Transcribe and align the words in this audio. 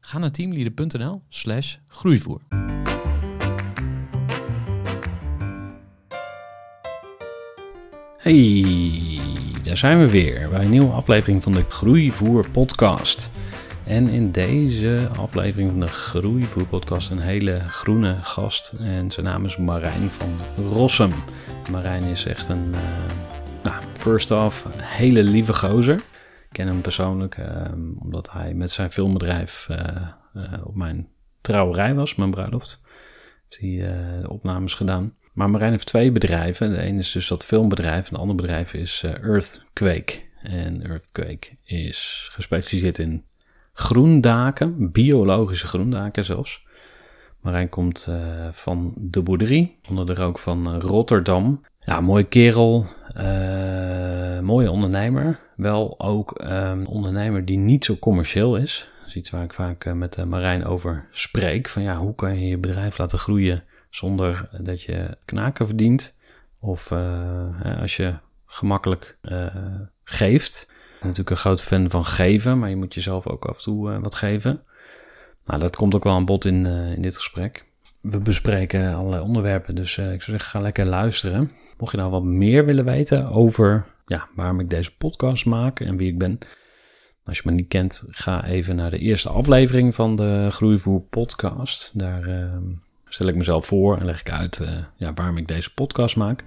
Ga 0.00 0.18
naar 0.18 0.30
teamleader.nl 0.30 1.22
slash 1.28 1.76
groeivoer. 1.88 2.40
Hey, 8.18 9.20
daar 9.62 9.76
zijn 9.76 9.98
we 9.98 10.10
weer 10.10 10.48
bij 10.48 10.64
een 10.64 10.70
nieuwe 10.70 10.92
aflevering 10.92 11.42
van 11.42 11.52
de 11.52 11.64
Groeivoer 11.68 12.50
podcast. 12.50 13.30
En 13.84 14.08
in 14.08 14.30
deze 14.30 15.08
aflevering 15.18 15.70
van 15.70 15.80
de 15.80 15.86
Groeivoer 15.86 16.66
podcast 16.66 17.10
een 17.10 17.20
hele 17.20 17.60
groene 17.68 18.16
gast. 18.22 18.72
En 18.80 19.10
zijn 19.10 19.26
naam 19.26 19.44
is 19.44 19.56
Marijn 19.56 20.10
van 20.10 20.30
Rossum. 20.70 21.12
Marijn 21.70 22.02
is 22.02 22.24
echt 22.24 22.48
een, 22.48 22.68
uh, 22.70 22.78
nou, 23.62 23.76
first 23.96 24.30
off, 24.30 24.66
hele 24.76 25.22
lieve 25.22 25.54
gozer. 25.54 26.00
Ken 26.52 26.66
hem 26.66 26.80
persoonlijk 26.80 27.36
uh, 27.36 27.46
omdat 27.98 28.32
hij 28.32 28.54
met 28.54 28.70
zijn 28.70 28.90
filmbedrijf 28.90 29.68
uh, 29.70 30.52
op 30.64 30.74
mijn 30.74 31.08
trouwerij 31.40 31.94
was, 31.94 32.14
mijn 32.14 32.30
bruiloft. 32.30 32.82
Heeft 33.48 33.60
hij 33.60 33.92
de 34.20 34.30
opnames 34.30 34.74
gedaan. 34.74 35.14
Maar 35.32 35.50
Marijn 35.50 35.70
heeft 35.70 35.86
twee 35.86 36.12
bedrijven. 36.12 36.70
De 36.70 36.80
ene 36.80 36.98
is 36.98 37.12
dus 37.12 37.28
dat 37.28 37.44
filmbedrijf 37.44 38.06
en 38.06 38.12
het 38.12 38.20
andere 38.20 38.40
bedrijf 38.40 38.74
is 38.74 39.02
Earthquake. 39.02 40.20
En 40.42 40.82
Earthquake 40.82 41.48
is 41.64 42.28
gespecialiseerd 42.32 42.98
in 42.98 43.24
groendaken, 43.72 44.90
biologische 44.92 45.66
groendaken 45.66 46.24
zelfs. 46.24 46.66
Marijn 47.40 47.68
komt 47.68 48.08
van 48.50 48.94
de 48.96 49.22
boerderie, 49.22 49.78
onder 49.88 50.06
de 50.06 50.14
rook 50.14 50.38
van 50.38 50.80
Rotterdam. 50.80 51.60
Ja, 51.88 52.00
mooie 52.00 52.24
kerel, 52.24 52.86
uh, 53.16 54.40
mooie 54.40 54.70
ondernemer. 54.70 55.38
Wel 55.56 56.00
ook 56.00 56.32
een 56.36 56.86
ondernemer 56.86 57.44
die 57.44 57.58
niet 57.58 57.84
zo 57.84 57.96
commercieel 57.96 58.56
is. 58.56 58.88
Dat 58.98 59.08
is 59.08 59.14
iets 59.14 59.30
waar 59.30 59.42
ik 59.42 59.54
vaak 59.54 59.84
uh, 59.84 59.92
met 59.92 60.24
Marijn 60.24 60.64
over 60.64 61.08
spreek. 61.10 61.68
Van 61.68 61.82
ja, 61.82 61.96
hoe 61.96 62.14
kan 62.14 62.40
je 62.40 62.48
je 62.48 62.58
bedrijf 62.58 62.98
laten 62.98 63.18
groeien 63.18 63.64
zonder 63.90 64.48
dat 64.60 64.82
je 64.82 65.16
knaken 65.24 65.66
verdient? 65.66 66.18
Of 66.60 66.92
als 67.80 67.96
je 67.96 68.14
gemakkelijk 68.46 69.18
geeft 70.04 70.70
natuurlijk 71.00 71.30
een 71.30 71.36
groot 71.36 71.62
fan 71.62 71.90
van 71.90 72.04
geven, 72.04 72.58
maar 72.58 72.68
je 72.68 72.76
moet 72.76 72.94
jezelf 72.94 73.26
ook 73.26 73.44
af 73.44 73.56
en 73.56 73.62
toe 73.62 74.00
wat 74.00 74.14
geven. 74.14 74.62
Nou, 75.44 75.60
dat 75.60 75.76
komt 75.76 75.94
ook 75.94 76.04
wel 76.04 76.14
aan 76.14 76.24
bod 76.24 76.44
in, 76.44 76.66
in 76.66 77.02
dit 77.02 77.16
gesprek. 77.16 77.64
We 78.10 78.18
bespreken 78.18 78.94
allerlei 78.94 79.22
onderwerpen, 79.22 79.74
dus 79.74 79.96
uh, 79.96 80.12
ik 80.12 80.22
zou 80.22 80.36
zeggen, 80.36 80.50
ga 80.50 80.60
lekker 80.60 80.86
luisteren. 80.86 81.50
Mocht 81.78 81.90
je 81.90 81.98
nou 81.98 82.10
wat 82.10 82.22
meer 82.22 82.64
willen 82.64 82.84
weten 82.84 83.28
over 83.30 83.86
ja, 84.06 84.28
waarom 84.34 84.60
ik 84.60 84.70
deze 84.70 84.96
podcast 84.96 85.46
maak 85.46 85.80
en 85.80 85.96
wie 85.96 86.08
ik 86.08 86.18
ben. 86.18 86.38
Als 87.24 87.36
je 87.36 87.42
me 87.44 87.52
niet 87.52 87.68
kent, 87.68 88.04
ga 88.06 88.44
even 88.44 88.76
naar 88.76 88.90
de 88.90 88.98
eerste 88.98 89.28
aflevering 89.28 89.94
van 89.94 90.16
de 90.16 90.48
Groeivoer 90.50 91.00
podcast. 91.00 91.98
Daar 91.98 92.50
stel 93.08 93.26
ik 93.26 93.34
mezelf 93.34 93.66
voor 93.66 93.98
en 93.98 94.04
leg 94.04 94.20
ik 94.20 94.30
uit 94.30 94.66
ja, 94.96 95.12
waarom 95.14 95.36
ik 95.36 95.48
deze 95.48 95.74
podcast 95.74 96.16
maak. 96.16 96.44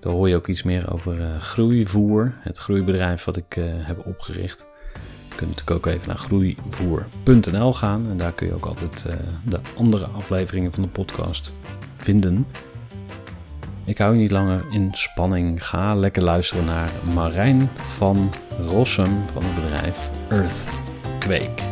Daar 0.00 0.12
hoor 0.12 0.28
je 0.28 0.36
ook 0.36 0.48
iets 0.48 0.62
meer 0.62 0.92
over 0.92 1.18
uh, 1.18 1.40
Groeivoer, 1.40 2.34
het 2.40 2.58
groeibedrijf 2.58 3.24
wat 3.24 3.36
ik 3.36 3.58
heb 3.60 4.06
opgericht. 4.06 4.70
Je 5.32 5.38
kunt 5.38 5.50
natuurlijk 5.50 5.86
ook 5.86 5.92
even 5.94 6.08
naar 6.08 6.18
groeivoer.nl 6.18 7.74
gaan 7.74 8.10
en 8.10 8.16
daar 8.16 8.32
kun 8.32 8.46
je 8.46 8.54
ook 8.54 8.64
altijd 8.64 9.04
uh, 9.08 9.14
de 9.44 9.60
andere 9.76 10.06
afleveringen 10.06 10.72
van 10.72 10.82
de 10.82 10.88
podcast 10.88 11.52
vinden. 11.96 12.46
Ik 13.84 13.98
hou 13.98 14.14
je 14.14 14.20
niet 14.20 14.30
langer 14.30 14.64
in 14.70 14.88
spanning. 14.92 15.66
Ga 15.66 15.94
lekker 15.94 16.22
luisteren 16.22 16.64
naar 16.64 16.90
Marijn 17.14 17.60
van 17.76 18.30
Rossum 18.58 19.22
van 19.32 19.42
het 19.44 19.54
bedrijf 19.54 20.10
Earthquake. 20.28 21.62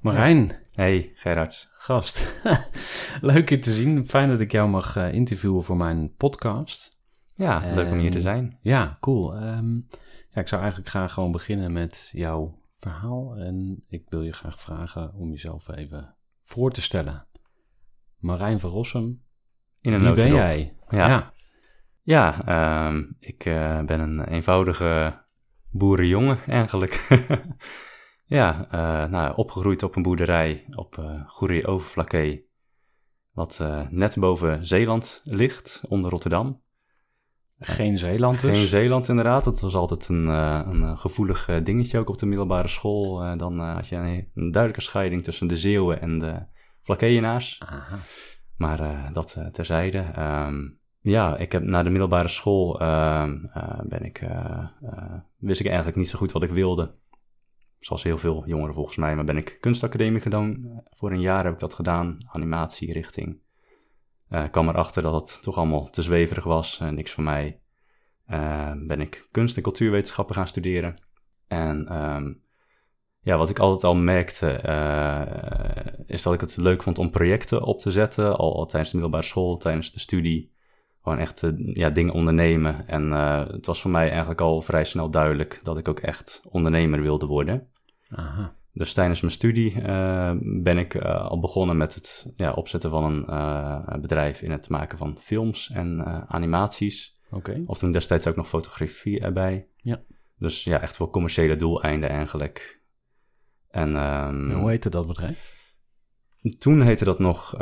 Marijn. 0.00 0.52
Hey 0.72 1.12
Gerard 1.14 1.68
gast. 1.72 2.42
Leuk 3.20 3.48
je 3.48 3.58
te 3.58 3.72
zien. 3.72 4.06
Fijn 4.06 4.28
dat 4.28 4.40
ik 4.40 4.52
jou 4.52 4.68
mag 4.68 4.96
uh, 4.96 5.12
interviewen 5.12 5.64
voor 5.64 5.76
mijn 5.76 6.14
podcast. 6.16 6.97
Ja, 7.38 7.74
leuk 7.74 7.90
om 7.90 7.98
hier 7.98 8.10
te 8.10 8.20
zijn. 8.20 8.58
Ja, 8.60 8.96
cool. 9.00 9.42
Um, 9.42 9.86
ja, 10.30 10.40
ik 10.40 10.48
zou 10.48 10.60
eigenlijk 10.60 10.90
graag 10.90 11.12
gewoon 11.12 11.32
beginnen 11.32 11.72
met 11.72 12.10
jouw 12.12 12.58
verhaal. 12.78 13.36
En 13.36 13.84
ik 13.88 14.04
wil 14.08 14.22
je 14.22 14.32
graag 14.32 14.60
vragen 14.60 15.14
om 15.14 15.30
jezelf 15.30 15.68
even 15.68 16.14
voor 16.44 16.70
te 16.70 16.82
stellen. 16.82 17.26
Marijn 18.18 18.60
van 18.60 18.70
Rossum. 18.70 19.22
In 19.80 19.92
een 19.92 20.00
Wie 20.00 20.12
ben 20.12 20.32
jij? 20.32 20.76
Ja, 20.88 21.08
ja. 21.08 21.32
ja 22.02 22.88
um, 22.88 23.16
ik 23.20 23.44
uh, 23.44 23.84
ben 23.84 24.00
een 24.00 24.24
eenvoudige 24.24 25.22
boerenjongen 25.70 26.38
eigenlijk. 26.46 27.06
Ja, 28.28 28.68
uh, 28.74 29.10
nou, 29.10 29.36
opgegroeid 29.36 29.82
op 29.82 29.96
een 29.96 30.02
boerderij 30.02 30.64
op 30.70 30.96
uh, 30.96 31.20
Goeree 31.26 31.66
Overflakkee, 31.66 32.50
wat 33.32 33.58
uh, 33.62 33.88
net 33.90 34.16
boven 34.18 34.66
Zeeland 34.66 35.20
ligt, 35.24 35.82
onder 35.88 36.10
Rotterdam. 36.10 36.62
Geen 37.60 37.98
Zeeland 37.98 38.40
dus? 38.40 38.50
Geen 38.50 38.66
Zeeland 38.66 39.08
inderdaad, 39.08 39.44
dat 39.44 39.60
was 39.60 39.74
altijd 39.74 40.08
een, 40.08 40.26
een 40.26 40.98
gevoelig 40.98 41.60
dingetje 41.62 41.98
ook 41.98 42.08
op 42.08 42.18
de 42.18 42.26
middelbare 42.26 42.68
school. 42.68 43.36
dan 43.36 43.58
had 43.58 43.88
je 43.88 43.96
een, 43.96 44.30
een, 44.34 44.50
duidelijke 44.50 44.84
scheiding 44.84 45.24
tussen 45.24 45.46
de 45.46 45.56
Zeeuwen 45.56 46.00
en 46.00 46.18
de 46.18 46.46
Flakkeeënaars. 46.82 47.62
Aha. 47.66 47.98
Maar 48.56 49.10
dat 49.12 49.36
terzijde. 49.52 50.04
Um, 50.18 50.78
ja, 51.00 51.36
ik 51.36 51.52
heb 51.52 51.62
na 51.62 51.82
de 51.82 51.90
middelbare 51.90 52.28
school 52.28 52.80
ehm, 52.80 53.38
ben 53.88 54.04
ik, 54.04 54.22
wist 55.36 55.60
ik 55.60 55.66
eigenlijk 55.66 55.96
niet 55.96 56.08
zo 56.08 56.18
goed 56.18 56.32
wat 56.32 56.42
ik 56.42 56.50
wilde 56.50 56.94
zoals 57.80 58.02
heel 58.02 58.18
veel 58.18 58.42
jongeren 58.46 58.74
volgens 58.74 58.96
mij, 58.96 59.14
maar 59.14 59.24
ben 59.24 59.36
ik 59.36 59.56
kunstacademie 59.60 60.20
gedaan. 60.20 60.82
Voor 60.90 61.10
een 61.10 61.20
jaar 61.20 61.44
heb 61.44 61.52
ik 61.52 61.58
dat 61.58 61.74
gedaan, 61.74 62.18
animatie 62.32 62.92
richting. 62.92 63.40
Uh, 64.30 64.44
kwam 64.50 64.68
erachter 64.68 65.02
dat 65.02 65.30
het 65.30 65.42
toch 65.42 65.56
allemaal 65.56 65.90
te 65.90 66.02
zweverig 66.02 66.44
was 66.44 66.80
en 66.80 66.94
niks 66.94 67.12
voor 67.12 67.24
mij. 67.24 67.60
Uh, 68.30 68.72
ben 68.86 69.00
ik 69.00 69.28
kunst- 69.30 69.56
en 69.56 69.62
cultuurwetenschappen 69.62 70.34
gaan 70.34 70.48
studeren. 70.48 70.98
En 71.46 72.02
um, 72.02 72.42
ja, 73.20 73.36
wat 73.36 73.50
ik 73.50 73.58
altijd 73.58 73.84
al 73.84 73.94
merkte, 73.94 74.62
uh, 74.66 76.06
is 76.06 76.22
dat 76.22 76.34
ik 76.34 76.40
het 76.40 76.56
leuk 76.56 76.82
vond 76.82 76.98
om 76.98 77.10
projecten 77.10 77.62
op 77.62 77.80
te 77.80 77.90
zetten. 77.90 78.36
Al, 78.36 78.56
al 78.56 78.66
tijdens 78.66 78.90
de 78.90 78.98
middelbare 78.98 79.28
school, 79.28 79.56
tijdens 79.56 79.92
de 79.92 80.00
studie. 80.00 80.52
Gewoon 81.02 81.18
echt 81.18 81.52
ja, 81.72 81.90
dingen 81.90 82.12
ondernemen. 82.12 82.88
En 82.88 83.10
het 83.10 83.66
was 83.66 83.80
voor 83.80 83.90
mij 83.90 84.08
eigenlijk 84.08 84.40
al 84.40 84.62
vrij 84.62 84.84
snel 84.84 85.10
duidelijk 85.10 85.64
dat 85.64 85.78
ik 85.78 85.88
ook 85.88 86.00
echt 86.00 86.42
ondernemer 86.50 87.00
wilde 87.00 87.26
worden. 87.26 87.68
Aha. 88.08 88.56
Dus 88.78 88.92
tijdens 88.92 89.20
mijn 89.20 89.32
studie 89.32 89.74
uh, 89.74 90.32
ben 90.40 90.78
ik 90.78 90.94
uh, 90.94 91.02
al 91.28 91.40
begonnen 91.40 91.76
met 91.76 91.94
het 91.94 92.32
ja, 92.36 92.52
opzetten 92.52 92.90
van 92.90 93.04
een 93.04 93.24
uh, 93.28 94.00
bedrijf 94.00 94.42
in 94.42 94.50
het 94.50 94.68
maken 94.68 94.98
van 94.98 95.18
films 95.20 95.70
en 95.70 96.04
animaties. 96.28 97.20
Okay. 97.30 97.62
Of 97.66 97.78
toen 97.78 97.92
destijds 97.92 98.26
ook 98.26 98.36
nog 98.36 98.48
fotografie 98.48 99.20
erbij. 99.20 99.68
Ja. 99.76 100.02
Dus 100.36 100.64
ja, 100.64 100.80
echt 100.80 100.96
voor 100.96 101.10
commerciële 101.10 101.56
doeleinden 101.56 102.08
eigenlijk. 102.08 102.82
En, 103.68 103.88
um, 103.88 104.50
en 104.50 104.56
hoe 104.56 104.70
heette 104.70 104.90
dat 104.90 105.06
bedrijf? 105.06 105.74
Toen 106.58 106.82
heette 106.82 107.04
dat 107.04 107.18
nog 107.18 107.58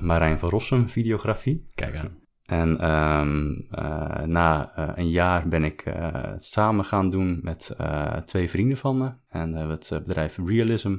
Marijn 0.00 0.38
van 0.38 0.48
Rossum 0.48 0.88
Videografie. 0.88 1.62
Kijk 1.74 1.96
aan. 1.96 2.22
En 2.44 2.90
um, 2.90 3.66
uh, 3.70 4.22
na 4.22 4.78
uh, 4.78 4.88
een 4.94 5.10
jaar 5.10 5.48
ben 5.48 5.64
ik 5.64 5.82
het 5.84 6.44
samen 6.44 6.84
gaan 6.84 7.10
doen 7.10 7.38
met 7.42 7.76
twee 8.24 8.50
vrienden 8.50 8.76
van 8.76 8.96
me. 8.96 9.12
En 9.28 9.52
we 9.52 9.58
hebben 9.58 9.76
het 9.76 10.04
bedrijf 10.04 10.38
Realism 10.44 10.96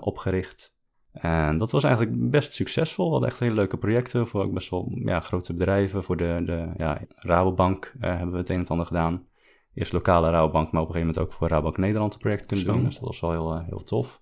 opgericht. 0.00 0.74
En 1.12 1.58
dat 1.58 1.70
was 1.70 1.84
eigenlijk 1.84 2.30
best 2.30 2.52
succesvol. 2.52 3.04
We 3.04 3.10
hadden 3.10 3.30
echt 3.30 3.38
hele 3.38 3.54
leuke 3.54 3.76
projecten 3.76 4.26
voor 4.26 4.42
ook 4.42 4.52
best 4.52 4.70
wel 4.70 4.92
ja, 5.04 5.20
grote 5.20 5.54
bedrijven. 5.54 6.02
Voor 6.02 6.16
de, 6.16 6.42
de 6.44 6.68
ja, 6.76 7.00
Rabobank 7.08 7.94
hebben 7.98 8.32
we 8.32 8.38
het 8.38 8.50
een 8.50 8.56
en 8.56 8.66
ander 8.66 8.86
gedaan. 8.86 9.26
Eerst 9.74 9.92
lokale 9.92 10.30
Rabobank, 10.30 10.72
maar 10.72 10.82
op 10.82 10.88
een 10.88 10.94
gegeven 10.94 11.14
moment 11.14 11.18
ook 11.18 11.38
voor 11.38 11.48
Rabobank 11.48 11.76
Nederland 11.78 12.14
een 12.14 12.20
project 12.20 12.46
kunnen 12.46 12.66
doen. 12.66 12.84
Dus 12.84 12.94
dat 12.94 13.08
was 13.08 13.20
wel 13.20 13.30
heel, 13.30 13.62
heel 13.62 13.82
tof. 13.82 14.20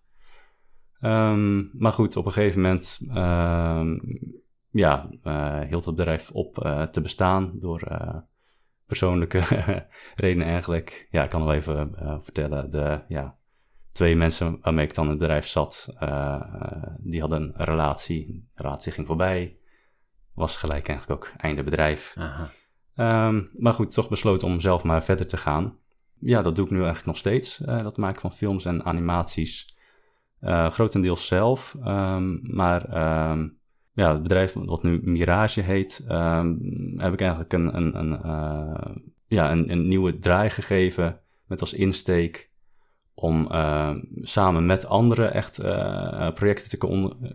Ehm, 1.00 1.78
maar 1.78 1.92
goed, 1.92 2.16
op 2.16 2.26
een 2.26 2.32
gegeven 2.32 2.60
moment 2.60 3.00
um, 3.08 4.00
ja, 4.74 5.08
uh, 5.24 5.60
hield 5.60 5.84
het 5.84 5.94
bedrijf 5.94 6.30
op 6.30 6.64
uh, 6.64 6.82
te 6.82 7.00
bestaan 7.00 7.52
door 7.58 7.82
uh, 7.90 8.16
persoonlijke 8.86 9.42
redenen 10.14 10.46
eigenlijk. 10.46 11.08
Ja, 11.10 11.22
ik 11.22 11.30
kan 11.30 11.44
wel 11.44 11.54
even 11.54 11.94
vertellen. 12.22 12.70
De 12.70 13.00
ja, 13.08 13.36
twee 13.92 14.16
mensen 14.16 14.58
waarmee 14.62 14.86
ik 14.86 14.94
dan 14.94 15.04
in 15.04 15.10
het 15.10 15.18
bedrijf 15.18 15.46
zat, 15.46 15.94
die 17.00 17.20
hadden 17.20 17.42
een 17.42 17.64
relatie. 17.64 18.48
De 18.54 18.62
relatie 18.62 18.92
ging 18.92 19.06
voorbij. 19.06 19.58
Was 20.34 20.56
gelijk 20.56 20.88
eigenlijk 20.88 21.20
ook 21.20 21.32
einde 21.36 21.62
bedrijf. 21.62 22.16
Um, 22.96 23.50
maar 23.52 23.74
goed, 23.74 23.94
toch 23.94 24.08
besloten 24.08 24.48
om 24.48 24.60
zelf 24.60 24.84
maar 24.84 25.04
verder 25.04 25.26
te 25.26 25.36
gaan. 25.36 25.78
Ja, 26.18 26.42
dat 26.42 26.56
doe 26.56 26.64
ik 26.64 26.70
nu 26.70 26.76
eigenlijk 26.76 27.06
nog 27.06 27.16
steeds. 27.16 27.56
dat 27.56 27.96
maken 27.96 28.20
van 28.20 28.32
films 28.32 28.64
en 28.64 28.84
animaties. 28.84 29.76
Uh, 30.40 30.70
grotendeels 30.70 31.26
zelf. 31.26 31.76
Um, 31.86 32.40
maar 32.42 32.82
um, 33.30 33.62
ja, 33.94 34.12
het 34.12 34.22
bedrijf 34.22 34.52
wat 34.52 34.82
nu 34.82 35.00
Mirage 35.02 35.60
heet, 35.60 36.04
um, 36.10 36.60
heb 36.96 37.12
ik 37.12 37.20
eigenlijk 37.20 37.52
een, 37.52 37.76
een, 37.76 37.98
een, 37.98 38.20
uh, 38.24 38.94
ja, 39.26 39.50
een, 39.50 39.70
een, 39.70 39.88
nieuwe 39.88 40.18
draai 40.18 40.50
gegeven 40.50 41.20
met 41.46 41.60
als 41.60 41.72
insteek 41.72 42.50
om 43.14 43.48
uh, 43.52 43.94
samen 44.14 44.66
met 44.66 44.86
anderen 44.86 45.34
echt 45.34 45.64
uh, 45.64 46.32
projecten 46.32 46.68
te 46.68 46.78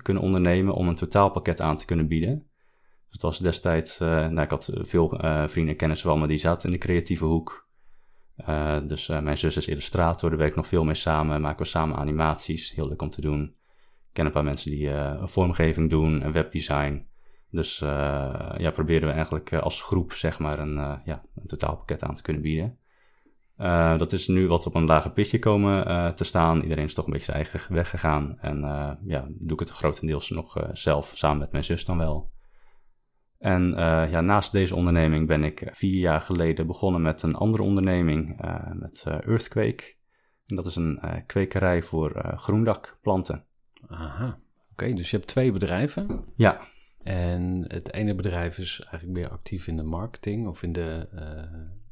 kunnen 0.01 0.23
ondernemen 0.23 0.73
om 0.73 0.87
een 0.87 0.95
totaalpakket 0.95 1.61
aan 1.61 1.77
te 1.77 1.85
kunnen 1.85 2.07
bieden. 2.07 2.37
Dus 2.37 3.17
het 3.17 3.21
was 3.21 3.39
destijds, 3.39 3.97
nou, 3.99 4.41
ik 4.41 4.49
had 4.49 4.69
veel 4.73 5.09
vrienden 5.47 5.73
en 5.73 5.75
kennissen 5.75 6.09
van 6.09 6.19
me 6.19 6.27
die 6.27 6.37
zaten 6.37 6.69
in 6.69 6.75
de 6.75 6.85
creatieve 6.85 7.25
hoek. 7.25 7.67
Dus 8.83 9.07
mijn 9.07 9.37
zus 9.37 9.57
is 9.57 9.67
illustrator, 9.67 10.29
daar 10.29 10.39
werk 10.39 10.55
nog 10.55 10.67
veel 10.67 10.83
mee 10.83 10.95
samen. 10.95 11.41
Maken 11.41 11.63
we 11.63 11.69
samen 11.69 11.97
animaties, 11.97 12.73
heel 12.75 12.87
leuk 12.87 13.01
om 13.01 13.09
te 13.09 13.21
doen. 13.21 13.55
Ken 14.13 14.25
een 14.25 14.31
paar 14.31 14.43
mensen 14.43 14.71
die 14.71 14.87
uh, 14.87 15.25
vormgeving 15.25 15.89
doen 15.89 16.21
en 16.21 16.31
webdesign. 16.31 17.07
Dus 17.51 17.79
ja, 18.57 18.71
proberen 18.73 19.07
we 19.07 19.13
eigenlijk 19.13 19.53
als 19.53 19.81
groep 19.81 20.13
zeg 20.13 20.39
maar 20.39 20.59
een, 20.59 20.75
ja, 21.05 21.23
een 21.35 21.47
totaalpakket 21.47 22.03
aan 22.03 22.15
te 22.15 22.21
kunnen 22.21 22.41
bieden. 22.41 22.77
dat 23.97 24.13
is 24.13 24.27
nu 24.27 24.47
wat 24.47 24.65
op 24.65 24.75
een 24.75 24.85
lager 24.85 25.11
pitje 25.11 25.39
komen 25.39 26.15
te 26.15 26.23
staan. 26.23 26.61
Iedereen 26.61 26.83
is 26.83 26.93
toch 26.93 27.05
een 27.05 27.11
beetje 27.11 27.31
zijn 27.31 27.45
eigen 27.45 27.73
weg 27.73 27.89
gegaan. 27.89 28.39
En 28.39 28.59
ja, 29.05 29.27
doe 29.29 29.53
ik 29.53 29.59
het 29.59 29.69
grotendeels 29.69 30.29
nog 30.29 30.67
zelf, 30.73 31.11
samen 31.15 31.37
met 31.37 31.51
mijn 31.51 31.63
zus 31.63 31.85
dan 31.85 31.97
wel. 31.97 32.31
En 33.37 33.73
ja, 34.09 34.21
naast 34.21 34.51
deze 34.51 34.75
onderneming 34.75 35.27
ben 35.27 35.43
ik 35.43 35.69
vier 35.71 35.99
jaar 35.99 36.21
geleden 36.21 36.67
begonnen 36.67 37.01
met 37.01 37.21
een 37.21 37.35
andere 37.35 37.63
onderneming, 37.63 38.41
met 38.73 39.03
Earthquake. 39.05 39.95
En 40.45 40.55
dat 40.55 40.65
is 40.65 40.75
een 40.75 40.99
kwekerij 41.25 41.81
voor 41.83 42.33
groendakplanten. 42.35 43.47
Aha, 43.89 44.39
oké. 44.71 44.93
dus 44.93 45.09
je 45.09 45.15
hebt 45.15 45.29
twee 45.29 45.51
bedrijven. 45.51 46.25
Ja. 46.35 46.61
En 47.03 47.65
het 47.67 47.93
ene 47.93 48.15
bedrijf 48.15 48.57
is 48.57 48.79
eigenlijk 48.79 49.19
meer 49.19 49.29
actief 49.29 49.67
in 49.67 49.77
de 49.77 49.83
marketing 49.83 50.47
of 50.47 50.63
in 50.63 50.71
de, 50.71 51.07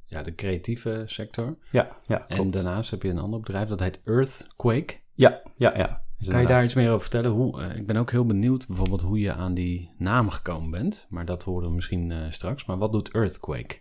ja, 0.05 0.23
de 0.23 0.35
creatieve 0.35 1.03
sector. 1.05 1.57
Ja, 1.71 1.97
ja 2.07 2.17
klopt. 2.17 2.41
En 2.41 2.51
daarnaast 2.51 2.91
heb 2.91 3.03
je 3.03 3.09
een 3.09 3.19
ander 3.19 3.39
bedrijf, 3.39 3.67
dat 3.67 3.79
heet 3.79 3.99
Earthquake. 4.05 4.95
Ja, 5.13 5.41
ja, 5.55 5.77
ja. 5.77 6.05
Kan 6.25 6.41
je 6.41 6.47
daar 6.47 6.63
iets 6.63 6.73
meer 6.73 6.89
over 6.89 7.01
vertellen? 7.01 7.31
Hoe, 7.31 7.61
uh, 7.61 7.75
ik 7.75 7.85
ben 7.85 7.97
ook 7.97 8.11
heel 8.11 8.25
benieuwd 8.25 8.67
bijvoorbeeld 8.67 9.01
hoe 9.01 9.19
je 9.19 9.33
aan 9.33 9.53
die 9.53 9.93
naam 9.97 10.29
gekomen 10.29 10.71
bent. 10.71 11.07
Maar 11.09 11.25
dat 11.25 11.43
horen 11.43 11.67
we 11.67 11.75
misschien 11.75 12.09
uh, 12.09 12.25
straks. 12.29 12.65
Maar 12.65 12.77
wat 12.77 12.91
doet 12.91 13.13
Earthquake? 13.13 13.75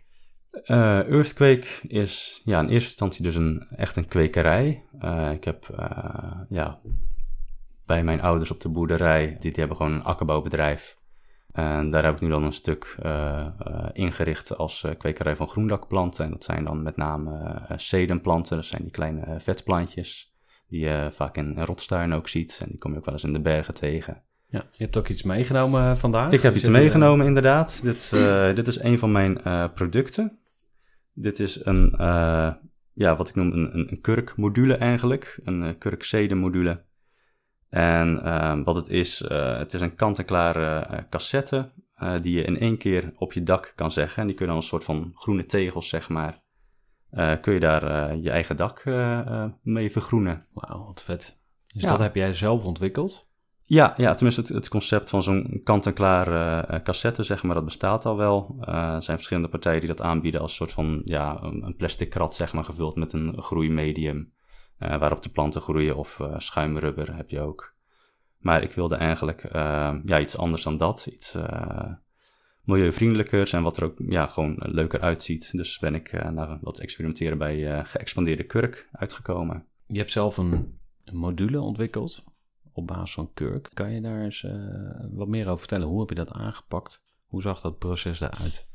Uh, 0.64 1.10
Earthquake 1.10 1.66
is 1.88 2.40
ja, 2.44 2.60
in 2.60 2.68
eerste 2.68 2.88
instantie 2.88 3.22
dus 3.22 3.34
een, 3.34 3.66
echt 3.76 3.96
een 3.96 4.08
kwekerij. 4.08 4.82
ik 5.32 5.44
heb 5.44 5.66
ja, 6.48 6.80
bij 7.86 8.04
mijn 8.04 8.20
ouders 8.20 8.50
op 8.50 8.60
de 8.60 8.68
boerderij, 8.68 9.26
die, 9.26 9.38
die 9.40 9.52
hebben 9.54 9.76
gewoon 9.76 9.92
een 9.92 10.04
akkerbouwbedrijf. 10.04 10.98
En 11.52 11.90
daar 11.90 12.04
heb 12.04 12.14
ik 12.14 12.20
nu 12.20 12.28
dan 12.28 12.42
een 12.42 12.52
stuk 12.52 12.96
ingericht 13.92 14.56
als 14.56 14.84
kwekerij 14.98 15.36
van 15.36 15.48
groendakplanten. 15.48 16.24
En 16.24 16.30
dat 16.30 16.44
zijn 16.44 16.64
dan 16.64 16.82
met 16.82 16.96
name 16.96 17.62
sedenplanten, 17.76 18.56
dat 18.56 18.64
zijn 18.64 18.82
die 18.82 18.90
kleine 18.90 19.40
vetplantjes 19.40 20.34
die 20.68 20.80
je 20.80 21.08
vaak 21.12 21.36
in, 21.36 21.66
in 21.88 22.14
ook 22.14 22.28
ziet. 22.28 22.58
En 22.62 22.68
die 22.68 22.78
kom 22.78 22.92
je 22.92 22.98
ook 22.98 23.04
wel 23.04 23.14
eens 23.14 23.24
in 23.24 23.32
de 23.32 23.40
bergen 23.40 23.74
tegen. 23.74 24.22
Ja, 24.48 24.64
je 24.72 24.84
hebt 24.84 24.96
ook 24.96 25.08
iets 25.08 25.22
meegenomen 25.22 25.90
eh, 25.90 25.96
vandaag? 25.96 26.32
Ik 26.32 26.40
heb 26.40 26.54
iets 26.54 26.68
meegenomen, 26.68 27.26
inderdaad. 27.26 27.82
Dit, 27.82 28.10
uh, 28.14 28.54
dit 28.54 28.66
is 28.66 28.80
een 28.80 28.98
van 28.98 29.12
mijn 29.12 29.38
uh, 29.46 29.64
producten. 29.74 30.38
Dit 31.12 31.40
is 31.40 31.64
een, 31.64 31.94
uh, 32.00 32.52
ja, 32.92 33.16
wat 33.16 33.28
ik 33.28 33.34
noem 33.34 33.52
een, 33.52 33.74
een, 33.74 33.90
een 33.90 34.00
kurkmodule 34.00 34.74
eigenlijk. 34.74 35.40
Een 35.44 35.78
kurkzedenmodule. 35.78 36.84
En 37.76 38.64
wat 38.64 38.76
het 38.76 38.88
is, 38.88 39.28
het 39.28 39.74
is 39.74 39.80
een 39.80 39.94
kant-en-klare 39.94 41.06
cassette 41.10 41.70
die 42.22 42.34
je 42.34 42.42
in 42.42 42.58
één 42.58 42.76
keer 42.76 43.12
op 43.16 43.32
je 43.32 43.42
dak 43.42 43.72
kan 43.74 43.90
zeggen. 43.90 44.20
En 44.20 44.26
die 44.26 44.36
kunnen 44.36 44.54
dan 44.54 44.64
een 44.64 44.68
soort 44.68 44.84
van 44.84 45.10
groene 45.14 45.46
tegels, 45.46 45.88
zeg 45.88 46.08
maar, 46.08 46.42
kun 47.40 47.52
je 47.52 47.60
daar 47.60 48.16
je 48.16 48.30
eigen 48.30 48.56
dak 48.56 48.84
mee 49.62 49.92
vergroenen. 49.92 50.46
Wauw, 50.52 50.84
wat 50.84 51.02
vet. 51.02 51.40
Dus 51.66 51.82
ja. 51.82 51.88
dat 51.88 51.98
heb 51.98 52.14
jij 52.14 52.34
zelf 52.34 52.64
ontwikkeld? 52.64 53.34
Ja, 53.64 53.94
ja 53.96 54.14
tenminste 54.14 54.40
het, 54.40 54.50
het 54.50 54.68
concept 54.68 55.10
van 55.10 55.22
zo'n 55.22 55.60
kant-en-klaar 55.64 56.82
cassette, 56.82 57.22
zeg 57.22 57.42
maar, 57.42 57.54
dat 57.54 57.64
bestaat 57.64 58.06
al 58.06 58.16
wel. 58.16 58.56
er 58.60 59.02
zijn 59.02 59.16
verschillende 59.16 59.48
partijen 59.48 59.80
die 59.80 59.88
dat 59.88 60.02
aanbieden 60.02 60.40
als 60.40 60.50
een 60.50 60.56
soort 60.56 60.72
van 60.72 61.00
ja, 61.04 61.42
een 61.42 61.74
plastic 61.76 62.10
krat, 62.10 62.34
zeg 62.34 62.52
maar, 62.52 62.64
gevuld 62.64 62.96
met 62.96 63.12
een 63.12 63.42
groeimedium. 63.42 64.34
Waarop 64.78 65.22
de 65.22 65.28
planten 65.28 65.60
groeien 65.60 65.96
of 65.96 66.20
schuimrubber 66.36 67.16
heb 67.16 67.30
je 67.30 67.40
ook. 67.40 67.74
Maar 68.38 68.62
ik 68.62 68.72
wilde 68.72 68.94
eigenlijk 68.94 69.48
ja, 70.04 70.20
iets 70.20 70.36
anders 70.36 70.62
dan 70.62 70.76
dat. 70.76 71.06
Iets 71.06 71.36
milieuvriendelijker 72.64 73.54
en 73.54 73.62
wat 73.62 73.76
er 73.76 73.84
ook 73.84 73.94
ja, 74.08 74.26
gewoon 74.26 74.56
leuker 74.58 75.00
uitziet. 75.00 75.52
Dus 75.52 75.78
ben 75.78 75.94
ik 75.94 76.12
naar 76.32 76.58
wat 76.60 76.78
experimenteren 76.78 77.38
bij 77.38 77.84
geëxpandeerde 77.84 78.44
kurk 78.44 78.88
uitgekomen. 78.92 79.66
Je 79.86 79.98
hebt 79.98 80.12
zelf 80.12 80.36
een, 80.36 80.78
module 81.12 81.60
ontwikkeld 81.60 82.24
op 82.72 82.86
basis 82.86 83.14
van 83.14 83.32
kurk. 83.32 83.70
Kan 83.74 83.92
je 83.92 84.00
daar 84.00 84.24
eens 84.24 84.46
wat 85.10 85.28
meer 85.28 85.46
over 85.46 85.58
vertellen? 85.58 85.88
Hoe 85.88 86.00
heb 86.00 86.08
je 86.08 86.14
dat 86.14 86.32
aangepakt? 86.32 87.04
Hoe 87.26 87.42
zag 87.42 87.60
dat 87.60 87.78
proces 87.78 88.20
eruit? 88.20 88.70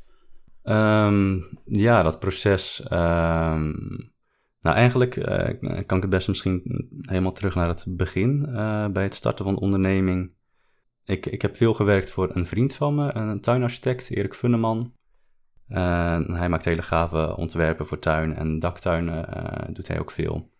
Um, 0.64 1.58
ja, 1.64 2.02
dat 2.02 2.18
proces. 2.18 2.86
Um, 2.92 4.11
nou, 4.62 4.76
eigenlijk 4.76 5.14
kan 5.86 5.96
ik 5.96 6.02
het 6.02 6.10
best 6.10 6.28
misschien 6.28 6.88
helemaal 7.00 7.32
terug 7.32 7.54
naar 7.54 7.68
het 7.68 7.84
begin. 7.88 8.48
bij 8.92 9.02
het 9.02 9.14
starten 9.14 9.44
van 9.44 9.54
de 9.54 9.60
onderneming 9.60 10.32
ik, 11.04 11.26
ik 11.26 11.42
heb 11.42 11.56
veel 11.56 11.74
gewerkt 11.74 12.10
voor 12.10 12.30
een 12.36 12.46
vriend 12.46 12.74
van 12.74 12.94
me, 12.94 13.14
een 13.14 13.40
tuinarchitect, 13.40 14.10
Erik 14.10 14.34
Funneman. 14.34 14.94
hij 15.66 16.48
maakt 16.48 16.64
hele 16.64 16.82
gave 16.82 17.36
ontwerpen 17.36 17.86
voor 17.86 17.98
tuin 17.98 18.36
en 18.36 18.58
daktuinen, 18.58 19.28
uh, 19.36 19.74
doet 19.74 19.88
hij 19.88 20.00
ook 20.00 20.10
veel. 20.10 20.50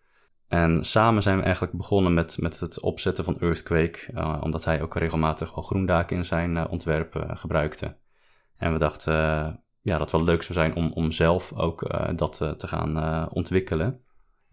En 0.47 0.85
samen 0.85 1.23
zijn 1.23 1.37
we 1.37 1.43
eigenlijk 1.43 1.73
begonnen 1.73 2.13
met, 2.13 2.37
met 2.39 2.59
het 2.59 2.79
opzetten 2.79 3.23
van 3.23 3.39
Earthquake, 3.39 3.99
omdat 4.41 4.65
hij 4.65 4.81
ook 4.81 4.95
regelmatig 4.95 5.55
wel 5.55 5.63
groendaken 5.63 6.17
in 6.17 6.25
zijn 6.25 6.67
ontwerpen 6.67 7.37
gebruikte. 7.37 7.97
En 8.57 8.73
we 8.73 8.79
dachten 8.79 9.62
ja, 9.83 9.97
dat 9.97 10.11
wel 10.11 10.23
leuk 10.23 10.43
zou 10.43 10.59
zijn 10.59 10.75
om, 10.75 10.91
om 10.93 11.11
zelf 11.11 11.53
ook 11.53 11.89
dat 12.15 12.37
te 12.57 12.67
gaan 12.67 13.29
ontwikkelen. 13.31 14.01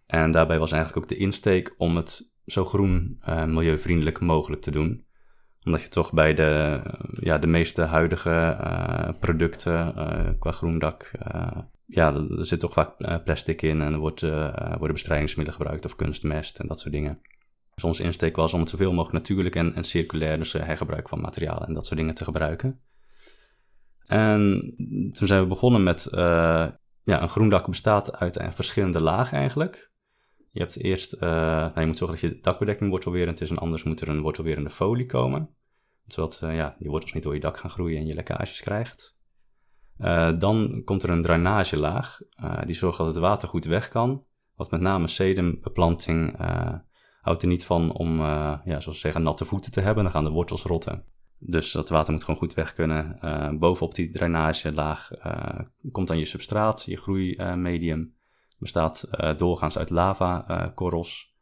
En 0.06 0.30
daarbij 0.30 0.58
was 0.58 0.72
eigenlijk 0.72 1.02
ook 1.02 1.10
de 1.10 1.24
insteek 1.24 1.74
om 1.76 1.96
het 1.96 2.34
zo 2.46 2.64
groen 2.64 3.16
en 3.20 3.54
milieuvriendelijk 3.54 4.20
mogelijk 4.20 4.62
te 4.62 4.70
doen 4.70 5.08
omdat 5.64 5.82
je 5.82 5.88
toch 5.88 6.12
bij 6.12 6.34
de, 6.34 6.80
ja, 7.20 7.38
de 7.38 7.46
meeste 7.46 7.82
huidige 7.82 8.56
producten 9.20 9.94
qua 10.38 10.52
groendak, 10.52 11.10
ja, 11.86 12.14
er 12.14 12.46
zit 12.46 12.60
toch 12.60 12.72
vaak 12.72 13.24
plastic 13.24 13.62
in 13.62 13.82
en 13.82 13.92
er 13.92 13.98
wordt, 13.98 14.20
worden 14.20 14.92
bestrijdingsmiddelen 14.92 15.60
gebruikt 15.60 15.84
of 15.84 15.96
kunstmest 15.96 16.58
en 16.58 16.66
dat 16.66 16.80
soort 16.80 16.92
dingen. 16.92 17.20
Dus 17.74 17.84
onze 17.84 18.02
insteek 18.02 18.36
was 18.36 18.52
om 18.52 18.60
het 18.60 18.68
zoveel 18.68 18.92
mogelijk 18.92 19.24
natuurlijk 19.24 19.54
en, 19.54 19.74
en 19.74 19.84
circulair, 19.84 20.38
dus 20.38 20.52
hergebruik 20.52 21.08
van 21.08 21.20
materialen 21.20 21.66
en 21.66 21.74
dat 21.74 21.86
soort 21.86 21.98
dingen 21.98 22.14
te 22.14 22.24
gebruiken. 22.24 22.80
En 24.10 24.74
toen 25.12 25.26
zijn 25.26 25.42
we 25.42 25.46
begonnen 25.46 25.82
met, 25.82 26.08
ja, 27.02 27.22
een 27.22 27.28
groendak 27.28 27.66
bestaat 27.66 28.16
uit 28.16 28.40
verschillende 28.50 29.02
lagen 29.02 29.38
eigenlijk. 29.38 29.92
Je 30.50 30.60
hebt 30.60 30.82
eerst, 30.82 31.14
uh, 31.14 31.20
nou, 31.20 31.80
je 31.80 31.86
moet 31.86 31.98
zorgen 31.98 32.20
dat 32.20 32.30
je 32.30 32.40
dakbedekking 32.40 32.90
wortelwerend 32.90 33.40
is 33.40 33.50
en 33.50 33.58
anders 33.58 33.82
moet 33.82 34.00
er 34.00 34.08
een 34.08 34.20
wortelwerende 34.20 34.70
folie 34.70 35.06
komen. 35.06 35.54
Zodat 36.06 36.40
uh, 36.44 36.54
ja, 36.54 36.76
die 36.78 36.90
wortels 36.90 37.12
niet 37.12 37.22
door 37.22 37.34
je 37.34 37.40
dak 37.40 37.58
gaan 37.58 37.70
groeien 37.70 37.98
en 37.98 38.06
je 38.06 38.14
lekkages 38.14 38.60
krijgt. 38.60 39.18
Dan 40.38 40.82
komt 40.84 41.02
er 41.02 41.10
een 41.10 41.22
drainagelaag, 41.22 42.18
die 42.64 42.74
zorgt 42.74 42.98
dat 42.98 43.06
het 43.06 43.16
water 43.16 43.48
goed 43.48 43.64
weg 43.64 43.88
kan. 43.88 44.24
Wat 44.54 44.70
met 44.70 44.80
name 44.80 45.08
sedembeplanting 45.08 46.36
houdt 47.20 47.42
er 47.42 47.48
niet 47.48 47.64
van 47.64 47.92
om, 47.92 48.18
ja, 48.18 48.62
zoals 48.64 48.84
ze 48.84 48.92
zeggen, 48.92 49.22
natte 49.22 49.44
voeten 49.44 49.72
te 49.72 49.80
hebben. 49.80 50.02
Dan 50.02 50.12
gaan 50.12 50.24
de 50.24 50.30
wortels 50.30 50.62
rotten. 50.62 51.04
Dus 51.42 51.72
dat 51.72 51.88
water 51.88 52.12
moet 52.12 52.24
gewoon 52.24 52.40
goed 52.40 52.54
weg 52.54 52.74
kunnen. 52.74 53.18
bovenop 53.58 53.94
die 53.94 54.10
drainagelaag 54.10 55.10
komt 55.92 56.08
dan 56.08 56.18
je 56.18 56.24
substraat, 56.24 56.82
je 56.86 56.96
groeimedium. 56.96 58.14
bestaat 58.58 59.08
doorgaans 59.36 59.78
uit 59.78 59.90
lava-korrels. 59.90 61.34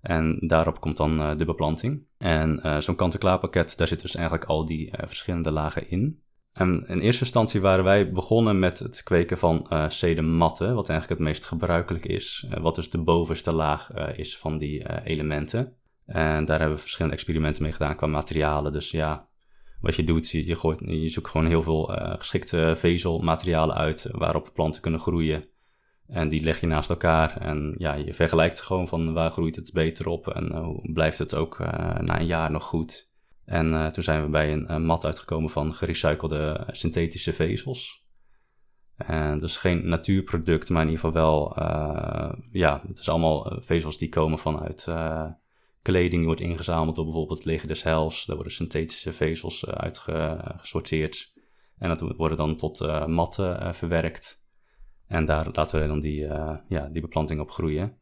En 0.00 0.38
daarop 0.40 0.80
komt 0.80 0.96
dan 0.96 1.38
de 1.38 1.44
beplanting. 1.44 2.06
En 2.18 2.82
zo'n 2.82 2.96
kant-en-klaar 2.96 3.38
pakket, 3.38 3.76
daar 3.76 3.88
zitten 3.88 4.06
dus 4.06 4.16
eigenlijk 4.16 4.44
al 4.48 4.66
die 4.66 4.92
verschillende 5.06 5.50
lagen 5.50 5.90
in. 5.90 6.22
En 6.54 6.84
in 6.86 6.98
eerste 6.98 7.24
instantie 7.24 7.60
waren 7.60 7.84
wij 7.84 8.12
begonnen 8.12 8.58
met 8.58 8.78
het 8.78 9.02
kweken 9.02 9.38
van 9.38 9.66
uh, 9.70 9.88
sedematten, 9.88 10.74
wat 10.74 10.88
eigenlijk 10.88 11.20
het 11.20 11.28
meest 11.28 11.44
gebruikelijk 11.44 12.04
is. 12.04 12.46
Uh, 12.48 12.60
wat 12.60 12.74
dus 12.74 12.90
de 12.90 13.02
bovenste 13.02 13.52
laag 13.52 13.96
uh, 13.96 14.18
is 14.18 14.38
van 14.38 14.58
die 14.58 15.04
elementen. 15.04 15.76
En 16.06 16.44
daar 16.44 16.58
hebben 16.58 16.76
we 16.76 16.82
verschillende 16.82 17.16
experimenten 17.16 17.62
mee 17.62 17.72
gedaan 17.72 17.96
qua 17.96 18.06
materialen. 18.06 18.72
Dus 18.72 18.90
ja, 18.90 19.28
wat 19.84 19.94
je 19.96 20.04
doet, 20.04 20.30
je, 20.30 20.54
gooit, 20.54 20.80
je 20.80 21.08
zoekt 21.08 21.30
gewoon 21.30 21.46
heel 21.46 21.62
veel 21.62 21.84
geschikte 22.18 22.74
vezelmaterialen 22.76 23.76
uit 23.76 24.08
waarop 24.12 24.50
planten 24.54 24.82
kunnen 24.82 25.00
groeien. 25.00 25.44
En 26.06 26.28
die 26.28 26.42
leg 26.42 26.60
je 26.60 26.66
naast 26.66 26.90
elkaar 26.90 27.36
en 27.36 27.74
ja, 27.78 27.94
je 27.94 28.14
vergelijkt 28.14 28.60
gewoon 28.60 28.88
van 28.88 29.12
waar 29.12 29.30
groeit 29.30 29.56
het 29.56 29.70
beter 29.72 30.08
op 30.08 30.28
en 30.28 30.56
hoe 30.56 30.92
blijft 30.92 31.18
het 31.18 31.34
ook 31.34 31.58
na 31.98 32.20
een 32.20 32.26
jaar 32.26 32.50
nog 32.50 32.64
goed. 32.64 33.12
En 33.44 33.92
toen 33.92 34.02
zijn 34.02 34.22
we 34.22 34.28
bij 34.28 34.52
een, 34.52 34.84
mat 34.84 35.04
uitgekomen 35.04 35.50
van 35.50 35.74
gerecyclede 35.74 36.66
synthetische 36.70 37.32
vezels. 37.32 38.04
En 38.96 39.38
dus 39.38 39.56
geen 39.56 39.88
natuurproduct, 39.88 40.70
maar 40.70 40.82
in 40.82 40.88
ieder 40.88 41.04
geval 41.04 41.22
wel, 41.22 41.58
uh, 41.58 42.32
ja, 42.50 42.82
het 42.88 42.98
is 42.98 43.08
allemaal 43.08 43.50
eh, 43.50 43.56
vezels 43.60 43.98
die 43.98 44.08
komen 44.08 44.38
vanuit 44.38 44.86
kleding, 45.84 46.24
wordt 46.24 46.40
ingezameld 46.40 46.96
door 46.96 47.04
bijvoorbeeld 47.04 47.38
het 47.38 47.46
leger 47.46 47.68
des 47.68 47.82
Hels. 47.82 48.24
Daar 48.24 48.36
worden 48.36 48.54
synthetische 48.54 49.12
vezels 49.12 49.66
uitgesorteerd. 49.66 51.32
En 51.78 51.88
dat 51.88 52.00
worden 52.16 52.38
dan 52.38 52.56
tot 52.56 53.06
matten 53.06 53.74
verwerkt. 53.74 54.46
En 55.06 55.24
daar 55.24 55.48
laten 55.52 55.80
we 55.80 55.86
dan 55.86 56.00
die, 56.00 56.20
ja, 56.68 56.88
die 56.92 57.02
beplanting 57.02 57.40
op 57.40 57.50
groeien. 57.50 57.98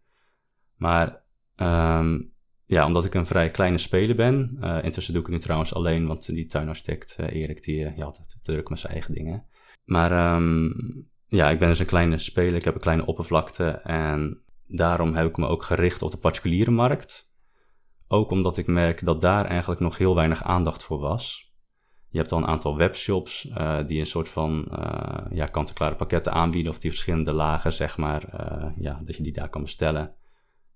Maar 0.76 1.24
um, 1.56 2.32
ja, 2.66 2.86
omdat 2.86 3.04
ik 3.04 3.14
een 3.14 3.26
vrij 3.26 3.50
kleine 3.50 3.78
speler 3.78 4.16
ben. 4.16 4.58
Intussen 4.82 5.12
doe 5.12 5.22
ik 5.22 5.28
het 5.28 5.36
nu 5.36 5.42
trouwens 5.42 5.74
alleen, 5.74 6.06
want 6.06 6.26
die 6.26 6.46
tuinarchitect 6.46 7.18
Erik, 7.18 7.64
die, 7.64 7.84
uh, 7.84 7.98
had 7.98 8.28
te 8.28 8.38
druk 8.42 8.68
met 8.68 8.78
zijn 8.78 8.92
eigen 8.92 9.14
dingen. 9.14 9.46
Maar 9.84 10.34
um, 10.34 11.10
ja, 11.26 11.50
ik 11.50 11.58
ben 11.58 11.68
dus 11.68 11.78
een 11.78 11.86
kleine 11.86 12.18
speler, 12.18 12.54
ik 12.54 12.64
heb 12.64 12.74
een 12.74 12.80
kleine 12.80 13.06
oppervlakte 13.06 13.68
en 13.70 14.42
daarom 14.66 15.14
heb 15.14 15.26
ik 15.26 15.36
me 15.36 15.46
ook 15.46 15.62
gericht 15.62 16.02
op 16.02 16.10
de 16.10 16.16
particuliere 16.16 16.70
markt. 16.70 17.31
Ook 18.12 18.30
omdat 18.30 18.56
ik 18.56 18.66
merk 18.66 19.04
dat 19.04 19.20
daar 19.20 19.44
eigenlijk 19.44 19.80
nog 19.80 19.98
heel 19.98 20.14
weinig 20.14 20.42
aandacht 20.42 20.82
voor 20.82 20.98
was. 20.98 21.52
Je 22.08 22.18
hebt 22.18 22.30
dan 22.30 22.42
een 22.42 22.48
aantal 22.48 22.76
webshops 22.76 23.42
die 23.86 23.98
een 23.98 24.06
soort 24.06 24.28
van 24.28 24.66
ja, 25.30 25.46
kant-en-klare 25.46 25.96
pakketten 25.96 26.32
aanbieden 26.32 26.72
of 26.72 26.78
die 26.78 26.90
verschillende 26.90 27.32
lagen, 27.32 27.72
zeg 27.72 27.96
maar, 27.96 28.22
ja, 28.76 29.00
dat 29.04 29.16
je 29.16 29.22
die 29.22 29.32
daar 29.32 29.48
kan 29.48 29.62
bestellen. 29.62 30.14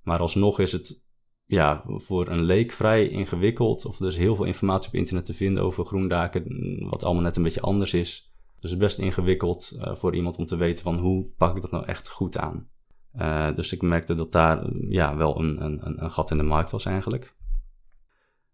Maar 0.02 0.18
alsnog 0.18 0.60
is 0.60 0.72
het 0.72 1.04
ja, 1.46 1.82
voor 1.86 2.28
een 2.28 2.42
leek 2.42 2.72
vrij 2.72 3.08
ingewikkeld. 3.08 3.84
Of 3.84 4.00
er 4.00 4.08
is 4.08 4.16
heel 4.16 4.34
veel 4.34 4.44
informatie 4.44 4.88
op 4.88 4.94
internet 4.94 5.26
te 5.26 5.34
vinden 5.34 5.64
over 5.64 5.84
groendaken, 5.84 6.44
wat 6.90 7.04
allemaal 7.04 7.22
net 7.22 7.36
een 7.36 7.42
beetje 7.42 7.60
anders 7.60 7.94
is. 7.94 8.32
Dus 8.60 8.70
het 8.70 8.80
is 8.80 8.86
best 8.86 8.98
ingewikkeld 8.98 9.78
voor 9.80 10.14
iemand 10.14 10.36
om 10.36 10.46
te 10.46 10.56
weten 10.56 10.84
van 10.84 10.96
hoe 10.98 11.26
pak 11.36 11.56
ik 11.56 11.62
dat 11.62 11.70
nou 11.70 11.84
echt 11.84 12.08
goed 12.08 12.38
aan. 12.38 12.68
Uh, 13.18 13.54
dus 13.54 13.72
ik 13.72 13.82
merkte 13.82 14.14
dat 14.14 14.32
daar 14.32 14.66
ja, 14.88 15.16
wel 15.16 15.40
een, 15.40 15.64
een, 15.64 16.02
een 16.02 16.10
gat 16.10 16.30
in 16.30 16.36
de 16.36 16.42
markt 16.42 16.70
was 16.70 16.84
eigenlijk. 16.84 17.34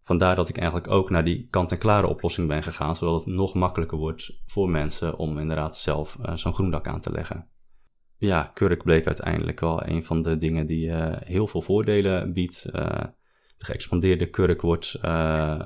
Vandaar 0.02 0.36
dat 0.36 0.48
ik 0.48 0.56
eigenlijk 0.56 0.90
ook 0.90 1.10
naar 1.10 1.24
die 1.24 1.46
kant-en-klare 1.50 2.06
oplossing 2.06 2.48
ben 2.48 2.62
gegaan, 2.62 2.96
zodat 2.96 3.24
het 3.24 3.34
nog 3.34 3.54
makkelijker 3.54 3.98
wordt 3.98 4.42
voor 4.46 4.70
mensen 4.70 5.18
om 5.18 5.38
inderdaad 5.38 5.76
zelf 5.76 6.16
uh, 6.26 6.36
zo'n 6.36 6.54
groendak 6.54 6.86
aan 6.86 7.00
te 7.00 7.12
leggen 7.12 7.50
ja, 8.26 8.50
kurk 8.54 8.82
bleek 8.82 9.06
uiteindelijk 9.06 9.60
wel 9.60 9.86
een 9.86 10.04
van 10.04 10.22
de 10.22 10.38
dingen 10.38 10.66
die 10.66 10.88
uh, 10.88 11.16
heel 11.18 11.46
veel 11.46 11.62
voordelen 11.62 12.32
biedt. 12.32 12.62
De 12.62 13.68
geëxpandeerde 13.68 14.30
kurk 14.30 14.60
wordt 14.60 14.98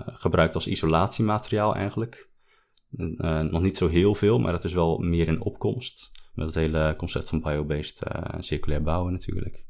gebruikt 0.04 0.54
als 0.54 0.66
isolatiemateriaal 0.66 1.74
eigenlijk. 1.74 2.30
nog 3.50 3.62
niet 3.62 3.76
zo 3.76 3.88
heel 3.88 4.14
veel, 4.14 4.38
maar 4.38 4.52
dat 4.52 4.64
is 4.64 4.72
wel 4.72 4.98
meer 4.98 5.28
in 5.28 5.40
opkomst. 5.40 6.10
Met 6.36 6.46
het 6.46 6.54
hele 6.54 6.94
concept 6.96 7.28
van 7.28 7.40
biobased 7.40 8.02
circulair 8.38 8.82
bouwen 8.82 9.12
natuurlijk. 9.12 9.66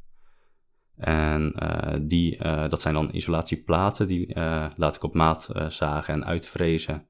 En 0.96 1.54
die, 2.02 2.38
dat 2.42 2.80
zijn 2.80 2.94
dan 2.94 3.08
isolatieplaten, 3.12 4.06
die 4.06 4.34
laat 4.76 4.96
ik 4.96 5.02
op 5.02 5.14
maat 5.14 5.50
zagen 5.68 6.14
en 6.14 6.24
uitvrezen. 6.24 7.06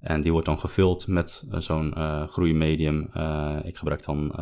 En 0.00 0.20
die 0.20 0.32
wordt 0.32 0.46
dan 0.46 0.60
gevuld 0.60 1.06
met 1.06 1.46
zo'n 1.50 1.94
groeimedium. 2.28 3.10
ik 3.62 3.76
gebruik 3.76 4.04
dan 4.04 4.32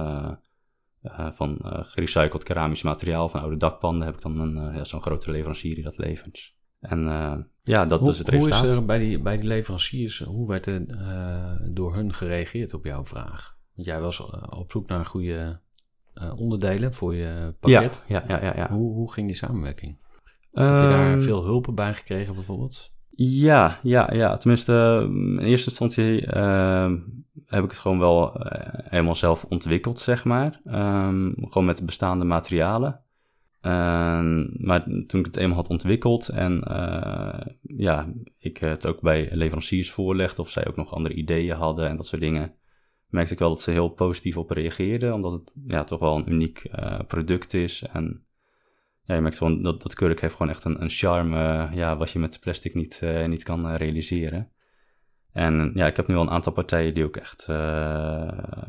uh, 1.02 1.30
van 1.30 1.58
uh, 1.64 1.78
gerecycled 1.82 2.42
keramisch 2.42 2.82
materiaal 2.82 3.28
van 3.28 3.40
oude 3.40 3.56
dakpanden 3.56 4.06
heb 4.06 4.14
ik 4.14 4.22
dan 4.22 4.38
een, 4.38 4.56
uh, 4.56 4.76
ja, 4.76 4.84
zo'n 4.84 5.02
grote 5.02 5.30
leverancier 5.30 5.74
die 5.74 5.84
dat 5.84 5.98
levert. 5.98 6.54
En 6.80 7.00
ja, 7.62 7.86
dat 7.86 8.08
is 8.08 8.18
het 8.18 8.28
resultaat. 8.28 8.60
Hoe 8.60 8.68
is 8.68 8.74
er 8.74 8.84
bij 8.84 8.98
die, 8.98 9.18
bij 9.18 9.36
die 9.36 9.48
leveranciers, 9.48 10.18
hoe 10.18 10.48
werd 10.48 10.66
er 10.66 10.86
door 11.74 11.94
hun 11.94 12.12
gereageerd 12.12 12.74
op 12.74 12.84
jouw 12.84 13.04
vraag? 13.04 13.56
Want 13.74 13.88
jij 13.88 14.00
was 14.00 14.20
op 14.50 14.70
zoek 14.70 14.88
naar 14.88 15.06
goede 15.06 15.60
onderdelen 16.36 16.94
voor 16.94 17.14
je 17.14 17.54
pakket. 17.60 18.04
Ja, 18.08 18.24
ja, 18.28 18.42
ja. 18.42 18.56
ja, 18.56 18.70
Hoe, 18.70 18.94
hoe 18.94 19.12
ging 19.12 19.26
die 19.26 19.36
samenwerking? 19.36 19.96
Heb 20.52 20.82
je 20.82 20.88
daar 20.88 21.12
ehm, 21.12 21.20
veel 21.20 21.44
hulp 21.44 21.70
bij 21.74 21.94
gekregen 21.94 22.34
bijvoorbeeld? 22.34 22.90
Ja, 23.14 23.78
ja, 23.82 24.12
ja. 24.12 24.36
Tenminste, 24.36 25.06
in 25.10 25.38
eerste 25.38 25.68
instantie 25.68 26.26
uh, 26.26 26.92
heb 27.46 27.64
ik 27.64 27.70
het 27.70 27.78
gewoon 27.78 27.98
wel 27.98 28.36
uh, 28.36 28.52
helemaal 28.68 29.14
zelf 29.14 29.44
ontwikkeld, 29.48 29.98
zeg 29.98 30.24
maar. 30.24 30.60
Um, 30.64 31.34
gewoon 31.40 31.64
met 31.64 31.86
bestaande 31.86 32.24
materialen. 32.24 33.00
Maar 34.56 34.84
toen 35.06 35.20
ik 35.20 35.26
het 35.26 35.36
eenmaal 35.36 35.56
had 35.56 35.68
ontwikkeld 35.68 36.28
en 36.28 36.64
uh, 36.68 37.40
ja, 37.62 38.12
ik 38.38 38.58
het 38.58 38.86
ook 38.86 39.00
bij 39.00 39.28
leveranciers 39.32 39.90
voorlegde 39.90 40.42
of 40.42 40.50
zij 40.50 40.68
ook 40.68 40.76
nog 40.76 40.94
andere 40.94 41.14
ideeën 41.14 41.56
hadden 41.56 41.88
en 41.88 41.96
dat 41.96 42.06
soort 42.06 42.22
dingen, 42.22 42.54
merkte 43.12 43.32
ik 43.32 43.38
wel 43.38 43.48
dat 43.48 43.60
ze 43.60 43.70
heel 43.70 43.88
positief 43.88 44.36
op 44.36 44.50
reageerden, 44.50 45.14
omdat 45.14 45.32
het 45.32 45.52
ja, 45.66 45.84
toch 45.84 45.98
wel 45.98 46.16
een 46.16 46.32
uniek 46.32 46.68
uh, 46.78 46.98
product 47.06 47.54
is 47.54 47.82
en 47.82 48.26
ja, 49.04 49.14
je 49.14 49.20
merkt 49.20 49.38
gewoon 49.38 49.62
dat, 49.62 49.82
dat 49.82 49.94
kurk 49.94 50.20
heeft 50.20 50.34
gewoon 50.34 50.52
echt 50.52 50.64
een, 50.64 50.82
een 50.82 50.90
charme 50.90 51.68
ja, 51.72 51.96
wat 51.96 52.10
je 52.10 52.18
met 52.18 52.40
plastic 52.40 52.74
niet, 52.74 53.00
uh, 53.04 53.26
niet 53.26 53.42
kan 53.42 53.74
realiseren. 53.74 54.50
En 55.32 55.70
ja, 55.74 55.86
ik 55.86 55.96
heb 55.96 56.06
nu 56.06 56.14
al 56.14 56.22
een 56.22 56.30
aantal 56.30 56.52
partijen 56.52 56.94
die 56.94 57.04
ook 57.04 57.16
echt 57.16 57.44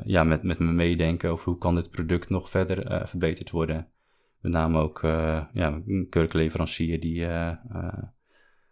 ja, 0.04 0.24
met, 0.24 0.44
met 0.44 0.60
me 0.60 0.72
meedenken 0.72 1.30
over 1.30 1.46
hoe 1.46 1.58
kan 1.58 1.76
dit 1.76 1.90
product 1.90 2.30
nog 2.30 2.50
verder 2.50 3.08
verbeterd 3.08 3.52
worden. 3.52 3.88
Met 4.40 4.52
name 4.52 4.80
ook 4.80 5.00
ja, 5.54 5.82
een 5.88 6.08
kurkleverancier 6.10 7.00
die 7.00 7.26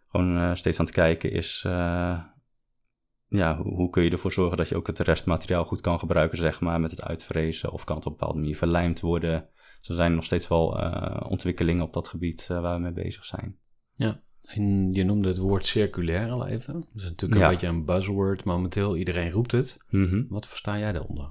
gewoon 0.06 0.56
steeds 0.56 0.78
aan 0.78 0.84
het 0.84 0.94
kijken 0.94 1.32
is 1.32 1.66
ja, 3.32 3.62
hoe, 3.62 3.90
kun 3.90 4.02
je 4.02 4.10
ervoor 4.10 4.32
zorgen 4.32 4.56
dat 4.56 4.68
je 4.68 4.76
ook 4.76 4.86
het 4.86 4.98
restmateriaal 4.98 5.64
goed 5.64 5.80
kan 5.80 5.98
gebruiken, 5.98 6.38
zeg 6.38 6.60
maar, 6.60 6.80
met 6.80 6.90
het 6.90 7.02
uitvrezen? 7.02 7.72
Of 7.72 7.84
kan 7.84 7.96
het 7.96 8.06
op 8.06 8.12
een 8.12 8.18
bepaalde 8.18 8.40
manier 8.40 8.56
verlijmd 8.56 9.00
worden? 9.00 9.48
Dus 9.78 9.88
er 9.88 9.94
zijn 9.94 10.14
nog 10.14 10.24
steeds 10.24 10.48
wel 10.48 10.80
uh, 10.80 11.20
ontwikkelingen 11.28 11.84
op 11.84 11.92
dat 11.92 12.08
gebied 12.08 12.48
uh, 12.52 12.60
waar 12.60 12.74
we 12.74 12.82
mee 12.82 12.92
bezig 12.92 13.24
zijn. 13.24 13.56
Ja, 13.94 14.20
en 14.42 14.92
je 14.92 15.04
noemde 15.04 15.28
het 15.28 15.38
woord 15.38 15.66
circulair 15.66 16.30
al 16.30 16.46
even. 16.46 16.74
Dat 16.80 16.92
is 16.94 17.02
natuurlijk 17.02 17.40
een 17.40 17.48
beetje 17.48 17.66
een 17.66 17.84
buzzword 17.84 18.44
momenteel. 18.44 18.96
Iedereen 18.96 19.30
roept 19.30 19.52
het. 19.52 19.84
Mm 19.90 20.08
-hmm. 20.08 20.26
Wat 20.28 20.46
versta 20.46 20.78
jij 20.78 20.92
daaronder? 20.92 21.30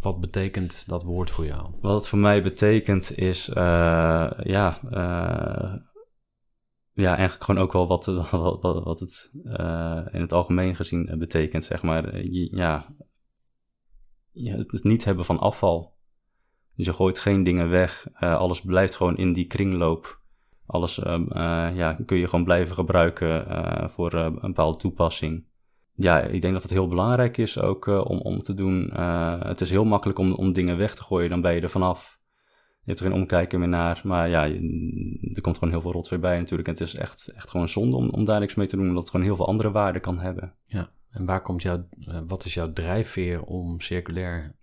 Wat 0.00 0.20
betekent 0.20 0.88
dat 0.88 1.02
woord 1.02 1.30
voor 1.30 1.46
jou? 1.46 1.70
Wat 1.80 1.94
het 1.94 2.06
voor 2.06 2.18
mij 2.18 2.42
betekent 2.42 3.18
is, 3.18 3.48
uh, 3.48 4.30
ja, 4.42 4.80
ja, 7.00 7.16
eigenlijk 7.16 7.44
gewoon 7.44 7.62
ook 7.62 7.72
wel 7.72 7.86
wat, 7.86 8.04
wat, 8.30 8.62
wat, 8.62 8.84
wat 8.84 9.00
het 9.00 9.30
in 10.12 10.20
het 10.20 10.32
algemeen 10.32 10.76
gezien 10.76 11.14
betekent, 11.18 11.64
zeg 11.64 11.82
maar. 11.82 12.24
ja, 14.32 14.56
het 14.56 14.84
niet 14.84 15.04
hebben 15.04 15.24
van 15.24 15.38
afval. 15.38 15.98
Dus 16.76 16.86
je 16.86 16.92
gooit 16.92 17.18
geen 17.18 17.44
dingen 17.44 17.68
weg. 17.68 18.06
Alles 18.14 18.60
blijft 18.60 18.96
gewoon 18.96 19.16
in 19.16 19.32
die 19.32 19.46
kringloop. 19.46 20.20
Alles 20.66 20.98
uh, 20.98 21.70
ja, 21.74 21.98
kun 22.06 22.16
je 22.16 22.28
gewoon 22.28 22.44
blijven 22.44 22.74
gebruiken 22.74 23.46
voor 23.90 24.12
een 24.12 24.40
bepaalde 24.40 24.78
toepassing. 24.78 25.44
Ja, 25.94 26.20
ik 26.20 26.42
denk 26.42 26.54
dat 26.54 26.62
het 26.62 26.72
heel 26.72 26.88
belangrijk 26.88 27.36
is 27.36 27.58
ook 27.58 27.86
om, 27.86 28.18
om 28.18 28.42
te 28.42 28.54
doen. 28.54 28.90
het 29.42 29.60
is 29.60 29.70
heel 29.70 29.84
makkelijk 29.84 30.18
om, 30.18 30.32
om 30.32 30.52
dingen 30.52 30.76
weg 30.76 30.94
te 30.94 31.02
gooien, 31.02 31.30
dan 31.30 31.40
ben 31.40 31.54
je 31.54 31.60
er 31.60 31.70
vanaf. 31.70 32.19
Je 32.90 32.96
hebt 32.96 33.06
er 33.06 33.10
geen 33.10 33.20
omkijken 33.20 33.58
meer 33.58 33.68
naar. 33.68 34.00
Maar 34.04 34.28
ja, 34.28 34.44
er 35.34 35.40
komt 35.40 35.58
gewoon 35.58 35.72
heel 35.72 35.80
veel 35.80 35.92
rotzooi 35.92 36.20
bij 36.20 36.38
natuurlijk. 36.38 36.68
En 36.68 36.74
het 36.74 36.82
is 36.82 36.94
echt, 36.94 37.32
echt 37.36 37.50
gewoon 37.50 37.68
zonde 37.68 37.96
om, 37.96 38.08
om 38.08 38.24
daar 38.24 38.40
niks 38.40 38.54
mee 38.54 38.66
te 38.66 38.76
doen, 38.76 38.88
omdat 38.88 39.02
het 39.02 39.10
gewoon 39.10 39.26
heel 39.26 39.36
veel 39.36 39.46
andere 39.46 39.70
waarden 39.70 40.02
kan 40.02 40.18
hebben. 40.18 40.54
Ja, 40.66 40.90
en 41.10 41.24
waar 41.24 41.42
komt 41.42 41.62
jouw, 41.62 41.88
wat 42.26 42.44
is 42.44 42.54
jouw 42.54 42.72
drijfveer 42.72 43.42
om 43.42 43.80
circulair 43.80 44.56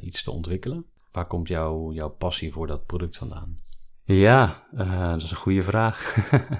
iets 0.00 0.22
te 0.22 0.30
ontwikkelen? 0.30 0.86
Waar 1.12 1.26
komt 1.26 1.48
jouw 1.48 1.92
jouw 1.92 2.08
passie 2.08 2.52
voor 2.52 2.66
dat 2.66 2.86
product 2.86 3.16
vandaan? 3.16 3.60
Ja, 4.04 4.62
uh, 4.74 5.10
dat 5.10 5.22
is 5.22 5.30
een 5.30 5.36
goede 5.36 5.62
vraag. 5.62 6.16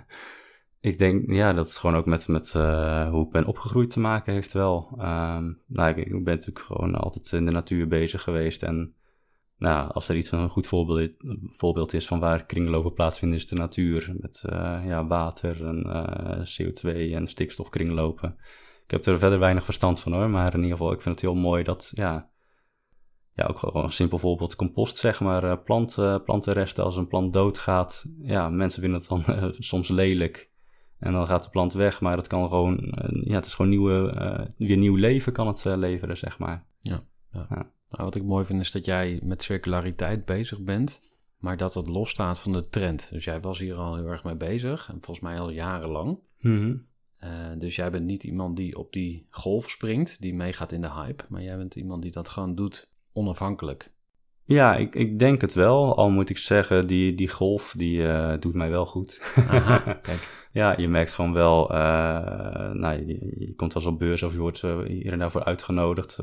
ik 0.81 0.99
denk 0.99 1.33
ja, 1.33 1.53
dat 1.53 1.67
het 1.67 1.77
gewoon 1.77 1.97
ook 1.97 2.07
met, 2.07 2.29
met 2.29 2.55
uh, 2.57 3.09
hoe 3.11 3.25
ik 3.25 3.31
ben 3.31 3.47
opgegroeid 3.47 3.91
te 3.91 4.01
maken 4.01 4.33
heeft 4.33 4.53
wel. 4.53 4.89
Um, 4.93 5.61
nou, 5.67 5.89
ik, 5.89 5.97
ik, 5.97 6.25
ben 6.25 6.35
natuurlijk 6.35 6.67
gewoon 6.67 6.95
altijd 6.95 7.33
in 7.33 7.45
de 7.45 7.51
natuur 7.51 7.89
bezig 7.89 8.23
geweest. 8.23 8.63
En 8.63 8.95
nou, 9.63 9.93
als 9.93 10.09
er 10.09 10.17
iets 10.17 10.33
een 10.33 10.49
goed 10.49 10.67
voorbeeld, 10.67 11.11
voorbeeld 11.57 11.93
is 11.93 12.07
van 12.07 12.21
waar 12.21 12.47
kringlopen 12.47 12.93
plaatsvinden, 12.93 13.39
is 13.39 13.47
de 13.47 13.55
natuur. 13.55 14.15
Met 14.21 14.43
uh, 14.47 14.83
ja, 14.87 15.07
water 15.07 15.67
en 15.67 15.87
CO2 16.47 16.89
en 17.15 17.27
stikstof 17.27 17.69
kringlopen. 17.69 18.37
Ik 18.85 18.91
heb 18.91 19.05
er 19.05 19.19
verder 19.19 19.39
weinig 19.39 19.65
verstand 19.65 20.01
van 20.01 20.13
hoor, 20.13 20.31
maar 20.31 20.55
in 20.55 20.63
ieder 20.63 20.77
geval, 20.77 20.93
ik 20.93 21.01
vind 21.01 21.15
het 21.15 21.25
heel 21.25 21.35
mooi 21.35 21.63
dat 21.63 21.91
ja, 21.95 22.31
ja, 23.35 23.47
ook 23.47 23.59
gewoon 23.59 23.85
een 23.85 23.91
simpel 23.91 24.19
voorbeeld 24.19 24.57
compost, 24.57 24.97
zeg 24.97 25.21
maar. 25.21 25.45
Uh, 25.45 25.55
plant, 25.65 25.97
uh, 25.99 26.17
plantenresten, 26.25 26.85
als 26.85 26.97
een 26.97 27.09
plant 27.09 27.33
doodgaat, 27.33 28.05
ja, 28.23 28.49
mensen 28.49 28.81
vinden 28.81 29.01
het 29.01 29.09
dan 29.09 29.25
soms 29.59 29.89
lelijk. 29.89 30.51
En 30.99 31.13
dan 31.13 31.27
gaat 31.27 31.45
de 31.45 31.51
plant 31.51 31.73
weg, 31.73 32.01
maar 32.01 32.17
het 32.17 32.27
kan 32.27 32.49
gewoon, 32.49 32.95
ja, 33.25 33.35
het 33.35 33.47
is 33.47 33.55
gewoon 33.55 33.71
nieuwe, 33.71 34.49
weer 34.59 34.77
nieuw 34.77 34.97
leven 34.97 35.33
kan 35.33 35.47
het 35.47 35.65
leveren, 35.65 36.17
zeg 36.17 36.39
maar. 36.39 36.67
Ja, 36.81 37.05
ja. 37.31 37.47
ja. 37.51 37.73
Nou, 37.93 38.05
wat 38.05 38.15
ik 38.15 38.25
mooi 38.25 38.45
vind 38.45 38.61
is 38.61 38.71
dat 38.71 38.85
jij 38.85 39.21
met 39.23 39.43
circulariteit 39.43 40.25
bezig 40.25 40.61
bent, 40.61 41.01
maar 41.39 41.57
dat 41.57 41.75
het 41.75 41.89
losstaat 41.89 42.39
van 42.39 42.53
de 42.53 42.69
trend. 42.69 43.09
Dus 43.11 43.25
jij 43.25 43.41
was 43.41 43.59
hier 43.59 43.75
al 43.75 43.97
heel 43.97 44.07
erg 44.07 44.25
mee 44.25 44.37
bezig, 44.37 44.89
en 44.89 44.99
volgens 45.01 45.21
mij 45.21 45.39
al 45.39 45.51
jarenlang. 45.51 46.19
Mm 46.41 46.91
dus 47.59 47.77
jij 47.77 47.91
bent 47.91 48.05
niet 48.05 48.25
iemand 48.25 48.57
die 48.57 48.79
op 48.79 48.93
die 48.93 49.27
golf 49.31 49.71
springt, 49.71 50.21
die 50.21 50.35
meegaat 50.35 50.73
in 50.73 50.81
de 50.81 50.93
hype, 50.93 51.25
maar 51.29 51.43
jij 51.43 51.57
bent 51.57 51.75
iemand 51.75 52.03
die 52.03 52.11
dat 52.11 52.29
gewoon 52.29 52.55
doet 52.55 52.91
onafhankelijk. 53.13 53.91
Ja, 54.45 54.77
ik, 54.77 54.95
ik 54.95 55.19
denk 55.19 55.41
het 55.41 55.55
wel. 55.55 55.97
Al 55.97 56.11
moet 56.11 56.31
ik 56.31 56.39
zeggen, 56.39 56.87
die, 56.87 57.15
die 57.15 57.29
golf 57.29 57.75
die 57.77 57.99
uh, 57.99 58.33
doet 58.41 58.55
mij 58.55 58.71
wel 58.71 58.87
goed. 58.87 59.21
Aha, 59.49 59.79
kijk. 60.03 60.49
ja, 60.53 60.75
je 60.77 60.89
merkt 60.89 61.13
gewoon 61.13 61.33
wel, 61.33 61.73
uh, 61.73 61.79
nou, 62.73 63.07
je, 63.07 63.35
je, 63.39 63.55
komt 63.55 63.73
wel 63.73 63.83
eens 63.83 63.93
op 63.93 63.99
beurs 63.99 64.23
of 64.23 64.33
je 64.33 64.39
wordt 64.39 64.61
hier 64.87 65.13
en 65.13 65.19
daarvoor 65.19 65.45
uitgenodigd. 65.45 66.19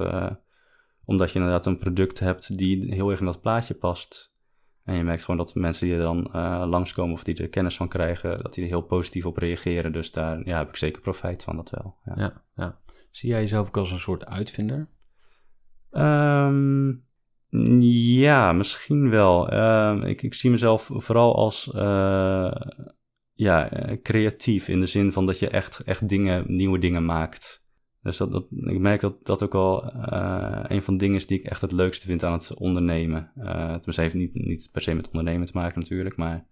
Omdat 1.09 1.31
je 1.31 1.39
inderdaad 1.39 1.65
een 1.65 1.77
product 1.77 2.19
hebt 2.19 2.57
die 2.57 2.93
heel 2.93 3.09
erg 3.09 3.19
in 3.19 3.25
dat 3.25 3.41
plaatje 3.41 3.73
past. 3.73 4.33
En 4.83 4.95
je 4.95 5.03
merkt 5.03 5.23
gewoon 5.23 5.39
dat 5.39 5.55
mensen 5.55 5.87
die 5.87 5.95
er 5.95 6.01
dan 6.01 6.29
langskomen 6.69 7.13
of 7.13 7.23
die 7.23 7.37
er 7.37 7.49
kennis 7.49 7.75
van 7.75 7.87
krijgen, 7.87 8.43
dat 8.43 8.53
die 8.53 8.63
er 8.63 8.69
heel 8.69 8.81
positief 8.81 9.25
op 9.25 9.37
reageren. 9.37 9.91
Dus 9.91 10.11
daar 10.11 10.47
ja, 10.47 10.57
heb 10.57 10.69
ik 10.69 10.75
zeker 10.75 11.01
profijt 11.01 11.43
van, 11.43 11.55
dat 11.55 11.69
wel. 11.69 11.95
Ja, 12.05 12.13
ja. 12.17 12.43
ja. 12.55 12.79
Zie 13.11 13.29
jij 13.29 13.39
jezelf 13.39 13.67
ook 13.67 13.77
als 13.77 13.91
een 13.91 13.99
soort 13.99 14.25
uitvinder? 14.25 14.89
Um, 15.91 17.05
ja, 18.21 18.51
misschien 18.51 19.09
wel. 19.09 19.53
Uh, 19.53 20.01
ik, 20.03 20.21
ik, 20.21 20.33
zie 20.33 20.51
mezelf 20.51 20.89
vooral 20.93 21.35
als 21.35 21.71
uh, 21.75 22.51
ja, 23.33 23.69
creatief 24.03 24.67
in 24.67 24.79
de 24.79 24.85
zin 24.85 25.11
van 25.11 25.25
dat 25.25 25.39
je 25.39 25.49
echt, 25.49 25.79
echt 25.85 26.09
dingen, 26.09 26.43
nieuwe 26.47 26.79
dingen 26.79 27.05
maakt. 27.05 27.67
Dus 28.01 28.17
dat, 28.17 28.31
dat, 28.31 28.45
ik 28.49 28.79
merk 28.79 29.01
dat 29.01 29.25
dat 29.25 29.43
ook 29.43 29.53
wel 29.53 29.85
uh, 29.85 30.63
een 30.67 30.83
van 30.83 30.93
de 30.93 30.99
dingen 30.99 31.15
is 31.15 31.27
die 31.27 31.39
ik 31.39 31.45
echt 31.45 31.61
het 31.61 31.71
leukste 31.71 32.05
vind 32.05 32.23
aan 32.23 32.33
het 32.33 32.53
ondernemen. 32.53 33.31
Uh, 33.37 33.65
tenminste, 33.65 34.01
heeft 34.01 34.13
niet, 34.13 34.33
niet 34.33 34.69
per 34.71 34.81
se 34.81 34.93
met 34.93 35.07
ondernemen 35.07 35.47
te 35.47 35.57
maken 35.57 35.79
natuurlijk, 35.79 36.15
maar 36.15 36.47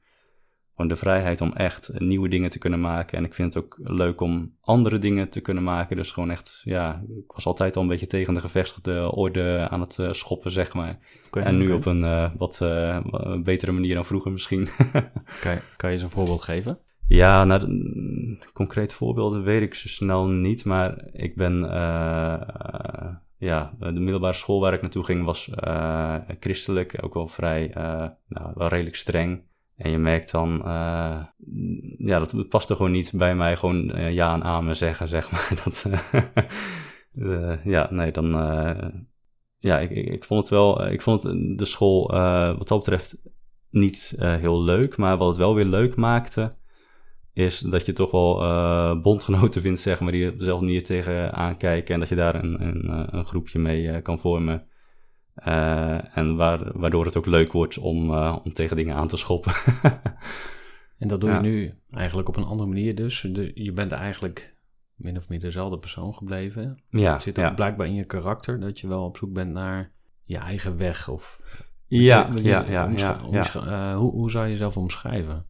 gewoon 0.77 0.91
de 0.91 0.95
vrijheid 0.95 1.41
om 1.41 1.53
echt 1.53 1.99
nieuwe 1.99 2.29
dingen 2.29 2.49
te 2.49 2.57
kunnen 2.57 2.79
maken. 2.79 3.17
En 3.17 3.23
ik 3.23 3.33
vind 3.33 3.53
het 3.53 3.63
ook 3.63 3.79
leuk 3.83 4.21
om 4.21 4.55
andere 4.61 4.99
dingen 4.99 5.29
te 5.29 5.41
kunnen 5.41 5.63
maken. 5.63 5.95
Dus 5.95 6.11
gewoon 6.11 6.31
echt, 6.31 6.61
ja, 6.63 7.03
ik 7.17 7.31
was 7.31 7.45
altijd 7.45 7.75
al 7.75 7.81
een 7.81 7.87
beetje 7.87 8.07
tegen 8.07 8.33
de 8.33 8.39
gevestigde 8.39 9.11
orde 9.11 9.67
aan 9.69 9.81
het 9.81 9.97
uh, 9.97 10.11
schoppen, 10.11 10.51
zeg 10.51 10.73
maar. 10.73 10.99
en 11.31 11.57
nu 11.57 11.71
op 11.71 11.85
een 11.85 12.01
uh, 12.01 12.31
wat 12.37 12.59
uh, 12.63 12.99
betere 13.43 13.71
manier 13.71 13.95
dan 13.95 14.05
vroeger 14.05 14.31
misschien. 14.31 14.67
kan, 15.41 15.51
je, 15.51 15.61
kan 15.77 15.89
je 15.89 15.95
eens 15.95 16.03
een 16.03 16.09
voorbeeld 16.09 16.41
geven? 16.41 16.79
Ja, 17.07 17.43
nou, 17.43 17.61
concrete 18.53 18.95
voorbeelden 18.95 19.43
weet 19.43 19.61
ik 19.61 19.73
zo 19.73 19.87
snel 19.87 20.27
niet. 20.27 20.65
Maar 20.65 21.07
ik 21.11 21.35
ben, 21.35 21.59
ja, 23.37 23.73
de 23.79 23.91
middelbare 23.91 24.33
school 24.33 24.59
waar 24.59 24.73
ik 24.73 24.81
naartoe 24.81 25.03
ging 25.03 25.25
was 25.25 25.49
christelijk. 26.39 26.97
Ook 27.01 27.13
wel 27.13 27.27
vrij, 27.27 27.71
nou, 28.27 28.51
wel 28.55 28.67
redelijk 28.67 28.95
streng. 28.95 29.45
En 29.75 29.91
je 29.91 29.97
merkt 29.97 30.31
dan, 30.31 30.61
ja, 31.97 32.19
dat 32.19 32.49
past 32.49 32.69
er 32.69 32.75
gewoon 32.75 32.91
niet 32.91 33.11
bij 33.15 33.35
mij 33.35 33.55
gewoon 33.55 34.13
ja 34.13 34.33
en 34.33 34.43
amen 34.43 34.75
zeggen, 34.75 35.07
zeg 35.07 35.31
maar. 35.31 35.51
Dat, 35.63 35.85
ja, 37.63 37.87
nee, 37.91 38.11
dan, 38.11 38.29
ja, 39.57 39.79
ik, 39.79 39.89
ik, 39.89 40.07
ik, 40.07 40.23
vond 40.23 40.39
het 40.39 40.49
wel, 40.49 40.87
ik 40.87 41.01
vond 41.01 41.23
het, 41.23 41.57
de 41.57 41.65
school 41.65 42.11
wat 42.57 42.67
dat 42.67 42.77
betreft 42.77 43.17
niet 43.69 44.15
heel 44.17 44.63
leuk. 44.63 44.97
Maar 44.97 45.17
wat 45.17 45.27
het 45.27 45.37
wel 45.37 45.55
weer 45.55 45.65
leuk 45.65 45.95
maakte, 45.95 46.55
is 47.37 47.59
dat 47.59 47.85
je 47.85 47.93
toch 47.93 48.11
wel 48.11 49.01
bondgenoten 49.01 49.61
vindt, 49.61 49.79
zeg 49.79 49.99
maar, 49.99 50.11
die 50.11 50.29
op 50.29 50.39
dezelfde 50.39 50.65
manier 50.65 50.83
tegen 50.83 51.33
aankijken. 51.33 51.93
En 51.93 51.99
dat 51.99 52.09
je 52.09 52.15
daar 52.15 52.35
een, 52.35 52.61
een, 52.61 53.15
een 53.17 53.25
groepje 53.25 53.59
mee 53.59 54.01
kan 54.01 54.19
vormen. 54.19 54.67
Uh, 55.47 56.17
en 56.17 56.35
waar, 56.35 56.79
waardoor 56.79 57.05
het 57.05 57.17
ook 57.17 57.25
leuk 57.25 57.51
wordt 57.51 57.77
om, 57.77 58.11
om 58.19 58.53
tegen 58.53 58.75
dingen 58.75 58.95
aan 58.95 59.07
te 59.07 59.17
schoppen. 59.17 59.51
en 60.99 61.07
dat 61.07 61.21
doe 61.21 61.31
je 61.31 61.39
nu 61.39 61.73
eigenlijk 61.89 62.27
op 62.27 62.37
een 62.37 62.43
andere 62.43 62.69
manier 62.69 62.95
dus. 62.95 63.21
je 63.53 63.71
bent 63.73 63.91
eigenlijk 63.91 64.55
min 64.95 65.17
of 65.17 65.29
meer 65.29 65.39
dezelfde 65.39 65.77
persoon 65.77 66.13
gebleven. 66.13 66.83
Ja, 66.89 67.13
het 67.13 67.21
zit 67.21 67.39
ook 67.39 67.55
blijkbaar 67.55 67.87
in 67.87 67.95
je 67.95 68.05
karakter 68.05 68.59
dat 68.59 68.79
je 68.79 68.87
wel 68.87 69.03
op 69.03 69.17
zoek 69.17 69.33
bent 69.33 69.51
naar 69.51 69.91
je 70.23 70.37
eigen 70.37 70.77
weg. 70.77 71.09
Of, 71.09 71.41
ja, 71.87 72.29
je, 72.33 72.43
ja, 72.43 72.65
ja, 72.67 72.89
ja, 72.95 73.19
ja. 73.31 73.95
Hoe, 73.95 74.11
hoe 74.11 74.31
zou 74.31 74.45
je 74.45 74.51
jezelf 74.51 74.77
omschrijven? 74.77 75.45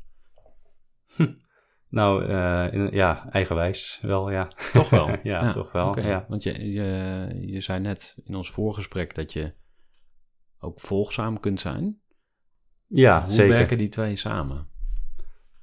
Nou, 1.90 2.26
in, 2.72 2.90
ja, 2.92 3.30
eigenwijs 3.32 4.00
wel, 4.02 4.32
ja. 4.32 4.48
Toch 4.74 4.90
wel? 4.90 5.08
ja, 5.10 5.18
ja, 5.24 5.52
toch 5.52 5.72
wel, 5.72 5.88
okay. 5.88 6.08
ja. 6.08 6.26
Want 6.28 6.44
je, 6.44 6.72
je, 6.72 7.28
je 7.42 7.62
zei 7.62 7.80
net 7.80 8.18
in 8.24 8.36
ons 8.36 8.52
voorgesprek 8.52 9.16
dat 9.16 9.34
je 9.34 9.54
ook 10.60 10.80
volgzaam 10.80 11.40
kunt 11.40 11.60
zijn. 11.60 12.00
Ja, 12.88 13.24
Hoe 13.24 13.34
zeker. 13.34 13.54
werken 13.54 13.78
die 13.78 13.90
twee 13.90 14.16
samen? 14.16 14.68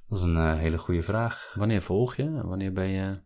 Dat 0.07 0.17
is 0.17 0.23
een 0.23 0.35
uh, 0.35 0.57
hele 0.57 0.77
goede 0.77 1.03
vraag. 1.03 1.53
Wanneer 1.57 1.81
volg 1.81 2.15
je 2.15 2.41
wanneer 2.43 2.73
ben 2.73 2.87
je. 2.87 3.19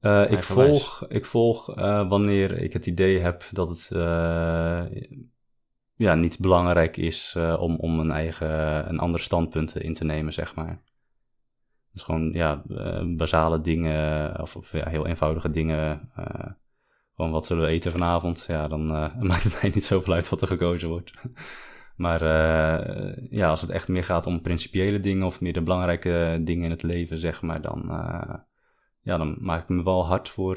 Uh, 0.00 0.30
ik 0.30 0.42
volg, 0.42 1.06
ik 1.08 1.24
volg 1.24 1.74
wanneer 2.08 2.58
ik 2.58 2.72
het 2.72 2.86
idee 2.86 3.18
heb 3.18 3.44
dat 3.52 3.68
het 3.68 3.88
ja, 5.94 6.14
niet 6.14 6.38
belangrijk 6.38 6.96
is 6.96 7.36
om, 7.58 7.76
om 7.76 7.98
een 7.98 8.10
eigen, 8.10 8.88
een 8.88 8.98
ander 8.98 9.20
standpunt 9.20 9.76
in 9.76 9.94
te 9.94 10.04
nemen, 10.04 10.32
zeg 10.32 10.54
maar. 10.54 10.82
Dus 11.96 12.04
gewoon 12.04 12.32
ja, 12.32 12.62
basale 13.16 13.60
dingen, 13.60 14.40
of, 14.40 14.56
of 14.56 14.72
ja, 14.72 14.88
heel 14.88 15.06
eenvoudige 15.06 15.50
dingen 15.50 16.10
gewoon 17.16 17.30
wat 17.30 17.46
zullen 17.46 17.64
we 17.64 17.70
eten 17.70 17.92
vanavond? 17.92 18.44
Ja, 18.48 18.68
dan 18.68 18.90
uh, 18.90 19.20
maakt 19.30 19.42
het 19.42 19.62
mij 19.62 19.70
niet 19.74 19.84
zoveel 19.84 20.14
uit 20.14 20.28
wat 20.28 20.40
er 20.40 20.46
gekozen 20.46 20.88
wordt. 20.88 21.12
maar 21.96 22.22
uh, 22.22 23.28
ja, 23.30 23.48
als 23.48 23.60
het 23.60 23.70
echt 23.70 23.88
meer 23.88 24.04
gaat 24.04 24.26
om 24.26 24.40
principiële 24.40 25.00
dingen 25.00 25.26
of 25.26 25.40
meer 25.40 25.52
de 25.52 25.62
belangrijke 25.62 26.40
dingen 26.44 26.64
in 26.64 26.70
het 26.70 26.82
leven, 26.82 27.18
zeg 27.18 27.42
maar, 27.42 27.62
dan, 27.62 27.82
uh, 27.90 28.34
ja, 29.00 29.16
dan 29.16 29.36
maak 29.40 29.62
ik 29.62 29.68
me 29.68 29.82
wel 29.82 30.06
hard 30.06 30.28
voor 30.28 30.56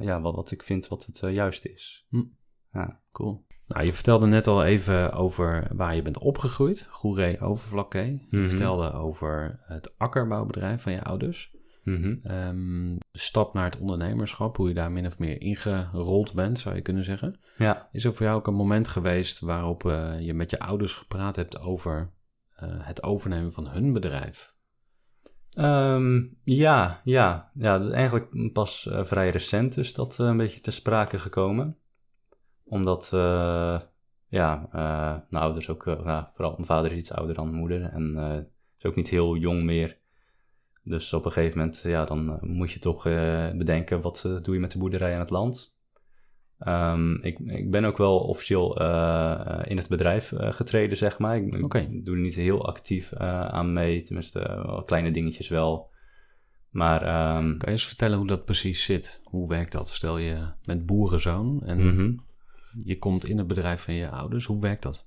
ja, 0.00 0.20
wat, 0.20 0.34
wat 0.34 0.50
ik 0.50 0.62
vind 0.62 0.88
wat 0.88 1.06
het 1.06 1.34
juiste 1.34 1.72
is. 1.72 2.06
Hm. 2.08 2.22
Ja. 2.72 3.00
Cool. 3.12 3.44
Nou, 3.66 3.84
je 3.84 3.92
vertelde 3.92 4.26
net 4.26 4.46
al 4.46 4.64
even 4.64 5.12
over 5.12 5.68
waar 5.72 5.94
je 5.94 6.02
bent 6.02 6.18
opgegroeid, 6.18 6.88
Goeree 6.90 7.40
Overvlakke. 7.40 7.98
Je 7.98 8.12
mm 8.12 8.20
-hmm. 8.30 8.48
vertelde 8.48 8.92
over 8.92 9.60
het 9.62 9.94
akkerbouwbedrijf 9.98 10.82
van 10.82 10.92
je 10.92 11.02
ouders. 11.02 11.52
Mm 11.82 12.02
-hmm. 12.02 12.30
um, 12.30 12.98
de 12.98 13.18
stap 13.18 13.54
naar 13.54 13.64
het 13.64 13.78
ondernemerschap, 13.78 14.56
hoe 14.56 14.68
je 14.68 14.74
daar 14.74 14.92
min 14.92 15.06
of 15.06 15.18
meer 15.18 15.40
ingerold 15.40 16.34
bent, 16.34 16.58
zou 16.58 16.74
je 16.74 16.80
kunnen 16.80 17.04
zeggen. 17.04 17.40
Ja. 17.56 17.88
Is 17.92 18.04
er 18.04 18.14
voor 18.14 18.26
jou 18.26 18.38
ook 18.38 18.46
een 18.46 18.54
moment 18.54 18.88
geweest 18.88 19.40
waarop 19.40 19.84
uh, 19.84 20.20
je 20.20 20.34
met 20.34 20.50
je 20.50 20.58
ouders 20.58 20.92
gepraat 20.92 21.36
hebt 21.36 21.60
over 21.60 22.10
uh, 22.62 22.68
het 22.70 23.02
overnemen 23.02 23.52
van 23.52 23.68
hun 23.68 23.92
bedrijf? 23.92 24.54
Um, 25.58 26.36
ja, 26.44 27.00
ja, 27.04 27.50
ja. 27.54 27.78
Dat 27.78 27.88
is 27.88 27.94
eigenlijk 27.94 28.52
pas 28.52 28.88
uh, 28.90 29.04
vrij 29.04 29.30
recent 29.30 29.76
is 29.76 29.94
dat 29.94 30.18
een 30.18 30.36
beetje 30.36 30.60
ter 30.60 30.72
sprake 30.72 31.18
gekomen. 31.18 31.78
Omdat, 32.74 33.08
ja, 34.28 34.68
mijn 35.30 35.42
ouders 35.42 35.68
ook, 35.68 35.84
nou, 35.84 36.24
vooral 36.34 36.52
mijn 36.52 36.66
vader 36.66 36.92
is 36.92 36.98
iets 36.98 37.12
ouder 37.12 37.34
dan 37.34 37.44
mijn 37.46 37.58
moeder 37.58 37.82
en 37.82 38.16
is 38.78 38.84
ook 38.84 38.94
niet 38.94 39.08
heel 39.08 39.36
jong 39.36 39.62
meer. 39.62 39.98
Dus 40.82 41.12
op 41.12 41.24
een 41.24 41.32
gegeven 41.32 41.58
moment, 41.58 41.80
ja, 41.84 42.04
dan 42.04 42.38
moet 42.40 42.72
je 42.72 42.78
toch 42.78 43.02
bedenken, 43.56 44.00
wat 44.00 44.22
doe 44.42 44.54
je 44.54 44.60
met 44.60 44.72
de 44.72 44.78
boerderij 44.78 45.14
aan 45.14 45.20
het 45.20 45.30
land? 45.30 45.76
Um, 46.66 47.22
ik, 47.22 47.38
ik 47.38 47.70
ben 47.70 47.84
ook 47.84 47.98
wel 47.98 48.18
officieel 48.18 48.76
in 49.64 49.76
het 49.76 49.88
bedrijf 49.88 50.32
getreden, 50.36 50.96
zeg 50.96 51.18
maar. 51.18 51.36
Ik, 51.36 51.64
okay. 51.64 51.82
ik, 51.82 52.04
doe 52.04 52.14
er 52.14 52.20
niet 52.20 52.34
heel 52.34 52.66
actief 52.66 53.12
aan 53.14 53.72
mee, 53.72 54.02
tenminste 54.02 54.64
kleine 54.86 55.10
dingetjes 55.10 55.48
wel. 55.48 55.92
Maar, 56.70 57.00
um, 57.36 57.58
kan 57.58 57.68
je 57.68 57.70
eens 57.70 57.86
vertellen 57.86 58.18
hoe 58.18 58.26
dat 58.26 58.44
precies 58.44 58.84
zit? 58.84 59.20
Hoe 59.24 59.48
werkt 59.48 59.72
dat? 59.72 59.88
Stel 59.88 60.18
je 60.18 60.52
met 60.64 60.86
boerenzoon 60.86 61.62
en 61.64 61.78
mm 61.78 61.96
-hmm. 61.96 62.24
Je 62.80 62.98
komt 62.98 63.24
in 63.24 63.38
het 63.38 63.46
bedrijf 63.46 63.82
van 63.82 63.94
je 63.94 64.10
ouders. 64.10 64.44
Hoe 64.44 64.60
werkt 64.60 64.82
dat? 64.82 65.06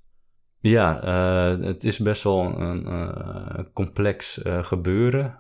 Ja, 0.59 1.03
uh, 1.03 1.65
het 1.65 1.83
is 1.83 1.99
best 1.99 2.23
wel 2.23 2.59
een 2.59 2.87
uh, 2.87 3.59
complex 3.73 4.43
uh, 4.43 4.63
gebeuren. 4.63 5.37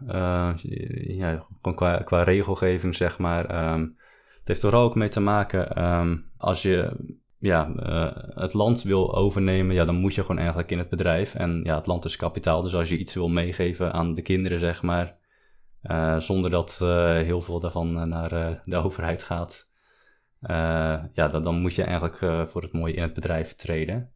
ja, 1.07 1.47
qua, 1.61 1.97
qua 1.97 2.23
regelgeving, 2.23 2.95
zeg 2.95 3.17
maar. 3.17 3.73
Um, 3.73 3.97
het 4.39 4.47
heeft 4.47 4.59
vooral 4.59 4.83
ook 4.83 4.95
mee 4.95 5.09
te 5.09 5.19
maken 5.19 5.83
um, 5.83 6.31
als 6.37 6.61
je 6.61 6.91
ja, 7.39 7.71
het 8.35 8.53
land 8.53 8.83
wil 8.83 9.15
overnemen, 9.15 9.75
ja, 9.75 9.85
dan 9.85 9.95
moet 9.95 10.15
je 10.15 10.21
gewoon 10.21 10.37
eigenlijk 10.37 10.71
in 10.71 10.77
het 10.77 10.89
bedrijf. 10.89 11.35
En 11.35 11.61
ja, 11.63 11.75
het 11.75 11.85
land 11.85 12.05
is 12.05 12.15
kapitaal, 12.15 12.61
dus 12.61 12.75
als 12.75 12.89
je 12.89 12.97
iets 12.97 13.13
wil 13.13 13.27
meegeven 13.27 13.93
aan 13.93 14.13
de 14.13 14.21
kinderen, 14.21 14.59
zeg 14.59 14.81
maar, 14.81 15.17
zonder 16.17 16.49
dat 16.49 16.77
heel 17.23 17.41
veel 17.41 17.59
daarvan 17.59 18.09
naar 18.09 18.61
de 18.63 18.77
overheid 18.77 19.23
gaat, 19.23 19.71
ja, 21.13 21.27
dan, 21.31 21.43
dan, 21.43 21.59
moet 21.61 21.75
je 21.75 21.83
eigenlijk 21.83 22.49
voor 22.49 22.61
het 22.61 22.73
mooie 22.73 22.93
in 22.93 23.01
het 23.01 23.13
bedrijf 23.13 23.55
treden. 23.55 24.11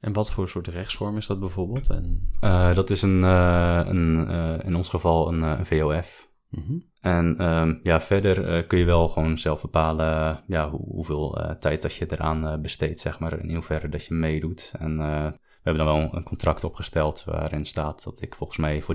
En 0.00 0.12
wat 0.12 0.30
voor 0.30 0.48
soort 0.48 0.68
rechtsvorm 0.68 1.16
is 1.16 1.26
dat 1.26 1.40
bijvoorbeeld? 1.40 1.90
En... 1.90 2.24
Uh, 2.40 2.74
dat 2.74 2.90
is 2.90 3.02
een, 3.02 3.22
uh, 3.22 3.80
een 3.84 4.30
uh, 4.30 4.64
in 4.64 4.76
ons 4.76 4.88
geval 4.88 5.32
een, 5.32 5.66
VOF. 5.66 6.28
Mm 6.48 6.64
-hmm. 6.66 6.86
En 7.00 7.46
um, 7.46 7.80
ja, 7.82 8.00
verder 8.00 8.64
kun 8.66 8.78
je 8.78 8.84
wel 8.84 9.08
gewoon 9.08 9.38
zelf 9.38 9.62
bepalen 9.62 10.42
ja, 10.46 10.70
hoe, 10.70 10.80
hoeveel 10.80 11.56
tijd 11.60 11.82
dat 11.82 11.94
je 11.94 12.12
eraan 12.12 12.62
besteedt, 12.62 13.00
zeg 13.00 13.18
maar, 13.18 13.38
in 13.38 13.54
hoeverre 13.54 13.88
dat 13.88 14.04
je 14.04 14.14
meedoet. 14.14 14.72
En 14.78 14.98
we 14.98 15.32
hebben 15.62 15.86
dan 15.86 15.94
wel 15.94 16.14
een 16.14 16.22
contract 16.22 16.64
opgesteld 16.64 17.24
waarin 17.24 17.66
staat 17.66 18.04
dat 18.04 18.20
ik 18.20 18.34
volgens 18.34 18.58
mij 18.58 18.82
voor 18.82 18.94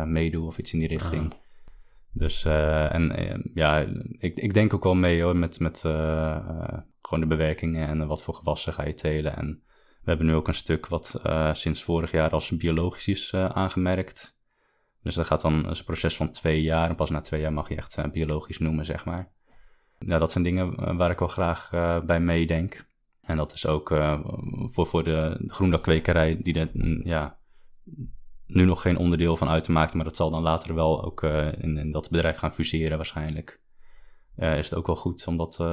10% 0.00 0.04
meedoe 0.04 0.46
of 0.46 0.58
iets 0.58 0.72
in 0.72 0.78
die 0.78 0.88
richting. 0.88 1.32
Ah. 1.32 1.38
Dus 2.18 2.44
en 2.44 3.42
ja, 3.54 3.86
ik, 4.18 4.36
ik 4.36 4.54
denk 4.54 4.74
ook 4.74 4.84
wel 4.84 4.94
mee 4.94 5.22
hoor, 5.22 5.36
met, 5.36 5.60
met 5.60 5.80
gewoon 7.00 7.20
de 7.20 7.26
bewerkingen 7.26 7.88
en 7.88 8.06
wat 8.06 8.22
voor 8.22 8.34
gewassen 8.34 8.72
ga 8.72 8.84
je 8.84 8.94
telen 8.94 9.36
en 9.36 9.62
we 10.02 10.14
hebben 10.14 10.26
nu 10.26 10.34
ook 10.34 10.48
een 10.48 10.54
stuk 10.54 10.86
wat 10.86 11.20
sinds 11.52 11.82
vorig 11.82 12.10
jaar 12.10 12.30
als 12.30 12.56
biologisch 12.56 13.08
is 13.08 13.34
aangemerkt. 13.34 14.38
Dus 15.02 15.14
dat 15.14 15.26
gaat 15.26 15.40
dan 15.40 15.66
een 15.66 15.84
proces 15.84 16.16
van 16.16 16.30
twee 16.30 16.62
jaar. 16.62 16.88
En 16.88 16.94
pas 16.94 17.10
na 17.10 17.20
twee 17.20 17.40
jaar 17.40 17.52
mag 17.52 17.68
je 17.68 17.76
echt 17.76 18.12
biologisch 18.12 18.58
noemen, 18.58 18.84
zeg 18.84 19.04
maar. 19.04 19.30
Ja, 19.98 20.18
dat 20.18 20.32
zijn 20.32 20.44
dingen 20.44 20.96
waar 20.96 21.10
ik 21.10 21.18
wel 21.18 21.28
graag 21.28 21.70
bij 22.06 22.20
meedenk. 22.20 22.86
En 23.22 23.36
dat 23.36 23.52
is 23.52 23.66
ook 23.66 23.88
voor, 24.72 24.86
voor 24.86 25.04
de 25.04 25.42
groendakwekerij, 25.46 26.38
die 26.42 26.58
er 26.58 26.70
mm, 26.72 27.00
ja, 27.04 27.38
nu 28.48 28.64
nog 28.64 28.82
geen 28.82 28.96
onderdeel 28.96 29.36
van 29.36 29.48
uitmaakt. 29.48 29.94
Maar 29.94 30.04
dat 30.04 30.16
zal 30.16 30.30
dan 30.30 30.42
later 30.42 30.74
wel 30.74 31.04
ook 31.04 31.22
in, 31.22 31.76
in 31.76 31.90
dat 31.90 32.10
bedrijf 32.10 32.36
gaan 32.36 32.54
fuseren 32.54 32.96
waarschijnlijk 32.96 33.60
uh, 34.38 34.58
is 34.58 34.64
het 34.64 34.78
ook 34.78 34.86
wel 34.86 34.96
goed 34.96 35.26
om 35.26 35.36
dat, 35.36 35.58
uh, 35.60 35.66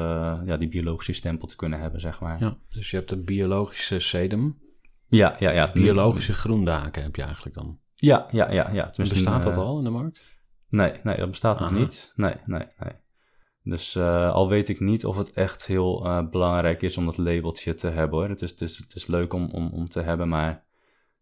ja, 0.46 0.58
die 0.58 0.68
biologische 0.68 1.14
stempel 1.14 1.48
te 1.48 1.56
kunnen 1.56 1.80
hebben, 1.80 2.00
zeg 2.00 2.20
maar. 2.20 2.40
Ja, 2.40 2.58
dus 2.70 2.92
je 2.92 2.98
hebt 2.98 3.12
een 3.12 3.26
biologische 3.26 4.00
sedum. 4.00 4.60
Ja, 5.08 5.36
ja, 5.40 5.52
ja. 5.52 5.72
Biologische 5.74 6.34
groendaken 6.34 7.04
heb 7.04 7.16
je 7.16 7.22
eigenlijk 7.24 7.56
dan. 7.56 7.80
Ja, 7.96 8.28
ja, 8.32 8.52
ja. 8.52 8.70
ja. 8.72 8.92
bestaat 8.98 9.44
dat 9.44 9.58
al 9.58 9.78
in 9.78 9.84
de 9.84 9.90
markt? 9.90 10.24
Nee, 10.70 10.92
nee, 11.04 11.16
dat 11.16 11.30
bestaat 11.30 11.60
nog 11.60 11.72
niet. 11.72 12.14
Nee, 12.16 12.34
nee, 12.46 12.64
nee. 12.78 12.94
Dus 13.64 13.96
uh, 13.96 14.32
al 14.32 14.50
weet 14.50 14.70
ik 14.70 14.80
niet 14.80 15.06
of 15.06 15.18
het 15.18 15.34
echt 15.34 15.66
heel 15.66 16.06
uh, 16.06 16.30
belangrijk 16.30 16.82
is 16.82 16.98
om 16.98 17.06
dat 17.06 17.18
labeltje 17.18 17.74
te 17.74 17.88
hebben 17.88 18.20
hoor. 18.20 18.30
Het 18.30 18.42
is, 18.42 18.52
het 18.52 18.62
is, 18.62 18.78
het 18.78 18.96
is 18.96 19.08
leuk 19.08 19.34
om, 19.34 19.50
om, 19.52 19.70
om 19.74 19.90
te 19.90 20.02
hebben, 20.02 20.28
maar 20.28 20.64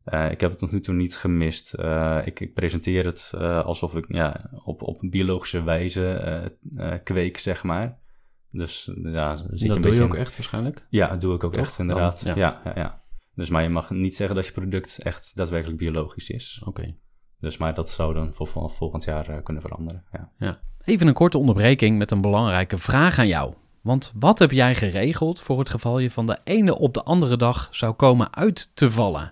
uh, 0.05 0.31
ik 0.31 0.41
heb 0.41 0.49
het 0.49 0.59
tot 0.59 0.71
nu 0.71 0.79
toe 0.79 0.93
niet 0.93 1.17
gemist. 1.17 1.73
Uh, 1.79 2.19
ik, 2.25 2.39
ik, 2.39 2.53
presenteer 2.53 3.05
het 3.05 3.31
uh, 3.35 3.65
alsof 3.65 3.95
ik 3.95 4.05
ja, 4.07 4.49
op, 4.63 4.81
op 4.81 5.01
een 5.01 5.09
biologische 5.09 5.63
wijze 5.63 6.57
kweek, 7.03 7.37
zeg 7.37 7.63
maar. 7.63 8.01
Dus 8.49 8.91
ja, 9.03 9.37
zie 9.37 9.47
dat 9.47 9.59
je 9.59 9.67
doe 9.67 9.79
beetje... 9.79 9.95
je 9.95 10.03
ook 10.03 10.15
echt 10.15 10.35
waarschijnlijk? 10.35 10.85
Ja, 10.89 11.07
dat 11.07 11.21
doe 11.21 11.35
ik 11.35 11.43
ook 11.43 11.55
echt, 11.55 11.79
inderdaad. 11.79 12.21
ja. 12.25 12.35
Ja, 12.35 12.61
ja, 12.63 12.71
ja. 12.75 13.01
Dus 13.35 13.49
maar 13.49 13.63
je 13.63 13.69
mag 13.69 13.89
niet 13.89 14.15
zeggen 14.15 14.35
dat 14.35 14.45
je 14.45 14.51
product 14.51 14.99
echt 15.01 15.35
daadwerkelijk 15.35 15.77
biologisch 15.77 16.29
is. 16.29 16.61
Oké. 16.65 16.95
Dus 17.39 17.57
maar 17.57 17.73
dat 17.73 17.89
zou 17.89 18.13
dan 18.13 18.33
voor, 18.33 18.71
volgend 18.71 19.03
jaar 19.03 19.41
kunnen 19.41 19.61
veranderen. 19.61 20.03
Ja. 20.11 20.31
ja. 20.37 20.59
Even 20.83 21.07
een 21.07 21.13
korte 21.13 21.37
onderbreking 21.37 21.97
met 21.97 22.11
een 22.11 22.21
belangrijke 22.21 22.77
vraag 22.77 23.19
aan 23.19 23.27
jou. 23.27 23.53
Want 23.81 24.11
wat 24.19 24.39
heb 24.39 24.51
jij 24.51 24.75
geregeld 24.75 25.41
voor 25.41 25.59
het 25.59 25.69
geval 25.69 25.99
je 25.99 26.11
van 26.11 26.25
de 26.25 26.39
ene 26.43 26.77
op 26.77 26.93
de 26.93 27.03
andere 27.03 27.37
dag 27.37 27.67
zou 27.71 27.93
komen 27.93 28.35
uit 28.35 28.71
te 28.75 28.91
vallen? 28.91 29.31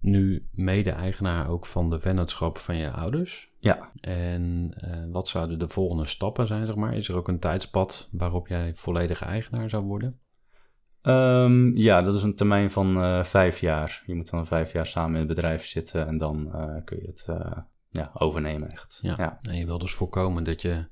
nu 0.00 0.48
mede-eigenaar 0.50 1.48
ook 1.48 1.66
van 1.66 1.90
de 1.90 2.00
vennootschap 2.00 2.58
van 2.58 2.76
je 2.76 2.90
ouders. 2.90 3.50
Ja. 3.58 3.90
En 4.00 4.74
uh, 4.84 5.12
wat 5.12 5.28
zouden 5.28 5.58
de 5.58 5.68
volgende 5.68 6.06
stappen 6.06 6.46
zijn, 6.46 6.66
zeg 6.66 6.74
maar? 6.74 6.94
Is 6.96 7.08
er 7.08 7.16
ook 7.16 7.28
een 7.28 7.38
tijdspad 7.38 8.08
waarop 8.12 8.48
jij 8.48 8.74
volledige 8.74 9.24
eigenaar 9.24 9.70
zou 9.70 9.84
worden? 9.84 10.20
Um, 11.02 11.76
ja, 11.76 12.02
dat 12.02 12.14
is 12.14 12.22
een 12.22 12.34
termijn 12.34 12.70
van 12.70 12.96
uh, 12.96 13.24
vijf 13.24 13.60
jaar. 13.60 14.02
Je 14.06 14.14
moet 14.14 14.30
dan 14.30 14.46
vijf 14.46 14.72
jaar 14.72 14.86
samen 14.86 15.12
in 15.12 15.26
het 15.26 15.34
bedrijf 15.34 15.64
zitten 15.64 16.06
en 16.06 16.18
dan 16.18 16.46
uh, 16.46 16.74
kun 16.84 16.98
je 17.00 17.06
het 17.06 17.26
ja, 17.90 18.10
overnemen 18.14 18.70
echt. 18.70 18.98
Ja. 19.02 19.14
ja. 19.18 19.38
en 19.42 19.56
je 19.56 19.66
wil 19.66 19.78
dus 19.78 19.94
voorkomen 19.94 20.44
dat 20.44 20.62
je 20.62 20.86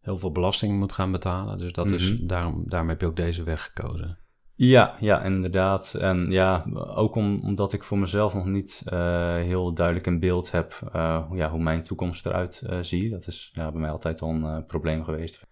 heel 0.00 0.18
veel 0.18 0.32
belasting 0.32 0.78
moet 0.78 0.92
gaan 0.92 1.12
betalen. 1.12 1.58
Dus 1.58 1.72
dat 1.72 1.84
mm 1.84 1.90
-hmm. 1.92 2.00
is, 2.00 2.18
mhm. 2.18 2.26
daarom, 2.26 2.64
daarom 2.66 2.88
heb 2.88 3.00
je 3.00 3.06
ook 3.06 3.16
deze 3.16 3.42
weg 3.42 3.62
gekozen. 3.62 4.18
Ja, 4.58 4.96
ja, 5.00 5.22
inderdaad. 5.22 5.94
En 5.94 6.30
ja, 6.30 6.64
ook 6.74 7.14
om, 7.14 7.40
omdat 7.42 7.72
ik 7.72 7.82
voor 7.82 7.98
mezelf 7.98 8.34
nog 8.34 8.46
niet 8.46 8.82
uh, 8.92 9.34
heel 9.34 9.72
duidelijk 9.72 10.06
een 10.06 10.20
beeld 10.20 10.50
heb 10.50 10.90
uh, 10.94 11.30
ja, 11.32 11.50
hoe 11.50 11.62
mijn 11.62 11.82
toekomst 11.82 12.26
eruit 12.26 12.62
ziet. 12.80 13.10
Dat 13.10 13.26
is 13.26 13.50
bij 13.54 13.70
mij 13.72 13.90
altijd 13.90 14.22
al 14.22 14.30
een 14.30 14.66
probleem 14.66 15.04
geweest. 15.04 15.46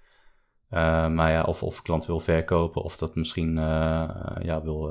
maar 0.68 1.30
ja, 1.30 1.42
of, 1.42 1.62
of 1.62 1.82
klant 1.82 2.06
wil 2.06 2.20
verkopen 2.20 2.82
of 2.82 2.96
dat 2.96 3.14
misschien 3.14 3.54
ja, 4.42 4.62
wil 4.62 4.90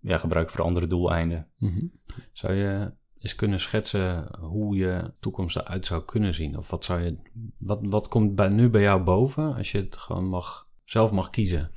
ja, 0.00 0.18
gebruiken 0.18 0.54
voor 0.54 0.64
andere 0.64 0.86
doeleinden. 0.86 1.48
-hmm. 1.58 1.92
Zou 2.32 2.52
je 2.54 2.92
eens 3.18 3.34
kunnen 3.34 3.60
schetsen 3.60 4.28
hoe 4.40 4.76
je 4.76 5.12
toekomst 5.20 5.56
eruit 5.56 5.86
zou 5.86 6.04
kunnen 6.04 6.34
zien? 6.34 6.58
Of 6.58 6.70
wat, 6.70 6.84
zou 6.84 7.00
je, 7.00 7.18
wat, 7.58 7.80
wat 7.82 8.08
komt 8.08 8.34
bij, 8.34 8.48
nu 8.48 8.68
bij 8.68 8.82
jou 8.82 9.02
boven 9.02 9.54
als 9.54 9.72
je 9.72 9.78
het 9.78 9.96
gewoon 9.96 10.28
mag, 10.28 10.68
zelf 10.84 11.12
mag 11.12 11.30
kiezen? 11.30 11.70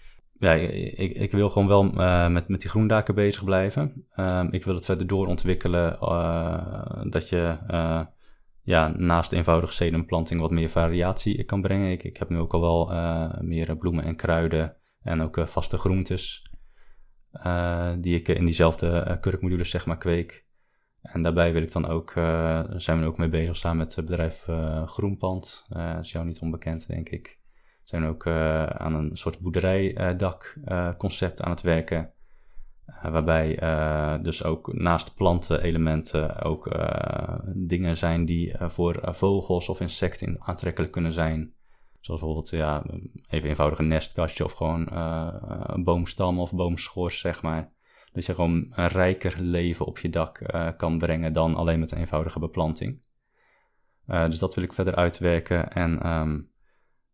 Ja, 0.43 0.53
ik, 0.53 1.11
ik 1.11 1.31
wil 1.31 1.49
gewoon 1.49 1.67
wel 1.67 1.85
uh, 1.85 2.27
met, 2.27 2.47
met 2.47 2.61
die 2.61 2.69
groendaken 2.69 3.15
bezig 3.15 3.43
blijven. 3.43 4.05
Uh, 4.15 4.43
ik 4.49 4.63
wil 4.63 4.75
het 4.75 4.85
verder 4.85 5.07
doorontwikkelen 5.07 5.97
uh, 6.01 7.03
dat 7.09 7.29
je 7.29 7.57
ja, 8.61 8.87
naast 8.97 9.31
eenvoudige 9.31 9.73
zedenplanting 9.73 10.41
wat 10.41 10.51
meer 10.51 10.69
variatie 10.69 11.43
kan 11.43 11.61
brengen. 11.61 11.91
Ik, 11.91 12.03
ik 12.03 12.17
heb 12.17 12.29
nu 12.29 12.37
ook 12.37 12.53
al 12.53 12.61
wel 12.61 12.91
meer 13.41 13.77
bloemen 13.77 14.03
en 14.03 14.15
kruiden 14.15 14.75
en 15.01 15.21
ook 15.21 15.47
vaste 15.47 15.77
groentes 15.77 16.51
die 17.97 18.15
ik 18.15 18.27
in 18.27 18.45
diezelfde 18.45 19.17
kurkmodules 19.21 19.69
zeg 19.69 19.85
maar 19.85 19.97
kweek. 19.97 20.45
En 21.01 21.21
daarbij 21.21 21.53
wil 21.53 21.61
ik 21.61 21.71
dan 21.71 21.87
ook, 21.87 22.11
zijn 22.75 22.99
we 22.99 23.05
ook 23.05 23.17
mee 23.17 23.29
bezig 23.29 23.55
samen 23.55 23.77
met 23.77 23.95
het 23.95 24.05
bedrijf 24.05 24.47
Groenpand. 24.85 25.65
dat 25.69 25.99
is 26.05 26.11
jou 26.11 26.25
niet 26.25 26.39
onbekend 26.39 26.87
denk 26.87 27.09
ik 27.09 27.41
zijn 27.83 28.05
ook 28.05 28.25
uh, 28.25 28.65
aan 28.65 28.95
een 28.95 29.17
soort 29.17 29.39
boerderijdakconcept 29.39 31.39
uh, 31.39 31.45
aan 31.45 31.51
het 31.51 31.61
werken. 31.61 32.11
Uh, 32.87 33.11
waarbij 33.11 33.55
dus 34.21 34.43
ook 34.43 34.73
naast 34.73 35.15
plantenelementen 35.15 36.41
ook 36.41 36.69
dingen 37.55 37.97
zijn 37.97 38.25
die 38.25 38.55
voor 38.59 38.99
vogels 39.03 39.69
of 39.69 39.79
insecten 39.79 40.41
aantrekkelijk 40.41 40.91
kunnen 40.91 41.11
zijn. 41.11 41.53
Zoals 41.99 42.21
bijvoorbeeld 42.21 42.49
ja, 42.49 42.83
even 43.29 43.49
eenvoudig 43.49 43.79
een 43.79 43.87
nestkastje 43.87 44.43
of 44.43 44.51
gewoon 44.51 44.87
een 45.67 45.83
boomstam 45.83 46.39
of 46.39 46.53
boomschors, 46.53 47.19
zeg 47.19 47.41
maar. 47.41 47.71
Dat 48.11 48.25
je 48.25 48.35
gewoon 48.35 48.67
een 48.69 48.87
rijker 48.87 49.39
leven 49.39 49.85
op 49.85 49.99
je 49.99 50.09
dak 50.09 50.39
kan 50.77 50.97
brengen 50.97 51.33
dan 51.33 51.55
alleen 51.55 51.79
met 51.79 51.91
een 51.91 51.97
eenvoudige 51.97 52.39
beplanting. 52.39 53.05
dus 54.05 54.39
dat 54.39 54.55
wil 54.55 54.63
ik 54.63 54.73
verder 54.73 54.95
uitwerken. 54.95 55.71
En 55.71 56.09
um, 56.09 56.52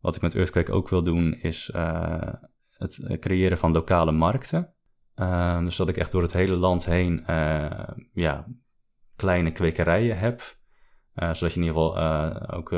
wat 0.02 0.16
ik 0.16 0.22
met 0.22 0.36
Earthquake 0.36 0.72
ook 0.72 0.90
wil 0.90 1.04
doen, 1.04 1.34
is 1.34 1.72
het 2.78 3.18
creëren 3.20 3.58
van 3.58 3.72
lokale 3.72 4.12
markten. 4.12 4.74
dus 5.64 5.76
dat 5.76 5.90
ik 5.90 5.98
echt 5.98 6.12
door 6.12 6.22
het 6.22 6.34
hele 6.34 6.56
land 6.56 6.86
heen 6.86 7.24
ja, 8.14 8.46
kleine 9.16 9.52
kwekerijen 9.52 10.18
heb. 10.18 10.58
zodat 11.14 11.54
je 11.54 11.60
in 11.60 11.66
ieder 11.66 11.74
geval 11.74 11.98
ook 12.54 12.70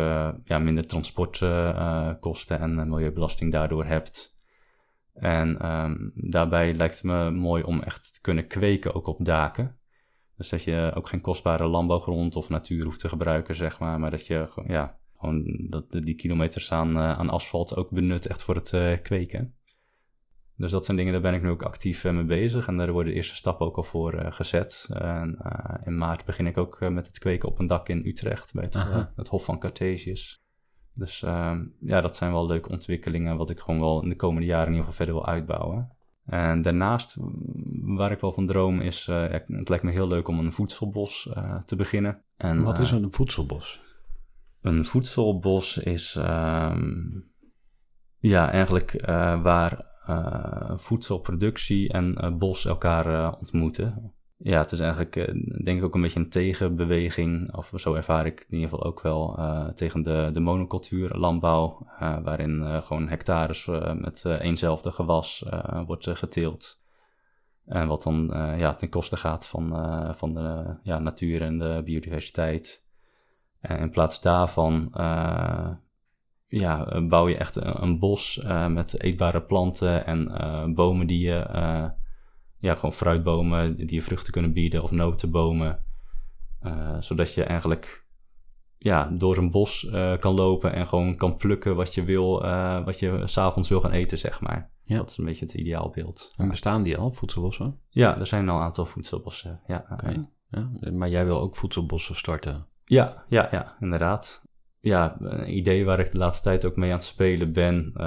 ja, 0.43 0.59
minder 0.59 0.87
transportkosten 0.87 2.59
en 2.59 2.89
milieubelasting 2.89 3.51
daardoor 3.51 3.85
hebt. 3.85 4.31
En 5.13 5.59
ehm, 5.59 5.95
daarbij 6.13 6.73
lijkt 6.73 6.93
het 6.93 7.03
me 7.03 7.31
mooi 7.31 7.63
om 7.63 7.81
echt 7.81 8.13
te 8.13 8.21
kunnen 8.21 8.47
kweken 8.47 8.95
ook 8.95 9.07
op 9.07 9.25
daken. 9.25 9.79
Dus 10.37 10.49
dat 10.49 10.63
je 10.63 10.91
ook 10.95 11.07
geen 11.07 11.21
kostbare 11.21 11.67
landbouwgrond 11.67 12.35
of 12.35 12.49
natuur 12.49 12.85
hoeft 12.85 12.99
te 12.99 13.09
gebruiken, 13.09 13.55
zeg 13.55 13.79
maar. 13.79 13.99
Maar 13.99 14.11
dat 14.11 14.27
je 14.27 14.63
ja, 14.67 14.99
gewoon 15.21 15.67
dat, 15.69 15.91
die 15.91 16.15
kilometers 16.15 16.71
aan, 16.71 16.89
uh, 16.89 17.17
aan 17.17 17.29
asfalt 17.29 17.75
ook 17.75 17.89
benut 17.89 18.27
echt 18.27 18.43
voor 18.43 18.55
het 18.55 18.71
uh, 18.71 18.93
kweken. 19.01 19.55
Dus 20.57 20.71
dat 20.71 20.85
zijn 20.85 20.97
dingen, 20.97 21.13
daar 21.13 21.21
ben 21.21 21.33
ik 21.33 21.41
nu 21.41 21.49
ook 21.49 21.63
actief 21.63 22.03
uh, 22.03 22.11
mee 22.11 22.23
bezig. 22.23 22.67
En 22.67 22.77
daar 22.77 22.91
worden 22.91 23.11
de 23.11 23.17
eerste 23.17 23.35
stappen 23.35 23.65
ook 23.65 23.77
al 23.77 23.83
voor 23.83 24.33
gezet. 24.33 24.87
En 24.93 25.37
in 25.85 25.97
maart 25.97 26.25
begin 26.25 26.47
ik 26.47 26.57
ook 26.57 26.79
met 26.79 27.07
het 27.07 27.19
kweken 27.19 27.49
op 27.49 27.59
een 27.59 27.67
dak 27.67 27.89
in 27.89 28.05
Utrecht 28.05 28.53
bij 28.53 28.63
het, 28.63 28.85
het 29.15 29.27
Hof 29.27 29.43
van 29.43 29.59
Cartesius. 29.59 30.43
Dus 30.93 31.23
ehm, 31.23 31.65
ja, 31.79 32.01
dat 32.01 32.15
zijn 32.15 32.31
wel 32.31 32.45
leuke 32.45 32.69
ontwikkelingen 32.69 33.37
wat 33.37 33.49
ik 33.49 33.59
gewoon 33.59 33.79
wel 33.79 34.03
in 34.03 34.09
de 34.09 34.15
komende 34.15 34.47
jaren 34.47 34.67
in 34.67 34.73
ieder 34.73 34.85
geval 34.85 35.05
verder 35.05 35.15
wil 35.15 35.33
uitbouwen. 35.33 35.91
En 36.25 36.61
daarnaast, 36.61 37.15
waar 37.81 38.11
ik 38.11 38.19
wel 38.19 38.33
van 38.33 38.47
droom, 38.47 38.81
is, 38.81 39.07
uh, 39.07 39.25
het 39.47 39.69
lijkt 39.69 39.83
me 39.83 39.91
heel 39.91 40.07
leuk 40.07 40.27
om 40.27 40.39
een 40.39 40.51
voedselbos 40.51 41.29
uh, 41.37 41.55
te 41.65 41.75
beginnen. 41.75 42.21
En, 42.37 42.63
wat 42.63 42.79
is 42.79 42.91
eh, 42.91 42.99
een 42.99 43.13
voedselbos? 43.13 43.81
Een 44.61 44.85
voedselbos 44.85 45.77
is, 45.77 46.15
um, 46.15 47.31
ja, 48.19 48.51
eigenlijk 48.51 49.05
waar 49.41 49.89
voedselproductie 50.75 51.89
en 51.89 52.37
bos 52.37 52.65
elkaar 52.65 53.37
ontmoeten 53.37 54.13
ja, 54.43 54.59
het 54.59 54.71
is 54.71 54.79
eigenlijk 54.79 55.13
denk 55.63 55.77
ik 55.77 55.83
ook 55.83 55.95
een 55.95 56.01
beetje 56.01 56.19
een 56.19 56.29
tegenbeweging, 56.29 57.55
of 57.55 57.71
zo 57.75 57.93
ervaar 57.93 58.25
ik 58.25 58.39
het 58.39 58.47
in 58.49 58.57
ieder 58.57 58.69
geval 58.69 58.85
ook 58.85 59.01
wel, 59.01 59.39
tegen 59.75 60.01
de, 60.01 60.29
de 60.33 60.39
monocultuur, 60.39 61.15
landbouw, 61.15 61.87
uh, 62.01 62.17
waarin 62.23 62.81
gewoon 62.83 63.07
hectares 63.07 63.65
met 63.95 64.25
eenzelfde 64.25 64.91
gewas 64.91 65.45
wordt 65.85 66.07
geteeld. 66.09 66.79
En 67.65 67.87
wat 67.87 68.03
dan 68.03 68.29
ja, 68.57 68.73
ten 68.73 68.89
koste 68.89 69.17
gaat 69.17 69.47
van, 69.47 69.69
van 70.15 70.33
de 70.33 70.77
ja, 70.83 70.99
natuur 70.99 71.41
en 71.41 71.57
de 71.57 71.81
biodiversiteit. 71.85 72.85
En 73.61 73.79
in 73.79 73.89
plaats 73.89 74.21
daarvan 74.21 74.89
ja, 76.47 77.01
bouw 77.01 77.27
je 77.27 77.37
echt 77.37 77.55
een, 77.55 77.81
een 77.81 77.99
bos 77.99 78.41
met 78.67 79.01
eetbare 79.01 79.41
planten 79.41 80.05
en 80.05 80.73
bomen 80.73 81.07
die 81.07 81.19
je 81.19 81.45
ja, 82.57 82.75
gewoon 82.75 82.93
fruitbomen 82.93 83.77
die 83.77 83.93
je 83.93 84.01
vruchten 84.01 84.33
kunnen 84.33 84.53
bieden 84.53 84.83
of 84.83 84.91
notenbomen. 84.91 85.83
Zodat 86.99 87.33
je 87.33 87.43
eigenlijk 87.43 88.05
ja, 88.77 89.09
door 89.13 89.37
een 89.37 89.51
bos 89.51 89.83
uh, 89.83 90.17
kan 90.17 90.33
lopen 90.33 90.73
en 90.73 90.87
gewoon 90.87 91.15
kan 91.15 91.37
plukken 91.37 91.75
wat 91.75 91.93
je 91.93 92.03
wil, 92.03 92.45
uh, 92.45 92.85
wat 92.85 92.99
je 92.99 93.21
s'avonds 93.25 93.69
wil 93.69 93.81
gaan 93.81 93.91
eten, 93.91 94.17
zeg 94.17 94.41
maar. 94.41 94.71
Ja. 94.81 94.97
Dat 94.97 95.09
is 95.09 95.17
een 95.17 95.25
beetje 95.25 95.45
het 95.45 95.53
ideaalbeeld. 95.53 96.33
En 96.37 96.49
bestaan 96.49 96.83
die 96.83 96.97
al, 96.97 97.11
voedselbossen? 97.11 97.79
Ja, 97.89 98.19
er 98.19 98.27
zijn 98.27 98.49
al 98.49 98.57
een 98.57 98.63
aantal 98.63 98.85
voedselbossen, 98.85 99.61
ja. 99.67 99.85
Oké, 99.91 100.27
ja. 100.49 100.71
Maar 100.91 101.09
jij 101.09 101.25
wil 101.25 101.39
ook 101.39 101.55
voedselbossen 101.55 102.15
starten? 102.15 102.67
Ja, 102.91 103.23
ja, 103.27 103.47
ja, 103.51 103.75
inderdaad 103.79 104.41
ja, 104.81 105.15
een 105.19 105.57
idee 105.57 105.85
waar 105.85 105.99
ik 105.99 106.11
de 106.11 106.17
laatste 106.17 106.43
tijd 106.43 106.65
ook 106.65 106.75
mee 106.75 106.91
aan 106.91 106.97
het 106.97 107.05
spelen 107.05 107.53
ben. 107.53 107.91
Uh, 107.95 108.03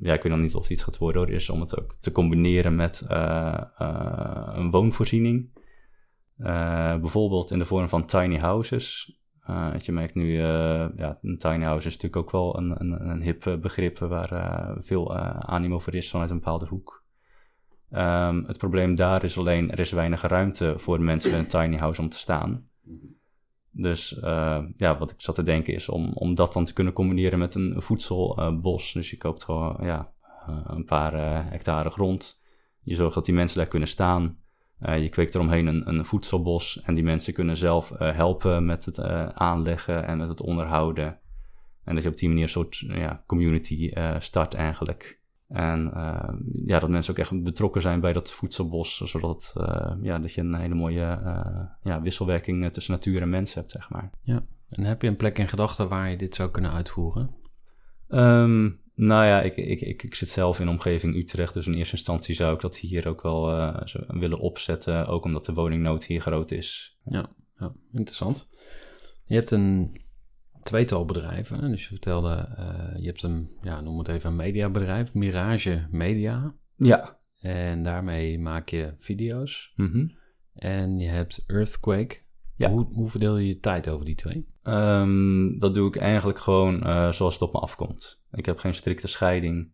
ja, 0.00 0.12
ik 0.14 0.22
weet 0.22 0.32
nog 0.32 0.38
niet 0.38 0.54
of 0.54 0.62
het 0.62 0.70
iets 0.70 0.82
gaat 0.82 0.98
worden. 0.98 1.28
Is 1.28 1.50
om 1.50 1.60
het 1.60 1.80
ook 1.80 1.94
te 2.00 2.12
combineren 2.12 2.76
met 2.76 3.06
uh, 3.10 3.60
uh, 3.78 4.48
een 4.52 4.70
woonvoorziening. 4.70 5.50
bijvoorbeeld 7.00 7.50
in 7.50 7.58
de 7.58 7.64
vorm 7.64 7.88
van 7.88 8.06
tiny 8.06 8.36
houses. 8.38 9.18
je 9.82 9.92
merkt 9.92 10.14
nu, 10.14 10.38
ja, 10.96 11.18
een 11.22 11.38
tiny 11.38 11.64
house 11.64 11.86
is 11.86 11.94
natuurlijk 11.94 12.16
ook 12.16 12.30
wel 12.30 12.58
een, 12.58 12.80
een, 12.80 13.08
een 13.08 13.22
hip 13.22 13.58
begrip 13.60 13.98
waar 13.98 14.74
veel 14.80 15.16
animo 15.46 15.78
voor 15.78 15.94
is 15.94 16.10
vanuit 16.10 16.30
een 16.30 16.38
bepaalde 16.38 16.66
hoek. 16.66 17.04
Um, 17.90 18.44
het 18.46 18.58
probleem 18.58 18.94
daar 18.94 19.24
is 19.24 19.38
alleen, 19.38 19.70
er 19.70 19.80
is 19.80 19.92
weinig 19.92 20.22
ruimte 20.22 20.74
voor 20.78 21.00
mensen 21.00 21.30
in 21.30 21.38
een 21.38 21.46
tiny 21.46 21.76
house 21.76 22.00
om 22.00 22.08
te 22.08 22.18
staan. 22.18 22.68
Dus 23.76 24.18
uh, 24.24 24.64
ja, 24.76 24.98
wat 24.98 25.10
ik 25.10 25.20
zat 25.20 25.34
te 25.34 25.42
denken 25.42 25.74
is 25.74 25.88
om, 25.88 26.12
om 26.12 26.34
dat 26.34 26.52
dan 26.52 26.64
te 26.64 26.72
kunnen 26.72 26.92
combineren 26.92 27.38
met 27.38 27.54
een 27.54 27.82
voedselbos. 27.82 28.92
dus 28.92 29.10
je 29.10 29.16
koopt 29.16 29.44
gewoon 29.44 29.76
ja, 29.80 30.12
uh, 30.48 30.58
een 30.64 30.84
paar 30.84 31.14
uh, 31.14 31.50
hectare 31.50 31.90
grond. 31.90 32.40
Je 32.82 32.94
zorgt 32.94 33.14
dat 33.14 33.24
die 33.24 33.34
mensen 33.34 33.58
daar 33.58 33.66
kunnen 33.66 33.88
staan. 33.88 34.38
je 34.78 35.08
kweekt 35.08 35.34
eromheen 35.34 35.66
een, 35.66 35.88
een 35.88 36.04
voedselbos. 36.04 36.80
En 36.82 36.94
die 36.94 37.04
mensen 37.04 37.32
kunnen 37.32 37.56
zelf 37.56 37.92
helpen 37.98 38.64
met 38.64 38.84
het 38.84 38.98
aanleggen 39.34 40.04
en 40.04 40.18
met 40.18 40.28
het 40.28 40.40
onderhouden. 40.40 41.18
En 41.84 41.94
dat 41.94 42.02
je 42.02 42.10
op 42.10 42.16
die 42.16 42.28
manier 42.28 42.42
een 42.42 42.48
soort 42.48 42.78
ja, 42.78 43.22
community 43.26 43.92
start 44.18 44.54
eigenlijk. 44.54 45.20
En 45.48 45.90
uh, 45.94 46.28
ja, 46.66 46.78
dat 46.78 46.90
mensen 46.90 47.12
ook 47.12 47.18
echt 47.18 47.42
betrokken 47.42 47.82
zijn 47.82 48.00
bij 48.00 48.12
dat 48.12 48.32
voedselbos, 48.32 48.96
zodat 48.96 49.54
uh, 49.56 49.92
ja, 50.02 50.18
dat 50.18 50.32
je 50.32 50.40
een 50.40 50.54
hele 50.54 50.74
mooie 50.74 51.20
uh, 51.24 51.64
ja, 51.82 52.02
wisselwerking 52.02 52.72
tussen 52.72 52.92
natuur 52.92 53.22
en 53.22 53.30
mens 53.30 53.54
hebt, 53.54 53.70
zeg 53.70 53.90
maar. 53.90 54.10
Ja, 54.22 54.44
en 54.68 54.84
heb 54.84 55.02
je 55.02 55.08
een 55.08 55.16
plek 55.16 55.38
in 55.38 55.48
gedachten 55.48 55.88
waar 55.88 56.10
je 56.10 56.16
dit 56.16 56.34
zou 56.34 56.50
kunnen 56.50 56.72
uitvoeren? 56.72 57.30
Um, 58.08 58.80
nou 58.94 59.26
ja, 59.26 59.42
ik, 59.42 59.56
ik, 59.56 59.80
ik, 59.80 60.02
ik, 60.02 60.14
zit 60.14 60.28
zelf 60.28 60.58
in 60.58 60.66
de 60.66 60.72
omgeving 60.72 61.16
Utrecht, 61.16 61.54
dus 61.54 61.66
in 61.66 61.74
eerste 61.74 61.96
instantie 61.96 62.34
zou 62.34 62.54
ik 62.54 62.60
dat 62.60 62.76
hier 62.76 63.08
ook 63.08 63.22
wel 63.22 63.72
willen 64.06 64.38
opzetten, 64.38 65.06
ook 65.06 65.24
omdat 65.24 65.44
de 65.44 65.54
woningnood 65.54 66.04
hier 66.04 66.20
groot 66.20 66.50
is. 66.50 66.98
Ja, 67.04 67.30
ja 67.58 67.72
interessant. 67.92 68.50
Je 69.24 69.34
hebt 69.34 69.50
een 69.50 70.03
tweetal 70.64 71.04
bedrijven. 71.04 71.70
Dus 71.70 71.82
je 71.82 71.88
vertelde, 71.88 72.48
uh, 72.58 73.00
je 73.00 73.06
hebt 73.06 73.22
een, 73.22 73.50
ja, 73.62 73.80
noem 73.80 73.98
het 73.98 74.08
even 74.08 74.30
een 74.30 74.36
mediabedrijf, 74.36 75.14
Mirage 75.14 75.86
Media. 75.90 76.54
Ja. 76.76 77.18
En 77.40 77.82
daarmee 77.82 78.38
maak 78.38 78.68
je 78.68 78.94
video's. 78.98 79.72
Mm 79.76 80.12
En 80.54 80.98
je 80.98 81.08
hebt 81.08 81.44
Earthquake. 81.46 82.22
Ja. 82.56 82.70
Hoe, 82.70 82.86
hoe 82.92 83.10
verdeel 83.10 83.36
je 83.36 83.46
je 83.46 83.58
tijd 83.58 83.88
over 83.88 84.04
die 84.04 84.14
twee? 84.14 84.46
Um, 84.62 85.58
dat 85.58 85.74
doe 85.74 85.88
ik 85.88 85.96
eigenlijk 85.96 86.38
gewoon 86.38 86.86
uh, 86.86 87.10
zoals 87.10 87.32
het 87.32 87.42
op 87.42 87.52
me 87.52 87.58
afkomt. 87.58 88.22
Ik 88.32 88.46
heb 88.46 88.58
geen 88.58 88.74
strikte 88.74 89.08
scheiding. 89.08 89.72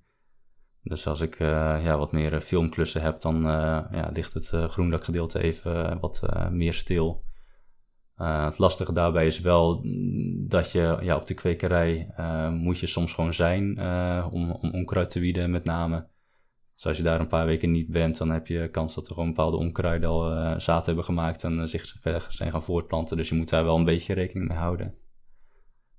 Dus 0.82 1.06
als 1.06 1.20
ik 1.20 1.38
uh, 1.38 1.48
ja, 1.84 1.98
wat 1.98 2.12
meer 2.12 2.40
filmklussen 2.40 3.02
heb, 3.02 3.20
dan 3.20 3.42
ja, 3.42 4.10
ligt 4.12 4.34
het 4.34 4.46
groendakgedeelte 4.46 5.42
even 5.42 6.00
wat 6.00 6.22
meer 6.50 6.74
stil. 6.74 7.24
Uh, 8.20 8.44
het 8.44 8.58
lastige 8.58 8.92
daarbij 8.92 9.26
is 9.26 9.40
wel 9.40 9.80
dat 10.48 10.70
je 10.70 10.98
ja, 11.00 11.16
op 11.16 11.26
de 11.26 11.34
kwekerij 11.34 12.14
uh, 12.18 12.50
moet 12.50 12.78
je 12.78 12.86
soms 12.86 13.12
gewoon 13.12 13.34
zijn 13.34 13.78
uh, 13.78 14.28
om, 14.30 14.50
om 14.50 14.70
onkruid 14.72 15.10
te 15.10 15.20
wieden 15.20 15.50
met 15.50 15.64
name. 15.64 16.08
Dus 16.74 16.86
als 16.86 16.96
je 16.96 17.02
daar 17.02 17.20
een 17.20 17.28
paar 17.28 17.46
weken 17.46 17.70
niet 17.70 17.90
bent, 17.90 18.18
dan 18.18 18.30
heb 18.30 18.46
je 18.46 18.68
kans 18.70 18.94
dat 18.94 19.06
er 19.06 19.12
gewoon 19.12 19.28
bepaalde 19.28 19.56
onkruiden 19.56 20.08
al 20.08 20.60
zaad 20.60 20.86
hebben 20.86 21.04
gemaakt 21.04 21.44
en 21.44 21.68
zich 21.68 21.96
verder 22.00 22.26
zijn 22.28 22.50
gaan 22.50 22.62
voortplanten. 22.62 23.16
Dus 23.16 23.28
je 23.28 23.34
moet 23.34 23.48
daar 23.48 23.64
wel 23.64 23.76
een 23.76 23.84
beetje 23.84 24.14
rekening 24.14 24.48
mee 24.48 24.58
houden. 24.58 24.94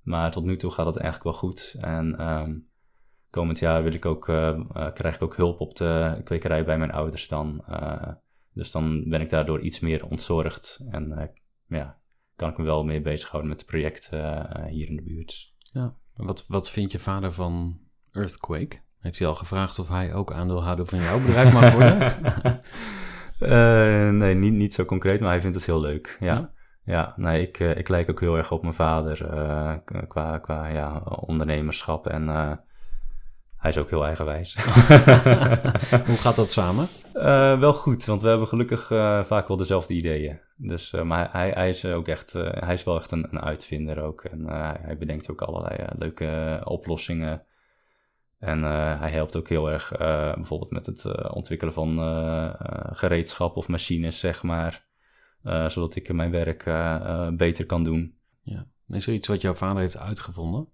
Maar 0.02 0.30
tot 0.30 0.44
nu 0.44 0.56
toe 0.56 0.70
gaat 0.70 0.86
het 0.86 0.96
eigenlijk 0.96 1.24
wel 1.24 1.50
goed. 1.50 1.76
En 1.80 2.28
um, 2.28 2.68
komend 3.30 3.58
jaar 3.58 3.82
wil 3.82 3.92
ik 3.92 4.04
ook, 4.04 4.24
krijg 4.94 5.14
ik 5.14 5.22
ook 5.22 5.36
hulp 5.36 5.60
op 5.60 5.76
de 5.76 6.20
kwekerij 6.24 6.64
bij 6.64 6.78
mijn 6.78 6.92
ouders 6.92 7.28
dan. 7.28 7.64
dus 8.52 8.70
dan 8.70 9.08
ben 9.08 9.20
ik 9.20 9.30
daardoor 9.30 9.60
iets 9.60 9.80
meer 9.80 10.06
ontzorgd. 10.06 10.84
En 10.90 11.32
ja, 11.66 12.01
kan 12.42 12.50
ik 12.50 12.58
me 12.58 12.64
wel 12.64 12.84
mee 12.84 13.00
bezighouden 13.00 13.50
met 13.50 13.60
het 13.60 13.70
project 13.70 14.10
uh, 14.14 14.44
hier 14.68 14.88
in 14.88 14.96
de 14.96 15.02
buurt. 15.02 15.54
Ja, 15.58 15.94
wat, 16.14 16.44
wat 16.48 16.70
vindt 16.70 16.92
je 16.92 16.98
vader 16.98 17.32
van 17.32 17.80
Earthquake? 18.12 18.80
Heeft 18.98 19.18
hij 19.18 19.28
al 19.28 19.34
gevraagd 19.34 19.78
of 19.78 19.88
hij 19.88 20.14
ook 20.14 20.32
aandeelhouder 20.32 20.86
van 20.86 21.00
jouw 21.00 21.20
bedrijf 21.20 21.52
mag 21.52 21.72
worden? 21.78 22.00
uh, 23.40 24.10
nee, 24.18 24.34
niet, 24.34 24.52
niet 24.52 24.74
zo 24.74 24.84
concreet, 24.84 25.20
maar 25.20 25.30
hij 25.30 25.40
vindt 25.40 25.56
het 25.56 25.66
heel 25.66 25.80
leuk. 25.80 26.16
Ja, 26.18 26.50
ja. 26.84 27.12
nee, 27.16 27.42
ik, 27.46 27.58
uh, 27.58 27.76
ik 27.76 27.88
lijk 27.88 28.10
ook 28.10 28.20
heel 28.20 28.36
erg 28.36 28.52
op 28.52 28.62
mijn 28.62 28.74
vader 28.74 29.16
qua, 30.08 30.38
qua 30.38 30.66
ja, 30.66 30.98
ondernemerschap 31.00 32.06
en 32.06 32.28
hij 33.56 33.70
is 33.70 33.78
ook 33.78 33.90
heel 33.90 34.04
eigenwijs. 34.04 34.56
Hoe 36.06 36.16
gaat 36.16 36.36
dat 36.36 36.50
samen? 36.50 36.88
Uh, 37.22 37.58
wel 37.58 37.72
goed, 37.72 38.04
want 38.04 38.22
we 38.22 38.28
hebben 38.28 38.46
gelukkig 38.48 38.90
uh, 38.90 39.24
vaak 39.24 39.48
wel 39.48 39.56
dezelfde 39.56 39.94
ideeën. 39.94 40.40
Dus, 40.56 40.92
uh, 40.92 41.02
maar 41.02 41.32
hij, 41.32 41.50
hij, 41.50 41.68
is 41.68 41.84
ook 41.84 42.08
echt, 42.08 42.32
hij 42.32 42.72
is 42.72 42.84
wel 42.84 42.96
echt 42.96 43.10
een, 43.10 43.26
een 43.30 43.40
uitvinder 43.40 44.02
ook. 44.02 44.24
En 44.24 44.46
hij 44.82 44.96
bedenkt 44.98 45.30
ook 45.30 45.42
allerlei 45.42 45.88
leuke 45.98 46.60
oplossingen. 46.64 47.42
En 48.38 48.62
hij 48.98 49.10
helpt 49.10 49.36
ook 49.36 49.48
heel 49.48 49.70
erg 49.70 49.92
bijvoorbeeld 50.34 50.70
met 50.70 50.86
het 50.86 51.30
ontwikkelen 51.32 51.72
van 51.72 51.98
gereedschap 52.92 53.56
of 53.56 53.68
machines, 53.68 54.20
zeg 54.20 54.42
maar. 54.42 54.84
zodat 55.42 55.94
ik 55.94 56.12
mijn 56.12 56.30
werk 56.30 56.64
beter 57.36 57.66
kan 57.66 57.84
doen. 57.84 58.14
Ja. 58.42 58.66
Is 58.88 59.06
er 59.06 59.12
iets 59.12 59.28
wat 59.28 59.40
jouw 59.40 59.54
vader 59.54 59.78
heeft 59.78 59.98
uitgevonden? 59.98 60.68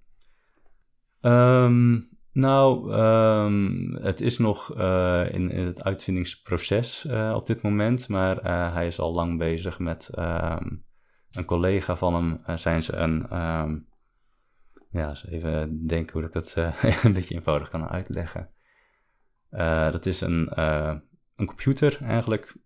Ehm, 1.21 2.01
nou, 2.33 2.93
ehm, 2.93 3.95
het 4.03 4.21
is 4.21 4.39
nog 4.39 4.75
eh, 4.75 5.33
in, 5.33 5.49
het 5.49 5.85
uitvindingsproces 5.85 7.05
uh, 7.05 7.33
op 7.37 7.47
dit 7.47 7.63
moment, 7.63 8.09
maar 8.09 8.47
uh, 8.47 8.75
hij 8.75 8.87
is 8.87 8.99
al 8.99 9.13
lang 9.13 9.39
bezig 9.39 9.79
met 9.79 10.11
um, 10.19 10.85
een 11.31 11.45
collega 11.45 11.97
van 11.97 12.15
hem. 12.15 12.59
zijn 12.59 12.83
ze 12.83 12.97
een, 12.97 13.27
ja, 14.91 15.09
eens 15.09 15.27
even 15.27 15.87
denken 15.87 16.13
hoe 16.13 16.25
ik 16.25 16.33
dat 16.33 16.55
een 17.03 17.13
beetje 17.13 17.35
eenvoudig 17.35 17.69
kan 17.69 17.89
uitleggen. 17.89 18.51
dat 19.91 20.07
is 20.07 20.21
een, 20.21 20.61
een 21.37 21.47
computer 21.47 21.99
eigenlijk 22.03 22.57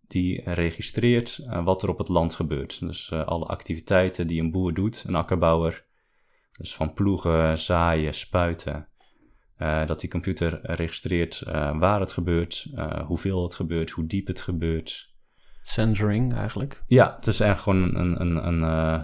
die 0.00 0.50
registreert 0.50 1.46
wat 1.64 1.82
er 1.82 1.88
op 1.88 1.98
het 1.98 2.08
land 2.08 2.34
gebeurt. 2.34 2.80
Dus 2.80 3.12
alle 3.12 3.46
activiteiten 3.46 4.26
die 4.26 4.40
een 4.40 4.50
boer 4.50 4.74
doet, 4.74 5.04
een 5.06 5.14
akkerbouwer. 5.14 5.84
Dus 6.56 6.74
van 6.74 6.92
ploegen, 6.92 7.58
zaaien, 7.58 8.14
spuiten. 8.14 8.88
Uh, 9.58 9.86
dat 9.86 10.00
die 10.00 10.10
computer 10.10 10.60
registreert 10.62 11.44
uh, 11.46 11.78
waar 11.78 12.00
het 12.00 12.12
gebeurt, 12.12 12.66
uh, 12.74 13.00
hoeveel 13.06 13.42
het 13.42 13.54
gebeurt, 13.54 13.90
hoe 13.90 14.06
diep 14.06 14.26
het 14.26 14.40
gebeurt. 14.40 15.12
Sensoring 15.62 16.34
eigenlijk? 16.34 16.82
Ja, 16.86 17.14
het 17.16 17.26
is 17.26 17.40
eigenlijk 17.40 17.78
gewoon 17.78 18.04
een, 18.04 18.20
een, 18.20 18.46
een, 18.46 18.60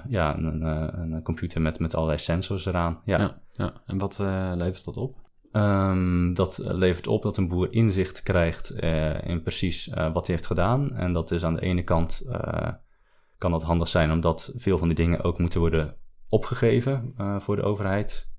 ja, 0.08 0.36
een, 0.38 0.62
een, 0.62 1.22
computer 1.22 1.60
met, 1.60 1.78
met 1.78 1.94
allerlei 1.94 2.18
sensors 2.18 2.66
eraan. 2.66 3.00
Ja, 3.04 3.18
ja, 3.18 3.36
ja. 3.52 3.72
en 3.86 3.98
wat 3.98 4.18
levert 4.54 4.84
dat 4.84 4.96
op? 4.96 5.16
Um, 5.52 6.34
dat 6.34 6.58
levert 6.58 7.06
op 7.06 7.22
dat 7.22 7.36
een 7.36 7.48
boer 7.48 7.72
inzicht 7.72 8.22
krijgt 8.22 8.70
in 9.22 9.42
precies 9.42 9.86
wat 9.86 10.26
hij 10.26 10.34
heeft 10.34 10.46
gedaan. 10.46 10.92
En 10.92 11.12
dat 11.12 11.30
is 11.30 11.44
aan 11.44 11.54
de 11.54 11.60
ene 11.60 11.82
kant 11.82 12.22
kan 13.38 13.50
dat 13.50 13.62
handig 13.62 13.88
zijn, 13.88 14.10
omdat 14.10 14.52
veel 14.56 14.78
van 14.78 14.88
die 14.88 14.96
dingen 14.96 15.22
ook 15.22 15.38
moeten 15.38 15.60
worden 15.60 15.96
opgegeven 16.28 17.14
voor 17.38 17.56
de 17.56 17.62
overheid. 17.62 18.29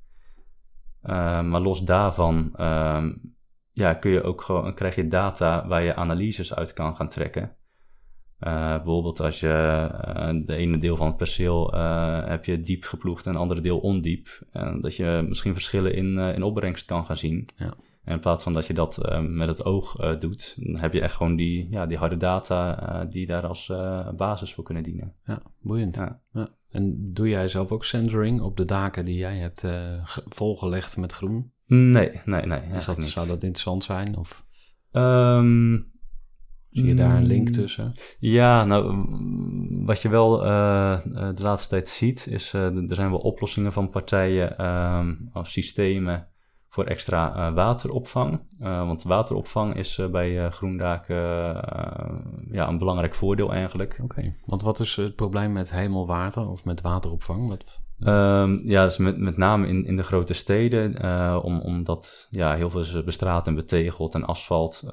Ehm, 1.02 1.50
maar 1.50 1.62
los 1.62 1.82
daarvan 1.82 2.52
ehm, 2.56 3.12
ja, 3.72 3.94
kun 3.94 4.12
je 4.12 4.24
ook 4.24 4.42
gewoon, 4.42 4.74
krijg 4.74 4.96
je 4.96 5.08
data 5.08 5.68
waar 5.68 5.84
je 5.84 5.96
analyses 5.96 6.56
uit 6.56 6.74
kan 6.74 6.96
gaan 6.96 7.10
trekken. 7.10 7.56
Uh, 8.48 8.76
bijvoorbeeld 8.76 9.20
als 9.20 9.40
je 9.40 9.90
uh, 10.18 10.46
de 10.46 10.56
ene 10.56 10.78
deel 10.78 10.96
van 10.96 11.08
het 11.08 11.18
perceel 11.18 11.76
uh, 11.76 12.26
heb 12.26 12.46
je 12.46 12.62
diep 12.62 12.84
geploegd 12.84 13.26
en 13.26 13.32
het 13.32 13.42
andere 13.42 13.62
deel 13.62 13.80
ondiep. 13.80 14.28
En 14.52 14.82
dat 14.82 14.96
je 14.96 15.26
misschien 15.28 15.54
verschillen 15.54 15.94
in, 15.94 16.18
in 16.18 16.44
opbrengst 16.44 16.86
kan 16.86 17.06
gaan 17.06 17.18
zien. 17.18 17.50
Ja. 17.56 17.74
En 18.04 18.14
in 18.14 18.20
plaats 18.20 18.44
van 18.44 18.54
dat 18.54 18.68
je 18.68 18.74
dat 18.74 19.20
met 19.22 19.48
het 19.48 19.66
oog 19.66 20.18
doet, 20.20 20.56
dan 20.60 20.80
heb 20.80 20.94
je 20.94 21.02
echt 21.02 21.16
gewoon 21.16 21.36
die, 21.36 21.68
ja, 21.70 21.86
die 21.86 21.98
harde 21.98 22.18
data 22.18 23.06
die 23.06 23.26
daar 23.26 23.48
als 23.48 23.74
basis 24.16 24.54
voor 24.54 24.64
kunnen 24.64 24.84
dienen. 24.84 25.14
Ja, 25.26 25.42
boeiend. 25.60 25.96
Ja. 25.96 26.22
ja. 26.34 26.50
En 26.72 27.14
doe 27.14 27.30
jij 27.30 27.48
zelf 27.48 27.72
ook 27.72 27.86
sensoring 27.86 28.42
op 28.42 28.58
de 28.58 28.66
daken 28.66 29.06
die 29.06 29.18
jij 29.18 29.38
hebt 29.38 29.64
uh, 29.64 30.08
volgelegd 30.28 30.98
met 30.98 31.12
groen? 31.12 31.52
Nee, 31.66 32.22
nee, 32.26 32.46
nee. 32.46 32.62
Is 32.78 32.86
dat, 32.86 33.04
zou 33.04 33.28
dat 33.28 33.44
interessant 33.44 33.84
zijn? 33.84 34.18
Of 34.18 34.46
um, 34.92 35.92
zie 36.70 36.86
je 36.86 36.96
daar 36.96 37.16
een 37.16 37.26
link 37.26 37.48
mm, 37.48 37.54
tussen? 37.54 37.92
Ja, 38.20 38.66
nou, 38.66 39.06
wat 39.86 40.02
je 40.02 40.10
wel 40.10 40.46
uh, 40.46 41.00
de 41.14 41.42
laatste 41.42 41.70
tijd 41.70 41.90
ziet, 41.90 42.28
is 42.28 42.54
uh, 42.54 42.90
er 42.90 42.96
zijn 42.96 43.10
wel 43.10 43.20
oplossingen 43.20 43.74
van 43.74 43.90
partijen 43.90 44.66
um, 44.66 45.30
of 45.34 45.48
systemen 45.48 46.28
voor 46.74 46.84
extra 46.86 47.36
uh, 47.36 47.54
wateropvang. 47.56 48.42
Uh, 48.62 48.88
want 48.88 49.04
wateropvang 49.04 49.76
is 49.76 49.98
uh, 49.98 50.08
bij 50.08 50.52
groendaken 50.52 51.16
ja, 52.52 52.68
een 52.68 52.78
belangrijk 52.78 53.16
voordeel 53.16 53.54
eigenlijk. 53.54 54.00
Oké, 54.04 54.36
want 54.46 54.62
wat 54.62 54.80
is 54.80 54.96
het 54.96 55.16
probleem 55.16 55.52
met 55.52 55.72
hemelwater 55.72 56.50
of 56.50 56.66
met 56.66 56.82
wateropvang? 56.82 57.48
Wat... 57.48 57.64
Um, 58.08 58.62
ja, 58.70 58.84
dus 58.84 58.98
met, 58.98 59.18
met 59.18 59.38
name 59.38 59.68
in, 59.68 59.86
in 59.86 59.96
de 59.96 60.04
grote 60.04 60.34
steden, 60.34 61.04
om, 61.44 61.60
omdat 61.60 62.28
ja, 62.30 62.56
heel 62.56 62.70
veel 62.70 62.82
is 62.82 63.04
bestraat 63.04 63.48
en 63.48 63.56
betegeld 63.56 64.16
en 64.16 64.26
asfalt, 64.26 64.84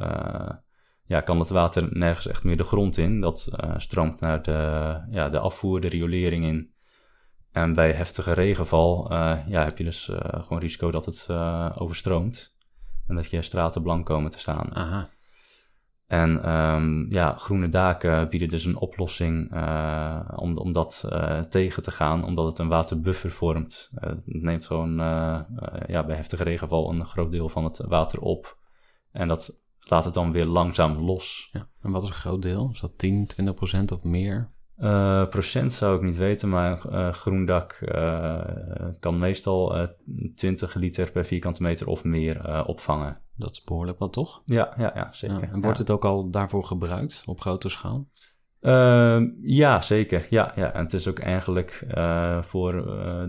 ja, 1.04 1.20
kan 1.20 1.38
het 1.38 1.48
water 1.48 1.88
nergens 1.90 2.26
echt 2.26 2.44
meer 2.44 2.56
de 2.56 2.64
grond 2.64 2.96
in. 2.96 3.20
Dat 3.20 3.48
stroomt 3.76 4.20
naar 4.20 4.42
de, 4.42 5.00
ja, 5.10 5.28
de 5.28 5.38
afvoer, 5.38 5.80
de 5.80 5.88
riolering 5.88 6.44
in. 6.44 6.70
En 7.62 7.74
bij 7.74 7.92
heftige 7.92 8.32
regenval 8.32 9.12
uh, 9.12 9.38
ja, 9.46 9.64
heb 9.64 9.78
je 9.78 9.84
dus 9.84 10.08
uh, 10.08 10.18
gewoon 10.18 10.58
risico 10.58 10.90
dat 10.90 11.04
het 11.04 11.26
uh, 11.30 11.70
overstroomt. 11.74 12.56
En 13.06 13.14
dat 13.14 13.30
je 13.30 13.42
straten 13.42 13.82
blank 13.82 14.06
komen 14.06 14.30
te 14.30 14.38
staan. 14.38 14.74
Aha. 14.74 15.08
En 16.06 16.52
um, 16.52 17.12
ja, 17.12 17.36
groene 17.36 17.68
daken 17.68 18.28
bieden 18.28 18.48
dus 18.48 18.64
een 18.64 18.76
oplossing 18.76 19.52
om, 20.36 20.58
om 20.58 20.72
dat 20.72 21.08
tegen 21.48 21.82
te 21.82 21.90
gaan, 21.90 22.24
omdat 22.24 22.46
het 22.46 22.58
een 22.58 22.68
waterbuffer 22.68 23.30
vormt. 23.30 23.90
het 23.94 24.20
neemt 24.24 24.66
gewoon 24.66 24.96
ja, 25.86 26.04
bij 26.06 26.16
heftige 26.16 26.44
regenval 26.44 26.90
een 26.90 27.04
groot 27.04 27.30
deel 27.30 27.48
van 27.48 27.64
het 27.64 27.78
water 27.78 28.20
op. 28.20 28.58
En 29.12 29.28
dat 29.28 29.60
laat 29.78 30.04
het 30.04 30.14
dan 30.14 30.32
weer 30.32 30.46
langzaam 30.46 30.96
los. 30.96 31.48
Ja. 31.52 31.68
En 31.82 31.90
wat 31.90 32.02
is 32.02 32.08
een 32.08 32.14
groot 32.14 32.42
deel? 32.42 32.70
Is 32.72 32.80
dat 32.80 32.98
10, 32.98 33.26
20 33.26 33.54
procent 33.54 33.92
of 33.92 34.04
meer? 34.04 34.48
Uh, 34.80 35.28
procent 35.28 35.72
zou 35.72 35.96
ik 35.96 36.02
niet 36.02 36.16
weten, 36.16 36.48
maar 36.48 36.82
uh, 36.90 37.12
groendak 37.12 37.80
uh, 37.82 38.44
kan 39.00 39.18
meestal 39.18 39.88
20 40.34 40.74
liter 40.74 41.10
per 41.10 41.24
vierkante 41.24 41.62
meter 41.62 41.86
of 41.86 42.04
meer 42.04 42.64
opvangen. 42.66 43.20
Dat 43.36 43.50
is 43.50 43.64
behoorlijk 43.64 43.98
wat, 43.98 44.12
toch? 44.12 44.42
Ja, 44.44 44.74
ja, 44.76 44.92
ja 44.94 45.08
zeker. 45.12 45.40
Ja, 45.40 45.52
en 45.52 45.60
wordt 45.60 45.78
het 45.78 45.90
ook 45.90 46.04
al 46.04 46.30
daarvoor 46.30 46.64
gebruikt 46.64 47.22
op 47.26 47.40
grote 47.40 47.68
schaal? 47.68 48.08
Ehm, 48.60 49.28
ja, 49.40 49.80
zeker. 49.80 50.26
Ja, 50.30 50.52
ja. 50.56 50.72
En 50.72 50.82
het 50.82 50.92
is 50.92 51.08
ook 51.08 51.18
eigenlijk 51.18 51.86
voor 52.40 52.72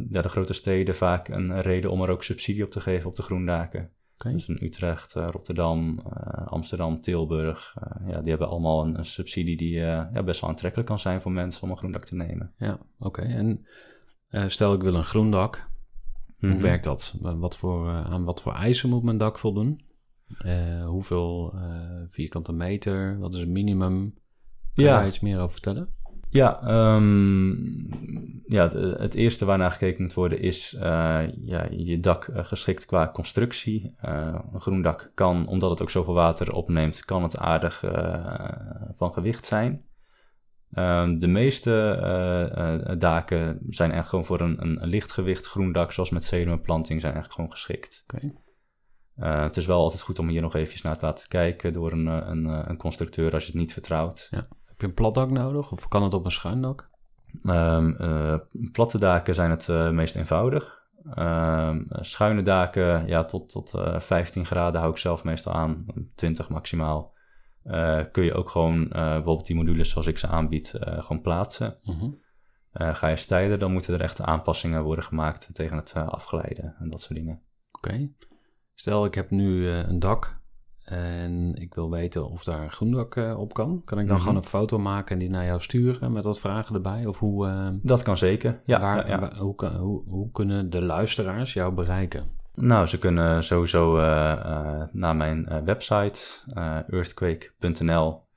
de 0.07 0.29
grote 0.29 0.53
steden 0.53 0.95
vaak 0.95 1.27
een 1.27 1.62
reden 1.62 1.91
om 1.91 2.01
er 2.01 2.09
ook 2.09 2.23
subsidie 2.23 2.63
op 2.63 2.71
te 2.71 2.81
geven 2.81 3.09
op 3.09 3.15
de 3.15 3.21
groendaken. 3.21 3.91
Dus 4.23 4.47
in 4.47 4.58
Utrecht, 4.62 5.15
uh, 5.15 5.27
Rotterdam, 5.32 5.99
uh, 5.99 6.47
Amsterdam, 6.47 7.01
Tilburg. 7.01 7.75
Uh, 7.84 8.10
ja, 8.10 8.19
die 8.19 8.29
hebben 8.29 8.49
allemaal 8.49 8.86
een, 8.86 8.97
een 8.97 9.05
subsidie 9.05 9.58
die 9.58 9.73
ja, 9.73 10.23
best 10.25 10.41
wel 10.41 10.49
aantrekkelijk 10.49 10.89
kan 10.89 10.99
zijn 10.99 11.21
voor 11.21 11.32
mensen 11.32 11.63
om 11.63 11.69
een 11.69 11.77
groendak 11.77 12.05
te 12.05 12.15
nemen. 12.15 12.53
Ja, 12.58 12.79
oké. 12.97 13.21
En 13.21 13.65
stel 14.47 14.73
ik 14.73 14.82
wil 14.82 14.95
een 14.95 15.03
groendak. 15.03 15.69
Hoe 16.39 16.49
mhm. 16.49 16.62
werkt 16.62 16.84
dat? 16.84 17.15
Wat 17.21 17.58
voor, 17.58 17.89
aan 17.89 18.23
wat 18.23 18.41
voor 18.41 18.53
eisen 18.53 18.89
moet 18.89 19.03
mijn 19.03 19.17
dak 19.17 19.39
voldoen? 19.39 19.82
hoeveel 20.86 21.53
vierkante 22.10 22.53
meter? 22.53 23.19
Wat 23.19 23.34
is 23.34 23.39
het 23.39 23.49
minimum? 23.49 24.13
Kan 24.73 24.86
ja. 24.86 24.93
je 24.93 24.99
daar 24.99 25.08
iets 25.08 25.19
meer 25.19 25.38
over 25.39 25.51
vertellen? 25.51 25.89
Ja, 26.32 26.60
um, 26.96 27.89
ja 28.46 28.70
het, 28.70 29.00
het, 29.00 29.13
eerste 29.13 29.46
waarnaar 29.46 29.72
gekeken 29.72 30.02
moet 30.02 30.13
worden 30.13 30.42
is 30.42 30.74
uh, 30.74 30.82
ja, 31.36 31.68
je 31.72 32.00
dak 32.00 32.28
uh, 32.28 32.46
geschikt 32.46 32.86
qua 32.86 33.10
constructie. 33.13 33.96
Uh, 34.06 34.39
een 34.54 34.62
groen 34.62 34.82
dak 34.82 35.12
kan, 35.13 35.48
omdat 35.48 35.70
het 35.70 35.82
ook 35.82 35.89
zoveel 35.89 36.13
water 36.13 36.54
opneemt, 36.54 37.06
kan 37.06 37.24
het 37.24 37.38
aardig 37.38 37.84
van 38.98 39.13
gewicht 39.13 39.46
zijn. 39.46 39.88
Um, 40.74 41.20
de 41.20 41.28
meeste 41.28 42.96
daken 42.98 43.60
zijn 43.70 43.92
echt 43.92 44.10
gewoon 44.10 44.26
voor 44.26 44.42
een, 44.42 44.62
een, 44.62 44.88
lichtgewicht 44.88 45.48
groen 45.48 45.72
dak, 45.72 45.92
zoals 45.92 46.10
met 46.10 46.26
zenuwplanting, 46.26 47.02
zijn 47.02 47.15
echt 47.15 47.32
gewoon 47.32 47.52
geschikt. 47.52 48.04
Okay. 48.08 48.34
het 49.44 49.58
is 49.58 49.65
wel 49.65 49.80
altijd 49.80 50.02
goed 50.02 50.20
om 50.20 50.28
hier 50.28 50.42
nog 50.42 50.56
even 50.56 50.80
naar 50.84 50.98
te 50.98 51.06
laten 51.06 51.30
kijken 51.30 51.74
door 51.74 51.92
een, 51.92 52.06
een, 52.06 52.46
een 52.70 52.78
constructeur 52.78 53.34
als 53.34 53.44
je 53.44 53.52
het 53.52 53.60
niet 53.60 53.74
vertrouwt. 53.74 54.28
Ja. 54.32 54.48
Heb 54.80 54.89
je 54.89 54.96
een 54.96 55.04
platdak 55.04 55.30
nodig 55.30 55.72
of 55.72 55.88
kan 55.88 56.04
het 56.04 56.13
op 56.13 56.26
een 56.26 56.32
schuin 56.32 56.62
dak? 56.62 56.89
Um, 57.44 57.96
platte 58.72 59.00
daken 59.00 59.36
zijn 59.36 59.50
het 59.50 59.68
uh, 59.68 59.89
meest 59.89 60.15
eenvoudig. 60.15 60.88
Um, 61.18 61.88
schuine 61.89 62.44
daken, 62.44 63.08
ja, 63.08 63.26
tot, 63.26 63.50
tot 63.50 63.74
uh, 63.76 63.96
eh, 63.96 64.02
15 64.02 64.46
graden 64.46 64.80
hou 64.80 64.94
ik 64.94 65.00
zelf 65.00 65.24
meestal 65.24 65.54
aan, 65.54 65.86
20 66.15 66.50
maximaal. 66.50 67.13
Kun 68.12 68.24
je 68.24 68.34
ook 68.34 68.50
gewoon 68.50 68.88
bijvoorbeeld 68.89 69.48
die 69.48 69.56
modules 69.56 69.89
zoals 69.89 70.08
ik 70.08 70.18
ze 70.18 70.28
aanbied, 70.28 70.80
gewoon 70.80 71.22
plaatsen. 71.22 71.78
Mm 71.84 72.18
ga 72.74 73.08
je 73.08 73.15
stijlen, 73.15 73.60
dan 73.60 73.72
moeten 73.72 73.94
er 73.94 74.02
echt 74.02 74.22
aanpassingen 74.22 74.84
worden 74.84 75.04
gemaakt 75.04 75.56
tegen 75.56 75.78
het 75.78 75.94
afglijden 75.96 76.76
en 76.80 76.89
dat 76.89 77.02
soort 77.02 77.20
dingen. 77.20 77.42
Oké. 77.71 78.10
Stel, 78.75 79.06
ik 79.06 79.15
heb 79.15 79.30
nu 79.30 79.67
een 79.67 80.00
dak 80.00 80.38
en 80.90 81.56
ik 81.56 81.73
wil 81.73 81.90
weten 81.90 82.29
of 82.29 82.44
daar 82.44 82.63
een 82.63 82.71
groendak 82.71 83.15
uh, 83.15 83.40
op 83.40 83.54
kan. 83.54 83.81
Kan 83.85 84.00
ik 84.00 84.06
dan 84.08 84.15
mhm. 84.15 84.25
gewoon 84.25 84.42
een 84.42 84.50
foto 84.50 84.79
maken 84.79 85.13
en 85.13 85.19
die 85.19 85.29
naar 85.29 85.46
jou 85.46 85.62
sturen 85.62 86.12
met 86.12 86.23
wat 86.23 86.40
vragen 86.40 86.75
erbij? 86.75 87.06
Of 87.06 87.19
hoe, 87.19 87.48
uh, 87.48 87.67
dat 87.81 88.04
kan 88.04 88.17
zeker, 88.17 88.62
ja. 88.65 88.79
Waar, 88.79 89.08
ja, 89.08 89.19
ja. 89.19 89.35
hoe, 89.37 89.65
hoe, 89.65 90.04
hoe, 90.08 90.31
kunnen 90.31 90.69
de 90.69 90.81
luisteraars 90.81 91.54
jou 91.54 91.73
bereiken? 91.73 92.37
Nou, 92.54 92.87
ze 92.87 92.98
kunnen 92.98 93.44
sowieso 93.44 93.98
uh, 93.98 94.83
naar 94.92 95.15
mijn 95.15 95.63
website, 95.65 96.19
earthquake.nl. 96.90 98.27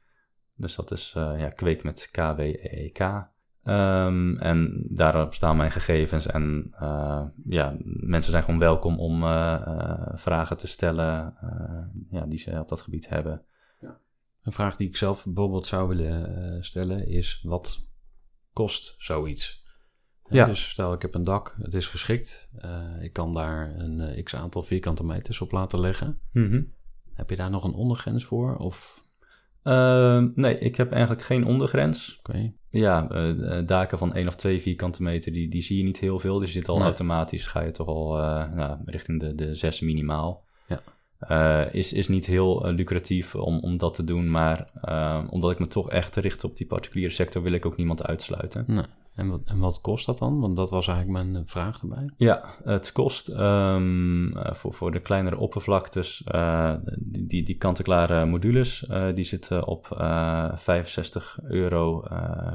Dus 0.56 0.76
dat 0.76 0.90
is 0.90 1.12
ja, 1.14 1.48
kweek 1.48 1.82
met 1.82 2.08
K-W-E-E-K. 2.12 3.30
Um, 3.64 4.38
en 4.38 4.86
daarop 4.88 5.34
staan 5.34 5.56
mijn 5.56 5.70
gegevens. 5.70 6.26
En 6.26 6.74
uh, 6.82 7.22
ja, 7.44 7.76
mensen 7.84 8.30
zijn 8.30 8.44
gewoon 8.44 8.60
welkom 8.60 8.98
om 8.98 9.22
uh, 9.22 9.62
uh, 9.68 10.06
vragen 10.14 10.56
te 10.56 10.66
stellen 10.66 11.34
ja, 12.10 12.26
die 12.26 12.38
ze 12.38 12.58
op 12.60 12.68
dat 12.68 12.80
gebied 12.80 13.08
hebben. 13.08 13.42
Ja. 13.80 13.98
Een 14.42 14.52
vraag 14.52 14.76
die 14.76 14.88
ik 14.88 14.96
zelf 14.96 15.24
bijvoorbeeld 15.24 15.66
zou 15.66 15.88
willen 15.88 16.64
stellen 16.64 17.06
is: 17.08 17.40
wat 17.42 17.90
kost 18.52 18.94
zoiets? 18.98 19.62
Ja. 20.28 20.46
Dus 20.46 20.70
stel 20.70 20.92
ik 20.92 21.02
heb 21.02 21.14
een 21.14 21.24
dak, 21.24 21.56
het 21.62 21.74
is 21.74 21.86
geschikt. 21.88 22.50
eh, 22.58 23.02
ik 23.02 23.12
kan 23.12 23.32
daar 23.32 23.74
een 23.78 24.00
eh, 24.00 24.24
x 24.24 24.34
aantal 24.34 24.62
vierkante 24.62 25.04
meters 25.04 25.40
op 25.40 25.52
laten 25.52 25.80
leggen. 25.80 26.20
Mhm. 26.32 26.62
Heb 27.14 27.30
je 27.30 27.36
daar 27.36 27.50
nog 27.50 27.64
een 27.64 27.74
ondergrens 27.74 28.24
voor? 28.24 28.56
Of 28.56 29.00
Ehm, 29.62 30.30
nee, 30.34 30.58
ik 30.58 30.76
heb 30.76 30.92
eigenlijk 30.92 31.22
geen 31.22 31.44
ondergrens. 31.44 32.18
oké, 32.18 32.52
Ja, 32.72 33.08
eh, 33.10 33.58
eh, 33.58 33.66
daken 33.66 33.98
van 33.98 34.14
1 34.14 34.26
of 34.26 34.34
2 34.36 34.60
vierkante 34.60 35.02
meter, 35.02 35.32
die, 35.32 35.48
die 35.48 35.62
zie 35.62 35.76
je 35.78 35.84
niet 35.84 35.98
heel 35.98 36.18
veel. 36.18 36.38
Dus 36.38 36.52
je 36.52 36.58
zit 36.58 36.68
al 36.68 36.76
Nee. 36.76 36.84
automatisch, 36.84 37.46
ga 37.46 37.60
je 37.62 37.70
toch 37.70 37.86
al 37.86 38.18
eh, 38.18 38.52
nou, 38.52 38.78
richting 38.84 39.20
de, 39.20 39.34
de 39.34 39.54
6 39.54 39.80
minimaal. 39.80 40.44
Ja. 40.66 40.80
Is, 41.72 41.92
is 41.92 42.08
niet 42.08 42.26
heel 42.26 42.70
lucratief 42.72 43.34
om, 43.34 43.58
om 43.60 43.78
dat 43.78 43.94
te 43.94 44.04
doen, 44.04 44.30
maar 44.30 44.70
omdat 45.30 45.50
ik 45.50 45.58
me 45.58 45.66
toch 45.66 45.90
echt 45.90 46.16
richt 46.16 46.44
op 46.44 46.56
die 46.56 46.66
particuliere 46.66 47.12
sector, 47.12 47.42
wil 47.42 47.52
ik 47.52 47.66
ook 47.66 47.76
niemand 47.76 48.06
uitsluiten. 48.06 48.64
nee. 48.66 48.84
En 49.14 49.28
wat, 49.28 49.42
en 49.44 49.58
wat 49.58 49.80
kost 49.80 50.06
dat 50.06 50.18
dan? 50.18 50.40
Want 50.40 50.56
dat 50.56 50.70
was 50.70 50.88
eigenlijk 50.88 51.24
mijn 51.24 51.36
eh, 51.36 51.42
vraag 51.50 51.80
erbij. 51.80 52.10
Ja, 52.16 52.54
het 52.64 52.92
kost 52.92 53.28
ehm, 53.28 54.36
eh, 54.36 54.54
voor, 54.54 54.72
voor 54.72 54.92
de 54.92 55.00
kleinere 55.00 55.36
oppervlaktes, 55.36 56.24
eh, 56.24 56.74
die, 56.98 57.42
die, 57.42 57.56
kant-en-klare 57.56 58.26
modules, 58.26 58.90
die 59.14 59.24
zitten 59.24 59.66
op 59.66 59.96
eh 59.98 60.56
65 60.56 61.38
euro 61.42 62.04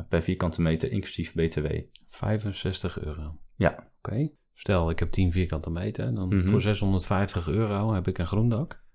per 0.09 0.21
vierkante 0.21 0.61
meter, 0.61 0.91
inclusief 0.91 1.33
BTW. 1.33 1.65
65 2.07 2.99
euro. 2.99 3.37
Ja. 3.55 3.87
Oké. 4.01 4.29
Stel, 4.53 4.89
ik 4.89 4.99
heb 4.99 5.11
10 5.11 5.31
vierkante 5.31 5.69
meter. 5.69 6.13
Dan 6.15 6.27
Mhm. 6.27 6.47
voor 6.47 6.61
650 6.61 7.47
euro 7.47 7.93
heb 7.93 8.07
ik 8.07 8.17
een 8.17 8.27
groen 8.27 8.49
dak. 8.49 8.85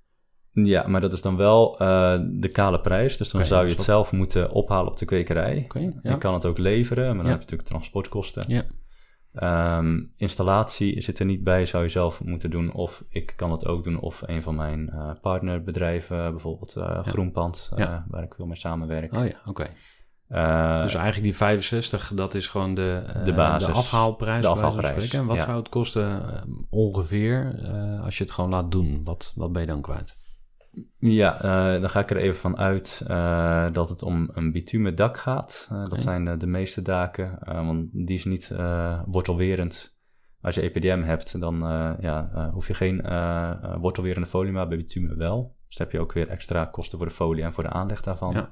Ja, 0.53 0.89
maar 0.89 1.01
dat 1.01 1.13
is 1.13 1.23
dan 1.23 1.37
wel 1.37 1.79
eh, 1.79 2.19
de 2.31 2.49
kale 2.49 2.81
prijs. 2.81 3.17
Dus 3.17 3.31
dan 3.31 3.45
zou 3.45 3.65
je 3.65 3.71
het 3.73 3.81
zelf 3.81 4.13
moeten 4.13 4.51
ophalen 4.51 4.91
op 4.91 4.97
de 4.97 5.05
kwekerij. 5.05 5.67
Je 5.75 5.93
ja. 6.03 6.17
kan 6.17 6.35
het 6.35 6.47
ook 6.47 6.59
leveren, 6.59 7.05
maar 7.05 7.15
dan 7.15 7.25
Ja. 7.25 7.31
heb 7.31 7.39
je 7.39 7.45
natuurlijk 7.45 7.69
transportkosten. 7.69 8.45
Ja. 8.47 8.65
Ehm, 9.33 10.01
installatie 10.17 11.01
zit 11.01 11.19
er 11.19 11.25
niet 11.25 11.45
bij, 11.45 11.67
zou 11.67 11.83
je 11.83 11.89
zelf 11.89 12.25
moeten 12.25 12.51
doen. 12.51 12.73
Of 12.73 13.05
ik 13.09 13.33
kan 13.37 13.51
het 13.51 13.67
ook 13.67 13.85
doen, 13.85 14.01
of 14.01 14.23
een 14.27 14.43
van 14.43 14.55
mijn 14.55 14.89
eh, 14.91 15.11
partnerbedrijven, 15.21 16.31
bijvoorbeeld 16.31 16.77
eh, 16.77 17.05
Groenpand, 17.05 17.73
waar 18.09 18.23
ik 18.23 18.35
veel 18.35 18.47
mee 18.47 18.57
samenwerk. 18.57 19.13
Oh 19.13 19.27
ja, 19.27 19.41
oké. 19.47 19.71
Dus 20.83 20.95
eigenlijk 20.95 21.23
die 21.23 21.37
65, 21.37 22.13
dat 22.15 22.35
is 22.35 22.49
gewoon 22.49 22.75
de, 22.75 23.03
De 23.25 23.33
basis. 23.33 23.67
de 23.67 23.73
afhaalprijs. 23.73 24.43
De 24.43 24.49
afhaalprijs. 24.49 25.13
En 25.13 25.27
wat 25.27 25.37
ja. 25.37 25.45
zou 25.45 25.59
het 25.59 25.69
kosten 25.69 26.23
ongeveer 26.71 27.61
als 28.05 28.19
je 28.19 28.25
het 28.25 28.33
gewoon 28.33 28.51
laat 28.51 28.71
doen? 28.71 29.01
Wat, 29.05 29.33
wat 29.37 29.53
ben 29.53 29.61
je 29.61 29.69
dan 29.69 29.81
kwijt? 29.81 30.21
Ja, 30.99 31.43
eh, 31.43 31.81
dan 31.81 31.91
ga 31.91 32.01
ik 32.01 32.11
er 32.11 32.17
even 32.17 32.41
van 32.41 32.59
uit 32.59 33.05
eh, 33.07 33.73
dat 33.73 33.89
het 33.89 34.03
om 34.03 34.31
een 34.33 34.53
bitumen 34.53 34.95
dak 34.95 35.17
gaat. 35.17 35.69
Eh. 35.71 35.89
Dat 35.89 36.03
zijn 36.03 36.39
de 36.39 36.47
meeste 36.47 36.83
daken, 36.83 37.39
want 37.45 37.89
die 37.93 38.17
is 38.17 38.25
niet 38.25 38.55
wortelwerend. 39.07 40.01
Als 40.41 40.55
je 40.55 40.61
EPDM 40.61 41.03
hebt, 41.03 41.41
dan 41.41 41.59
ja, 42.01 42.51
hoef 42.53 42.67
je 42.67 42.75
geen 42.75 43.03
wortelwerende 43.81 44.29
folie, 44.29 44.53
maar 44.53 44.69
bij 44.69 44.77
bitumen 44.77 45.17
wel. 45.17 45.57
Dus 45.67 45.77
dan 45.77 45.87
heb 45.87 45.97
je 45.97 46.03
ook 46.03 46.13
weer 46.13 46.29
extra 46.29 46.65
kosten 46.65 46.99
voor 46.99 47.07
de 47.07 47.13
folie 47.13 47.45
en 47.45 47.53
voor 47.53 47.63
de 47.63 47.71
aanleg 47.71 48.01
daarvan. 48.01 48.51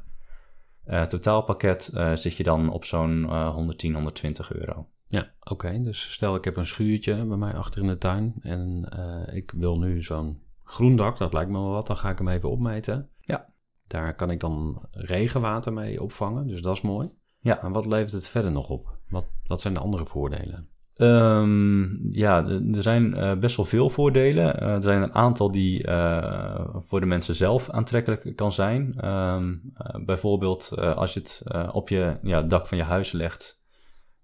Ja. 0.84 1.06
Totaalpakket 1.06 1.92
zit 2.14 2.36
je 2.36 2.42
dan 2.42 2.70
op 2.70 2.84
zo'n 2.84 3.24
eh, 3.30 3.54
110, 3.54 3.94
120 3.94 4.52
euro. 4.52 4.88
Ja, 5.06 5.30
oké. 5.40 5.80
Dus 5.82 6.12
stel 6.12 6.34
ik 6.34 6.44
heb 6.44 6.56
een 6.56 6.66
schuurtje 6.66 7.24
bij 7.26 7.36
mij 7.36 7.54
achter 7.54 7.80
in 7.80 7.86
de 7.86 7.98
tuin 7.98 8.34
en 8.40 8.88
ik 9.32 9.52
wil 9.56 9.76
nu 9.76 10.02
zo'n 10.02 10.40
groen 10.70 10.96
dak, 10.96 11.18
dat 11.18 11.32
lijkt 11.32 11.50
me 11.50 11.58
wel 11.58 11.70
wat, 11.70 11.86
dan 11.86 11.96
ga 11.96 12.10
ik 12.10 12.18
hem 12.18 12.28
even 12.28 12.50
opmeten. 12.50 13.10
Ja. 13.20 13.52
Daar 13.86 14.14
kan 14.14 14.30
ik 14.30 14.40
dan 14.40 14.86
regenwater 14.90 15.72
mee 15.72 16.02
opvangen, 16.02 16.46
dus 16.46 16.62
dat 16.62 16.76
is 16.76 16.80
mooi. 16.80 17.12
Ja. 17.38 17.58
Maar 17.62 17.72
wat 17.72 17.86
levert 17.86 18.12
het 18.12 18.28
verder 18.28 18.52
nog 18.52 18.68
op? 18.68 18.98
Wat, 19.08 19.26
wat 19.46 19.60
zijn 19.60 19.74
de 19.74 19.80
andere 19.80 20.06
voordelen? 20.06 20.68
Ehm, 21.00 22.12
ja, 22.12 22.46
er 22.46 22.82
zijn 22.82 23.14
eh, 23.14 23.38
best 23.38 23.56
wel 23.56 23.66
veel 23.66 23.90
voordelen. 23.90 24.60
Eh, 24.60 24.74
er 24.74 24.82
zijn 24.82 25.02
een 25.02 25.14
aantal 25.14 25.50
die 25.50 25.84
eh, 25.84 26.66
voor 26.74 27.00
de 27.00 27.06
mensen 27.06 27.34
zelf 27.34 27.70
aantrekkelijk 27.70 28.36
kan 28.36 28.52
zijn. 28.52 28.94
Ehm, 28.96 29.54
eh, 29.74 30.04
bijvoorbeeld 30.04 30.76
als 30.76 31.14
je 31.14 31.20
het 31.20 31.42
op 31.72 31.88
je 31.88 32.16
ja, 32.22 32.42
dak 32.42 32.66
van 32.66 32.78
je 32.78 32.84
huis 32.84 33.12
legt. 33.12 33.62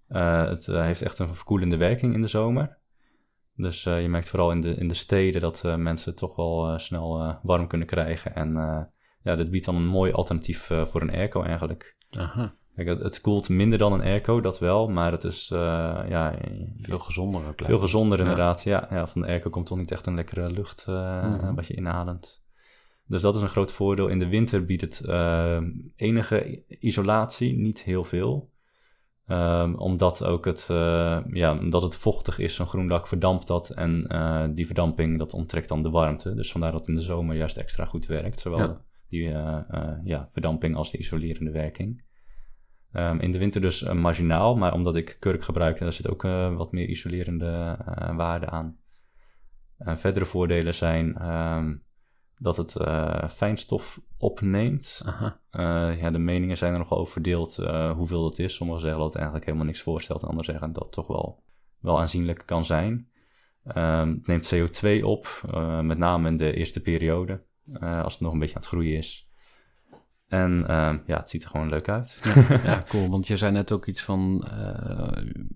Het 0.07 0.65
heeft 0.65 1.01
echt 1.01 1.19
een 1.19 1.35
verkoelende 1.35 1.77
werking 1.77 2.13
in 2.13 2.21
de 2.21 2.27
zomer. 2.27 2.76
Dus 3.57 3.85
eh, 3.85 4.01
je 4.01 4.07
merkt 4.09 4.29
vooral 4.29 4.51
in 4.51 4.61
de, 4.61 4.75
in 4.75 4.87
de 4.87 4.93
steden 4.93 5.41
dat 5.41 5.63
eh, 5.65 5.75
mensen 5.75 6.15
toch 6.15 6.35
wel 6.35 6.69
eh, 6.69 6.77
snel 6.77 7.37
warm 7.43 7.67
kunnen 7.67 7.87
krijgen. 7.87 8.35
En 8.35 8.53
ja, 9.23 9.35
dit 9.35 9.51
biedt 9.51 9.65
dan 9.65 9.75
een 9.75 9.87
mooi 9.87 10.11
alternatief 10.11 10.71
voor 10.85 11.01
een 11.01 11.11
airco 11.11 11.41
eigenlijk. 11.43 11.95
Aha, 12.09 12.55
Kijk, 12.75 12.87
het, 12.87 12.99
het 13.01 13.21
koelt 13.21 13.49
minder 13.49 13.77
dan 13.79 13.93
een 13.93 14.01
airco, 14.01 14.41
dat 14.41 14.59
wel. 14.59 14.87
Maar 14.87 15.11
het 15.11 15.23
is 15.23 15.47
ja, 16.07 16.35
veel 16.77 16.99
gezonder 16.99 17.47
ook. 17.47 17.65
veel 17.65 17.79
gezonder 17.79 18.19
inderdaad. 18.19 18.63
Ja. 18.63 18.87
Ja, 18.89 19.07
van 19.07 19.21
de 19.21 19.27
airco 19.27 19.49
komt 19.49 19.65
toch 19.65 19.77
niet 19.77 19.91
echt 19.91 20.05
een 20.05 20.15
lekkere 20.15 20.49
lucht 20.51 20.85
Mhm. 20.87 21.53
wat 21.55 21.67
je 21.67 21.75
inademt. 21.75 22.45
Dus 23.05 23.21
dat 23.21 23.35
is 23.35 23.41
een 23.41 23.49
groot 23.49 23.71
voordeel. 23.71 24.07
In 24.07 24.19
de 24.19 24.27
winter 24.27 24.65
biedt 24.65 24.81
het 24.81 25.01
enige 25.95 26.63
isolatie, 26.79 27.57
niet 27.57 27.81
heel 27.83 28.03
veel. 28.03 28.49
Ehm, 29.27 29.73
omdat 29.73 30.23
ook 30.23 30.45
het, 30.45 30.67
eh, 30.69 31.19
ja, 31.31 31.57
omdat 31.57 31.81
het 31.81 31.95
vochtig 31.95 32.39
is, 32.39 32.55
zo'n 32.55 32.65
groen 32.65 32.87
dak 32.87 33.07
verdampt 33.07 33.47
dat. 33.47 33.69
En 33.69 34.07
eh, 34.07 34.45
die 34.53 34.65
verdamping, 34.65 35.17
dat 35.17 35.33
onttrekt 35.33 35.69
dan 35.69 35.83
de 35.83 35.89
warmte. 35.89 36.33
Dus 36.33 36.51
vandaar 36.51 36.71
dat 36.71 36.79
het 36.79 36.89
in 36.89 36.95
de 36.95 37.01
zomer 37.01 37.35
juist 37.35 37.57
extra 37.57 37.85
goed 37.85 38.05
werkt. 38.05 38.39
Zowel 38.39 38.59
Ja. 38.59 38.81
die 39.09 39.31
eh, 39.31 39.91
ja, 40.03 40.29
verdamping 40.31 40.75
als 40.75 40.91
de 40.91 40.97
isolerende 40.97 41.51
werking. 41.51 42.03
Ehm, 42.91 43.19
in 43.19 43.31
de 43.31 43.37
winter 43.37 43.61
dus 43.61 43.83
marginaal, 43.93 44.55
maar 44.55 44.73
omdat 44.73 44.95
ik 44.95 45.17
kurk 45.19 45.43
gebruik, 45.43 45.79
daar 45.79 45.93
zit 45.93 46.09
ook 46.09 46.21
wat 46.57 46.71
meer 46.71 46.87
isolerende 46.87 47.77
waarde 48.15 48.49
aan. 48.49 48.77
Verdere 49.77 50.25
voordelen 50.25 50.73
zijn 50.73 51.15
ehm, 51.15 51.75
dat 52.39 52.57
het 52.57 52.75
eh, 52.75 53.27
fijnstof 53.29 53.99
opneemt. 54.17 55.01
Aha, 55.05 55.39
Eh, 55.49 56.01
ja, 56.01 56.11
de 56.11 56.19
meningen 56.19 56.57
zijn 56.57 56.73
er 56.73 56.79
nogal 56.79 56.97
over 56.97 57.11
verdeeld 57.11 57.57
eh, 57.57 57.91
hoeveel 57.91 58.21
dat 58.21 58.39
is. 58.39 58.55
Sommigen 58.55 58.81
zeggen 58.81 58.99
dat 58.99 59.07
het 59.07 59.15
eigenlijk 59.17 59.45
helemaal 59.45 59.67
niks 59.67 59.81
voorstelt. 59.81 60.21
En 60.21 60.27
anderen 60.27 60.45
zeggen 60.45 60.73
dat 60.73 60.83
het 60.83 60.91
toch 60.91 61.07
wel, 61.07 61.43
wel 61.79 61.99
aanzienlijk 61.99 62.43
kan 62.45 62.65
zijn. 62.65 63.09
Ehm, 63.63 64.09
het 64.09 64.27
neemt 64.27 64.53
CO2 64.53 65.03
op, 65.03 65.41
met 65.81 65.97
name 65.97 66.27
in 66.27 66.37
de 66.37 66.53
eerste 66.53 66.81
periode. 66.81 67.45
als 67.79 68.13
het 68.13 68.21
nog 68.21 68.33
een 68.33 68.39
beetje 68.39 68.55
aan 68.55 68.61
het 68.61 68.69
groeien 68.69 68.97
is. 68.97 69.29
En 70.27 70.67
ehm, 70.67 70.97
ja, 71.05 71.17
het 71.19 71.29
ziet 71.29 71.43
er 71.43 71.49
gewoon 71.49 71.69
leuk 71.69 71.89
uit. 71.89 72.19
ja, 72.63 72.83
cool. 72.89 73.09
Want 73.09 73.27
je 73.27 73.37
zei 73.37 73.51
net 73.51 73.71
ook 73.71 73.85
iets 73.85 74.01
van, 74.01 74.47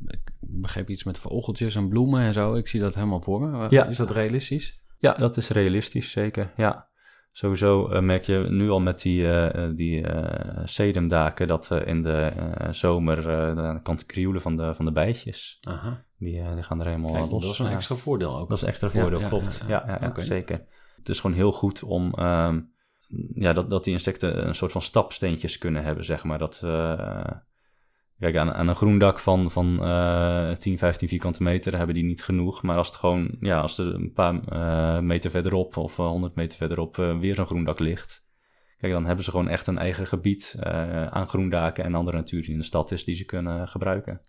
ik 0.08 0.32
begreep 0.40 0.90
iets 0.90 1.04
met 1.04 1.18
vogeltjes 1.18 1.76
en 1.76 1.90
bloemen 1.90 2.22
en 2.22 2.34
zo. 2.34 2.56
Ik 2.56 2.68
zie 2.68 2.80
dat 2.80 2.96
helemaal 2.96 3.22
voor 3.22 3.42
me. 3.42 3.68
Ja. 3.70 3.86
Is 3.86 3.98
dat 3.98 4.12
realistisch? 4.12 4.81
Ja, 5.02 5.14
dat 5.14 5.38
is 5.38 5.50
realistisch, 5.50 6.12
zeker. 6.12 6.52
Ja. 6.56 6.90
Sowieso 7.32 7.90
eh, 7.90 8.02
merk 8.02 8.24
je 8.24 8.46
nu 8.50 8.70
al 8.70 8.80
met 8.80 9.02
die, 9.02 9.28
eh, 9.28 9.66
eh, 9.66 9.76
die 9.76 10.06
sedumdaken 10.64 11.48
dat 11.48 11.72
in 11.86 12.02
de 12.02 12.32
zomer 12.72 13.30
eh, 13.30 13.56
dan 13.56 13.82
kan 13.82 13.96
het 13.96 14.06
krioelen 14.06 14.42
van 14.42 14.58
de, 14.58 14.74
van 14.76 14.86
de 14.86 14.92
bijtjes. 14.92 15.58
Aha. 15.68 16.04
Die, 16.18 16.54
die 16.54 16.64
gaan 16.64 16.80
er 16.80 16.86
helemaal 16.86 17.12
Kijk, 17.12 17.32
los. 17.32 17.44
dat 17.44 17.52
is 17.52 17.60
een 17.60 17.68
extra 17.68 17.96
voordeel 17.96 18.38
ook. 18.38 18.50
Dat 18.50 18.58
is 18.58 18.64
een 18.64 18.70
extra 18.70 18.90
voordeel, 18.90 19.20
ja, 19.20 19.28
klopt. 19.28 19.64
ja, 19.68 20.14
zeker. 20.18 20.66
Het 20.98 21.10
is 21.10 21.20
gewoon 21.20 21.36
heel 21.36 21.52
goed 21.52 21.84
om 21.84 22.14
ehm, 22.14 22.62
ja, 23.34 23.54
dat, 23.54 23.70
dat 23.70 23.84
die 23.84 23.94
insecten 23.94 24.48
een 24.48 24.56
soort 24.56 24.72
van 24.72 24.82
stapsteentjes 24.82 25.58
kunnen 25.58 25.84
hebben, 25.84 26.06
zeg 26.06 26.24
maar. 26.24 26.38
Dat, 26.38 26.60
kijk, 28.22 28.38
aan, 28.38 28.54
aan 28.54 28.68
een 28.68 28.76
groen 28.76 28.98
dak 28.98 29.20
van, 29.20 29.52
van 29.52 29.84
eh 29.84 30.52
10, 30.52 30.78
15 30.78 31.08
vierkante 31.08 31.44
meter 31.44 31.78
hebben 31.78 31.96
die 31.96 32.04
niet 32.04 32.24
genoeg. 32.24 32.62
Maar 32.62 32.78
als 32.78 32.88
het 32.88 32.96
gewoon, 32.96 33.36
ja, 33.40 33.62
als 33.62 33.78
er 33.78 33.94
een 33.94 34.14
paar 34.14 34.48
eh, 34.48 35.00
meter 35.02 35.32
verderop 35.32 35.78
of 35.78 36.00
eh, 36.00 36.06
100 36.06 36.36
meter 36.36 36.58
verderop 36.58 36.98
eh, 36.98 37.20
weer 37.20 37.36
zo'n 37.36 37.46
groen 37.46 37.64
dak 37.64 37.80
ligt. 37.80 38.30
Kijk, 38.78 38.94
dan 38.94 39.06
hebben 39.06 39.26
ze 39.26 39.32
gewoon 39.32 39.48
echt 39.48 39.68
een 39.68 39.78
eigen 39.78 40.08
gebied 40.08 40.56
eh, 40.60 41.06
aan 41.06 41.28
groendaken 41.28 41.84
en 41.84 41.96
andere 41.96 42.18
natuur 42.18 42.42
die 42.42 42.52
in 42.52 42.58
de 42.58 42.64
stad 42.64 42.92
is, 42.92 43.04
die 43.04 43.16
ze 43.16 43.26
kunnen 43.26 43.68
gebruiken. 43.68 44.22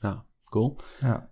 Ja, 0.00 0.24
cool. 0.44 0.76
Ja. 1.00 1.30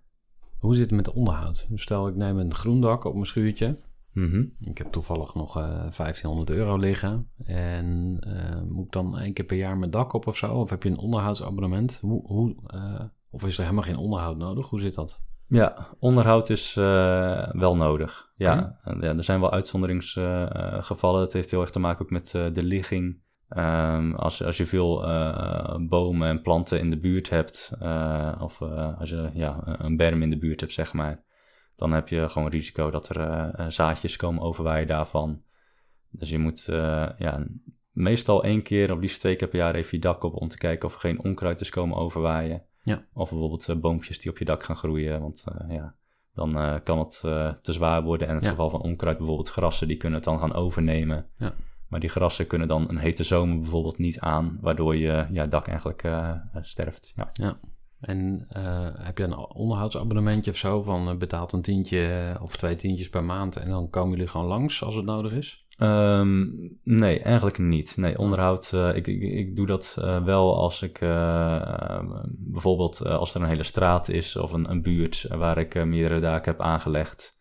Hoe 0.58 0.74
zit 0.74 0.84
het 0.84 0.94
met 0.94 1.12
onderhoud? 1.12 1.68
Stel, 1.74 2.08
ik 2.08 2.16
neem 2.16 2.38
een 2.38 2.54
groen 2.54 2.80
dak 2.80 3.04
op 3.04 3.14
mijn 3.14 3.26
schuurtje. 3.26 3.76
Mhm. 4.16 4.44
Ik 4.60 4.78
heb 4.78 4.92
toevallig 4.92 5.34
nog 5.34 5.56
eh 5.56 5.90
1500 5.90 6.50
euro 6.50 6.76
liggen. 6.76 7.30
En 7.46 8.16
eh, 8.20 8.62
moet 8.68 8.86
ik 8.86 8.92
dan 8.92 9.18
één 9.18 9.32
keer 9.32 9.44
per 9.44 9.56
jaar 9.56 9.78
mijn 9.78 9.90
dak 9.90 10.12
op 10.12 10.26
of 10.26 10.36
zo? 10.36 10.54
Of 10.54 10.70
heb 10.70 10.82
je 10.82 10.88
een 10.88 10.98
onderhoudsabonnement? 10.98 11.98
Hoe, 12.00 12.26
hoe, 12.26 12.56
eh, 12.66 13.04
of 13.30 13.44
is 13.44 13.56
er 13.56 13.62
helemaal 13.62 13.84
geen 13.84 13.96
onderhoud 13.96 14.36
nodig? 14.36 14.68
Hoe 14.68 14.80
zit 14.80 14.94
dat? 14.94 15.24
Ja, 15.48 15.88
onderhoud 15.98 16.50
is 16.50 16.76
eh, 16.76 17.48
wel 17.52 17.76
nodig. 17.76 18.32
Ja, 18.36 18.78
ja, 18.84 19.14
er 19.16 19.24
zijn 19.24 19.40
wel 19.40 19.52
uitzonderingsgevallen. 19.52 21.20
het 21.20 21.32
heeft 21.32 21.50
heel 21.50 21.60
erg 21.60 21.70
te 21.70 21.78
maken 21.78 22.04
ook 22.04 22.10
met 22.10 22.34
eh, 22.34 22.52
de 22.52 22.62
ligging. 22.62 23.20
Ehm, 23.48 24.14
als, 24.14 24.42
als 24.42 24.56
je 24.56 24.66
veel 24.66 25.06
eh, 25.06 25.76
bomen 25.80 26.28
en 26.28 26.40
planten 26.40 26.78
in 26.78 26.90
de 26.90 26.98
buurt 26.98 27.30
hebt, 27.30 27.72
eh, 27.80 28.32
of 28.40 28.60
eh, 28.60 28.98
als 28.98 29.10
je 29.10 29.30
ja, 29.34 29.60
een 29.64 29.96
berm 29.96 30.22
in 30.22 30.30
de 30.30 30.38
buurt 30.38 30.60
hebt, 30.60 30.72
zeg 30.72 30.92
maar, 30.92 31.24
dan 31.76 31.92
heb 31.92 32.08
je 32.08 32.28
gewoon 32.28 32.48
risico 32.48 32.90
dat 32.90 33.08
er 33.08 33.20
eh, 33.20 33.58
eh, 33.58 33.70
zaadjes 33.70 34.16
komen 34.16 34.42
overwaaien 34.42 34.86
daarvan. 34.86 35.42
Dus 36.10 36.30
je 36.30 36.38
moet 36.38 36.68
eh, 36.68 37.08
ja, 37.18 37.46
meestal 37.92 38.44
één 38.44 38.62
keer 38.62 38.92
of 38.92 38.98
liefst 38.98 39.20
twee 39.20 39.36
keer 39.36 39.48
per 39.48 39.58
jaar 39.58 39.74
even 39.74 39.90
je 39.90 39.98
dak 39.98 40.22
op 40.22 40.34
om 40.34 40.48
te 40.48 40.58
kijken 40.58 40.88
of 40.88 40.94
er 40.94 41.00
geen 41.00 41.22
onkruid 41.22 41.60
is 41.60 41.70
komen 41.70 41.96
overwaaien. 41.96 42.62
Ja. 42.82 43.04
Of 43.12 43.30
bijvoorbeeld 43.30 43.80
boompjes 43.80 44.18
die 44.18 44.30
op 44.30 44.38
je 44.38 44.44
dak 44.44 44.62
gaan 44.62 44.76
groeien, 44.76 45.20
want 45.20 45.44
ja, 45.68 45.94
dan 46.34 46.80
kan 46.82 46.98
het 46.98 47.20
te 47.62 47.72
zwaar 47.72 48.02
worden. 48.02 48.26
En 48.26 48.32
in 48.32 48.38
het 48.38 48.44
Ja. 48.44 48.50
geval 48.50 48.70
van 48.70 48.80
onkruid 48.80 49.16
bijvoorbeeld 49.16 49.48
grassen, 49.48 49.88
die 49.88 49.96
kunnen 49.96 50.18
het 50.18 50.28
dan 50.28 50.38
gaan 50.38 50.54
overnemen. 50.54 51.26
Ja. 51.36 51.54
Maar 51.88 52.00
die 52.00 52.08
grassen 52.08 52.46
kunnen 52.46 52.68
dan 52.68 52.88
een 52.88 52.98
hete 52.98 53.24
zomer 53.24 53.60
bijvoorbeeld 53.60 53.98
niet 53.98 54.20
aan, 54.20 54.58
waardoor 54.60 54.96
je 54.96 55.26
ja, 55.32 55.44
dak 55.44 55.66
eigenlijk 55.66 56.02
sterft. 56.60 57.12
Ja. 57.32 57.58
En 58.00 58.46
eh, 58.48 58.88
heb 58.94 59.18
je 59.18 59.24
een 59.24 59.38
onderhoudsabonnementje 59.38 60.50
of 60.50 60.56
zo 60.56 60.82
van 60.82 61.08
eh, 61.08 61.16
betaalt 61.16 61.52
een 61.52 61.62
tientje 61.62 62.32
eh, 62.34 62.42
of 62.42 62.56
twee 62.56 62.74
tientjes 62.74 63.08
per 63.08 63.24
maand 63.24 63.56
en 63.56 63.68
dan 63.68 63.90
komen 63.90 64.10
jullie 64.10 64.28
gewoon 64.28 64.46
langs 64.46 64.82
als 64.82 64.94
het 64.94 65.04
nodig 65.04 65.32
is? 65.32 65.64
Ehm, 65.76 66.46
nee, 66.82 67.20
eigenlijk 67.20 67.58
niet. 67.58 67.96
Nee, 67.96 68.18
onderhoud, 68.18 68.72
ik, 68.94 69.06
ik, 69.06 69.22
ik 69.22 69.56
doe 69.56 69.66
dat 69.66 69.94
wel 70.24 70.56
als 70.56 70.82
ik 70.82 70.98
bijvoorbeeld 72.28 73.06
als 73.06 73.34
er 73.34 73.40
een 73.40 73.48
hele 73.48 73.62
straat 73.62 74.08
is 74.08 74.36
of 74.36 74.52
een, 74.52 74.70
een 74.70 74.82
buurt 74.82 75.26
waar 75.28 75.58
ik 75.58 75.84
meerdere 75.84 76.20
daken 76.20 76.50
heb 76.50 76.60
aangelegd. 76.60 77.38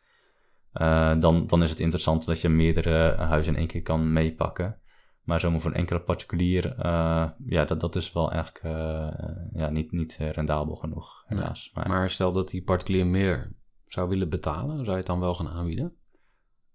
dan, 1.19 1.47
dan 1.47 1.63
is 1.63 1.69
het 1.69 1.79
interessant 1.79 2.25
dat 2.25 2.41
je 2.41 2.49
meerdere 2.49 3.15
huizen 3.15 3.53
in 3.53 3.59
één 3.59 3.67
keer 3.67 3.81
kan 3.81 4.13
meepakken. 4.13 4.77
Maar 5.25 5.39
zomaar 5.39 5.61
voor 5.61 5.71
een 5.71 5.77
enkele 5.77 5.99
particulier, 5.99 6.75
eh, 6.77 7.29
ja, 7.45 7.65
dat, 7.65 7.79
dat 7.79 7.95
is 7.95 8.13
wel 8.13 8.31
eigenlijk 8.31 8.65
eh, 8.65 9.25
ja, 9.53 9.69
niet, 9.69 9.91
niet 9.91 10.17
eh, 10.19 10.29
rendabel 10.29 10.75
genoeg, 10.75 11.23
helaas. 11.27 11.71
Maar, 11.73 11.87
Maar 11.87 12.09
stel 12.09 12.31
dat 12.31 12.47
die 12.47 12.63
particulier 12.63 13.07
meer 13.07 13.51
zou 13.87 14.09
willen 14.09 14.29
betalen, 14.29 14.77
zou 14.77 14.91
je 14.91 14.97
het 14.97 15.05
dan 15.05 15.19
wel 15.19 15.35
gaan 15.35 15.47
aanbieden? 15.47 15.93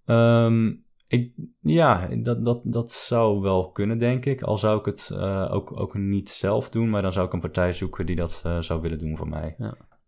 Ehm, 0.05 0.75
ik, 1.09 1.33
ja, 1.61 2.07
dat, 2.07 2.45
dat, 2.45 2.61
dat 2.65 2.93
zou 2.93 3.41
wel 3.41 3.71
kunnen, 3.71 3.99
denk 3.99 4.27
ik. 4.27 4.43
Al 4.43 4.59
zou 4.59 4.79
ik 4.79 4.85
het 4.85 5.17
ook, 5.51 5.81
ook 5.81 5.95
niet 5.95 6.29
zelf 6.29 6.71
doen, 6.71 6.91
maar 6.91 7.03
dan 7.03 7.13
zou 7.13 7.27
ik 7.27 7.33
een 7.33 7.41
partij 7.41 7.73
zoeken 7.73 8.07
die 8.07 8.17
dat 8.17 8.45
zou 8.61 8.81
willen 8.81 8.99
doen 8.99 9.17
voor 9.17 9.29
mij. 9.29 9.57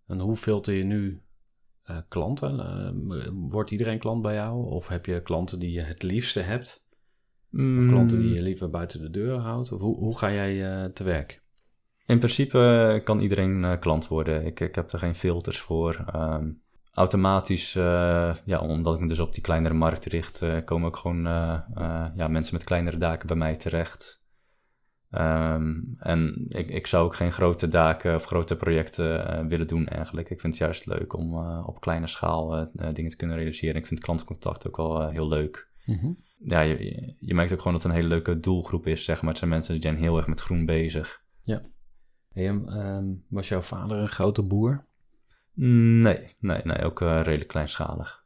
En 0.06 0.20
hoe 0.20 0.36
filter 0.36 0.74
je 0.74 0.84
nu 0.84 1.22
klanten? 2.08 3.48
Wordt 3.48 3.70
iedereen 3.70 3.98
klant 3.98 4.22
bij 4.22 4.34
jou? 4.34 4.66
Of 4.66 4.88
heb 4.88 5.06
je 5.06 5.22
klanten 5.22 5.58
die 5.58 5.72
je 5.72 5.80
het 5.80 6.02
liefste 6.02 6.40
hebt? 6.40 6.81
Of 7.52 7.60
Mm, 7.60 7.88
klanten 7.88 8.18
die 8.18 8.32
je 8.34 8.42
liever 8.42 8.70
buiten 8.70 9.00
de 9.00 9.10
deur 9.10 9.38
houdt? 9.38 9.72
Of 9.72 9.80
hoe, 9.80 9.96
hoe 9.96 10.18
ga 10.18 10.32
jij 10.32 10.82
eh, 10.84 10.84
te 10.90 11.04
werk? 11.04 11.42
In 12.06 12.18
principe 12.18 12.58
eh, 12.98 13.04
kan 13.04 13.20
iedereen 13.20 13.64
eh, 13.64 13.78
klant 13.80 14.08
worden. 14.08 14.46
Ik, 14.46 14.60
ik 14.60 14.74
heb 14.74 14.90
er 14.92 14.98
geen 14.98 15.14
filters 15.14 15.60
voor. 15.60 16.04
Ehm, 16.12 16.50
automatisch, 16.92 17.74
eh, 17.76 18.34
ja, 18.44 18.60
omdat 18.60 18.94
ik 18.94 19.00
me 19.00 19.08
dus 19.08 19.18
op 19.18 19.32
die 19.32 19.42
kleinere 19.42 19.74
markt 19.74 20.04
richt, 20.04 20.42
eh, 20.42 20.56
komen 20.64 20.88
ook 20.88 20.96
gewoon 20.96 21.26
eh, 21.26 21.58
eh, 21.74 22.06
ja, 22.14 22.28
mensen 22.28 22.54
met 22.54 22.64
kleinere 22.64 22.98
daken 22.98 23.26
bij 23.26 23.36
mij 23.36 23.56
terecht. 23.56 24.20
Ehm, 25.10 25.72
en 25.98 26.44
ik, 26.48 26.68
ik 26.68 26.86
zou 26.86 27.04
ook 27.04 27.16
geen 27.16 27.32
grote 27.32 27.68
daken 27.68 28.14
of 28.14 28.24
grote 28.24 28.56
projecten 28.56 29.26
eh, 29.28 29.46
willen 29.46 29.66
doen 29.66 29.86
eigenlijk. 29.86 30.30
Ik 30.30 30.40
vind 30.40 30.52
het 30.54 30.62
juist 30.62 30.86
leuk 30.86 31.12
om 31.16 31.34
eh, 31.34 31.62
op 31.66 31.80
kleine 31.80 32.06
schaal 32.06 32.70
dingen 32.72 33.10
te 33.10 33.16
kunnen 33.16 33.36
realiseren. 33.36 33.76
Ik 33.76 33.86
vind 33.86 34.00
klantcontact 34.00 34.66
ook 34.66 34.76
wel 34.76 35.08
heel 35.08 35.28
leuk. 35.28 35.70
Ja, 36.44 36.60
je, 36.60 37.14
je- 37.18 37.34
merkt 37.34 37.52
ook 37.52 37.58
gewoon 37.58 37.72
dat 37.72 37.82
het 37.82 37.92
een 37.92 37.96
hele 37.98 38.08
leuke 38.08 38.40
doelgroep 38.40 38.86
is, 38.86 39.04
zeg 39.04 39.20
maar. 39.20 39.28
Het 39.30 39.38
zijn 39.38 39.50
mensen 39.50 39.72
die 39.74 39.82
zijn 39.82 39.96
heel 39.96 40.16
erg 40.16 40.26
met 40.26 40.40
groen 40.40 40.64
bezig. 40.66 41.20
Hey, 42.32 42.48
en, 42.48 42.68
ehm, 42.68 43.04
was 43.28 43.48
jouw 43.48 43.60
vader 43.60 43.98
een 43.98 44.08
grote 44.08 44.42
boer? 44.42 44.84
Nee, 45.54 46.34
nee, 46.38 46.60
nee, 46.64 46.82
ook 46.84 47.00
eh, 47.00 47.20
redelijk 47.22 47.48
kleinschalig. 47.48 48.24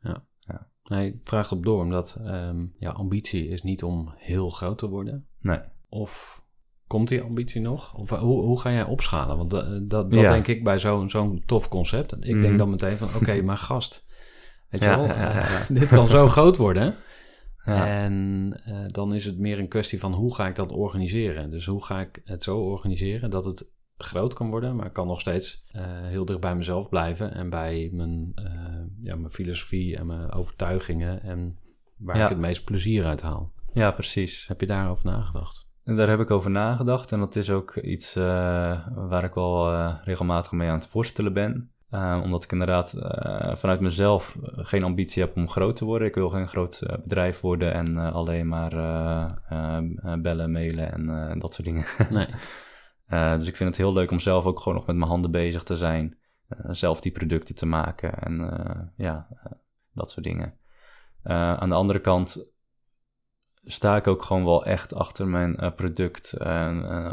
Nee, 0.85 1.09
ik 1.13 1.17
vraag 1.25 1.53
op 1.53 1.65
door, 1.65 1.81
omdat 1.83 2.21
ehm, 2.25 2.65
jouw 2.79 2.93
ambitie 2.93 3.49
is 3.49 3.63
niet 3.63 3.83
om 3.83 4.13
heel 4.17 4.51
groot 4.51 4.79
te 4.79 4.89
worden. 4.89 5.27
Nee. 5.41 5.59
Of 5.89 6.43
komt 6.87 7.09
die 7.09 7.23
ambitie 7.23 7.61
nog? 7.61 7.95
Of 7.95 8.13
eh, 8.13 8.19
hoe, 8.19 8.43
hoe 8.43 8.61
ga 8.61 8.73
jij 8.73 8.85
opschalen? 8.85 9.37
Want 9.37 9.53
eh, 9.53 9.61
dat, 9.83 10.11
dat 10.11 10.21
Ja. 10.21 10.31
denk 10.33 10.47
ik 10.47 10.65
bij 10.65 10.79
zo'n 10.79 11.11
zo'n 11.11 11.43
tof 11.47 11.69
concept. 11.69 12.13
Ik 12.25 12.33
Mhm. 12.33 12.41
denk 12.41 12.59
dan 12.59 12.71
meteen 12.71 12.97
van, 12.97 13.09
oké, 13.15 13.43
maar 13.43 13.57
gast, 13.57 14.07
weet 14.71 14.81
je 14.83 14.87
Ja, 14.89 14.97
wel, 14.97 15.07
ja, 15.07 15.21
ja, 15.33 15.39
ja. 15.49 15.65
dit 15.69 15.89
kan 15.89 16.07
zo 16.09 16.29
groot 16.29 16.57
worden. 16.57 16.95
Ja. 17.67 17.87
En 17.87 18.53
eh, 18.65 18.85
dan 18.87 19.15
is 19.15 19.25
het 19.25 19.39
meer 19.39 19.59
een 19.59 19.69
kwestie 19.69 20.01
van 20.01 20.13
hoe 20.13 20.35
ga 20.35 20.47
ik 20.47 20.55
dat 20.55 20.73
organiseren? 20.73 21.51
Dus 21.51 21.67
hoe 21.67 21.85
ga 21.85 22.01
ik 22.01 22.21
het 22.25 22.43
zo 22.43 22.59
organiseren 22.59 23.31
dat 23.31 23.45
het 23.45 23.75
groot 23.97 24.35
kan 24.35 24.51
worden, 24.51 24.77
maar 24.77 24.87
ik 24.87 24.93
kan 24.93 25.07
nog 25.07 25.21
steeds 25.21 25.67
eh, 25.73 25.83
heel 25.87 26.25
dicht 26.25 26.41
bij 26.41 26.55
mezelf 26.55 26.89
blijven 26.89 27.35
en 27.35 27.51
bij 27.51 27.89
mijn, 27.93 28.33
eh, 28.35 28.45
ja, 29.01 29.17
mijn 29.17 29.33
filosofie 29.33 29.97
en 29.97 30.07
mijn 30.07 30.31
overtuigingen 30.33 31.23
en 31.23 31.59
waar 31.97 32.17
Ja. 32.17 32.23
ik 32.23 32.29
het 32.29 32.39
meest 32.39 32.65
plezier 32.65 33.05
uit 33.05 33.23
haal. 33.23 33.53
ja, 33.73 33.91
precies. 33.91 34.47
Heb 34.47 34.61
je 34.61 34.67
daarover 34.67 35.05
nagedacht? 35.07 35.69
En 35.85 35.97
daar 35.97 36.09
heb 36.09 36.21
ik 36.21 36.31
over 36.31 36.51
nagedacht 36.51 37.13
en 37.13 37.19
dat 37.19 37.37
is 37.37 37.51
ook 37.51 37.77
iets 37.77 38.15
waar 38.15 39.25
ik 39.25 39.35
wel 39.35 39.87
regelmatig 40.05 40.53
mee 40.53 40.69
aan 40.69 40.79
het 40.79 40.93
worstelen 40.93 41.33
ben. 41.33 41.71
Eh, 41.91 42.21
omdat 42.23 42.45
ik 42.45 42.53
inderdaad 42.53 42.93
eh, 42.93 43.57
vanuit 43.57 43.81
mezelf 43.81 44.37
eh, 44.37 44.65
geen 44.65 44.85
ambitie 44.85 45.23
heb 45.23 45.37
om 45.37 45.49
groot 45.49 45.77
te 45.77 45.85
worden. 45.85 46.09
Ik 46.09 46.15
wil 46.15 46.29
geen 46.29 46.49
groot 46.49 46.81
eh, 46.81 46.99
bedrijf 47.03 47.41
worden 47.41 47.73
en 47.73 47.97
alleen 47.97 48.49
maar 48.49 48.73
eh, 48.73 49.33
eh, 49.49 50.21
bellen, 50.21 50.53
mailen 50.53 50.93
en 50.93 51.39
dat 51.39 51.55
soort 51.55 51.67
dingen. 51.67 51.85
Nee. 52.11 52.27
Dus 53.39 53.49
ik 53.49 53.57
vind 53.57 53.69
het 53.69 53.79
heel 53.79 53.93
leuk 53.93 54.11
om 54.11 54.21
zelf 54.21 54.45
ook 54.45 54.61
gewoon 54.61 54.79
nog 54.79 54.87
met 54.87 54.97
mijn 54.97 55.11
handen 55.11 55.31
bezig 55.31 55.63
te 55.63 55.77
zijn. 55.77 56.19
Zelf 56.69 57.01
die 57.01 57.13
producten 57.13 57.55
te 57.55 57.67
maken 57.67 58.19
en 58.19 58.93
ja, 58.97 59.29
dat 59.93 60.11
soort 60.11 60.25
dingen. 60.25 60.59
Aan 61.23 61.69
de 61.69 61.75
andere 61.75 62.01
kant 62.01 62.47
sta 63.65 63.97
ik 63.97 64.07
ook 64.07 64.23
gewoon 64.23 64.45
wel 64.45 64.65
echt 64.65 64.95
achter 64.95 65.27
mijn 65.27 65.75
product 65.75 66.37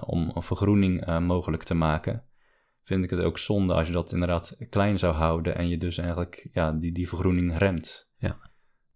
om 0.06 0.32
een 0.36 0.44
vergroening 0.44 1.20
mogelijk 1.20 1.64
te 1.64 1.76
maken. 1.76 2.24
Vind 2.84 3.04
ik 3.04 3.10
het 3.10 3.20
ook 3.20 3.38
zonde 3.38 3.74
als 3.74 3.88
je 3.88 3.94
dat 3.94 4.12
inderdaad 4.12 4.58
klein 4.70 5.00
zou 5.00 5.14
houden 5.14 5.56
en 5.56 5.68
je 5.68 5.78
dus 5.78 5.98
eigenlijk 5.98 6.48
ja, 6.54 6.72
die, 6.72 6.92
die 6.92 7.08
vergroening 7.08 7.58
remt. 7.58 8.12
Ja. 8.16 8.38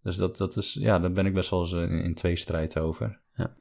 Dus 0.03 0.15
dat, 0.15 0.37
dat 0.37 0.57
is, 0.57 0.73
ja, 0.73 0.99
daar 0.99 1.11
ben 1.11 1.25
ik 1.25 1.33
best 1.33 1.49
wel 1.49 1.61
eens 1.61 1.71
in, 1.71 1.89
in 1.89 2.13
tweestrijd 2.13 2.79
over. 2.79 3.21
Ja. 3.33 3.55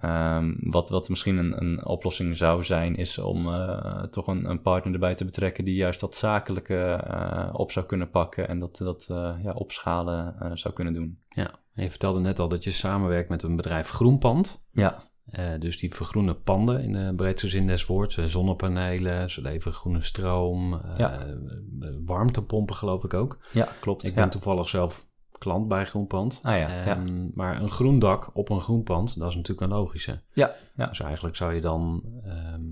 Ehm, 0.00 0.54
wat, 0.58 0.88
wat 0.88 1.08
misschien 1.08 1.36
een, 1.36 1.62
een 1.62 1.86
oplossing 1.86 2.36
zou 2.36 2.64
zijn, 2.64 2.96
is 2.96 3.18
om 3.18 3.48
eh, 3.48 4.02
toch 4.02 4.26
een, 4.26 4.50
een 4.50 4.62
partner 4.62 4.92
erbij 4.92 5.14
te 5.14 5.24
betrekken 5.24 5.64
die 5.64 5.74
juist 5.74 6.00
dat 6.00 6.14
zakelijke 6.14 6.76
eh, 6.76 7.50
op 7.52 7.72
zou 7.72 7.86
kunnen 7.86 8.10
pakken 8.10 8.48
en 8.48 8.58
dat, 8.58 8.76
dat 8.76 9.06
eh, 9.10 9.34
ja, 9.42 9.52
opschalen 9.52 10.36
eh, 10.40 10.50
zou 10.54 10.74
kunnen 10.74 10.92
doen. 10.92 11.18
Ja, 11.28 11.58
en 11.74 11.82
je 11.82 11.90
vertelde 11.90 12.20
net 12.20 12.38
al 12.38 12.48
dat 12.48 12.64
je 12.64 12.70
samenwerkt 12.70 13.28
met 13.28 13.42
een 13.42 13.56
bedrijf 13.56 13.88
Groenpand. 13.88 14.68
Ja, 14.72 15.02
Eh, 15.30 15.44
dus 15.58 15.78
die 15.78 15.94
vergroenen 15.94 16.42
panden 16.42 16.82
in 16.82 16.92
de 16.92 17.12
breedste 17.16 17.48
zin 17.48 17.66
des 17.66 17.86
woords. 17.86 18.16
Eh, 18.16 18.24
zonnepanelen, 18.24 19.30
ze 19.30 19.40
leveren 19.42 19.74
groene 19.74 20.02
stroom, 20.02 20.74
eh, 20.74 20.98
Ja. 20.98 21.18
eh, 21.18 21.88
warmtepompen 22.04 22.74
geloof 22.76 23.04
ik 23.04 23.14
ook. 23.14 23.38
ja 23.52 23.68
klopt. 23.80 24.04
Ik 24.04 24.14
ja. 24.14 24.20
ben 24.20 24.30
toevallig 24.30 24.68
zelf 24.68 25.06
klant 25.38 25.68
bij 25.68 25.84
Groenpand. 25.86 26.40
Ah 26.42 26.52
ja, 26.58 26.68
ja. 26.68 26.84
Ehm, 26.84 27.28
Maar 27.34 27.60
een 27.62 27.70
groen 27.70 27.98
dak 27.98 28.30
op 28.32 28.48
een 28.50 28.60
groen 28.60 28.82
pand, 28.82 29.18
dat 29.18 29.28
is 29.28 29.34
natuurlijk 29.34 29.70
een 29.72 29.76
logische. 29.78 30.20
Ja, 30.32 30.54
ja. 30.76 30.86
Dus 30.86 31.00
eigenlijk 31.00 31.36
zou 31.36 31.54
je 31.54 31.60
dan 31.60 32.02
ehm, 32.24 32.62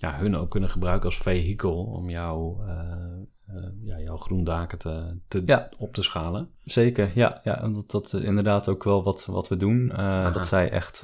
ja, 0.00 0.16
hun 0.16 0.36
ook 0.36 0.50
kunnen 0.50 0.70
gebruiken 0.70 1.04
als 1.04 1.18
vehikel 1.18 1.84
om 1.84 2.10
jouw, 2.10 2.60
eh, 2.66 3.56
eh, 3.56 3.64
ja, 3.82 3.98
jouw 3.98 4.16
groendaken 4.16 4.78
te, 4.78 5.16
te, 5.28 5.42
Ja. 5.46 5.68
op 5.78 5.94
te 5.94 6.02
schalen. 6.02 6.50
Zeker, 6.64 7.10
ja. 7.14 7.40
ja 7.44 7.68
dat, 7.68 7.90
dat 7.90 8.04
is 8.04 8.20
inderdaad 8.20 8.68
ook 8.68 8.84
wel 8.84 9.02
wat, 9.02 9.26
wat 9.26 9.48
we 9.48 9.56
doen. 9.56 9.92
Eh, 9.92 10.34
dat 10.34 10.46
zij 10.46 10.70
echt 10.70 11.00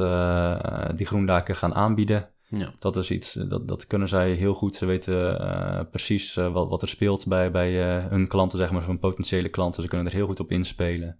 die 0.96 1.06
groendaken 1.06 1.56
gaan 1.56 1.74
aanbieden. 1.74 2.28
Ja. 2.48 2.72
Dat 2.78 2.96
is 2.96 3.10
iets, 3.10 3.32
dat, 3.32 3.68
dat 3.68 3.86
kunnen 3.86 4.08
zij 4.08 4.32
heel 4.32 4.54
goed. 4.54 4.76
Ze 4.76 4.86
weten 4.86 5.88
precies 5.90 6.34
wat, 6.34 6.68
wat 6.68 6.82
er 6.82 6.88
speelt 6.88 7.26
bij, 7.26 7.50
bij 7.50 8.00
hun 8.00 8.28
klanten, 8.28 8.58
zeg 8.58 8.72
maar, 8.72 8.86
hun 8.86 8.98
potentiële 8.98 9.48
klanten. 9.48 9.82
Ze 9.82 9.88
kunnen 9.88 10.06
er 10.06 10.12
heel 10.12 10.26
goed 10.26 10.40
op 10.40 10.50
inspelen. 10.50 11.18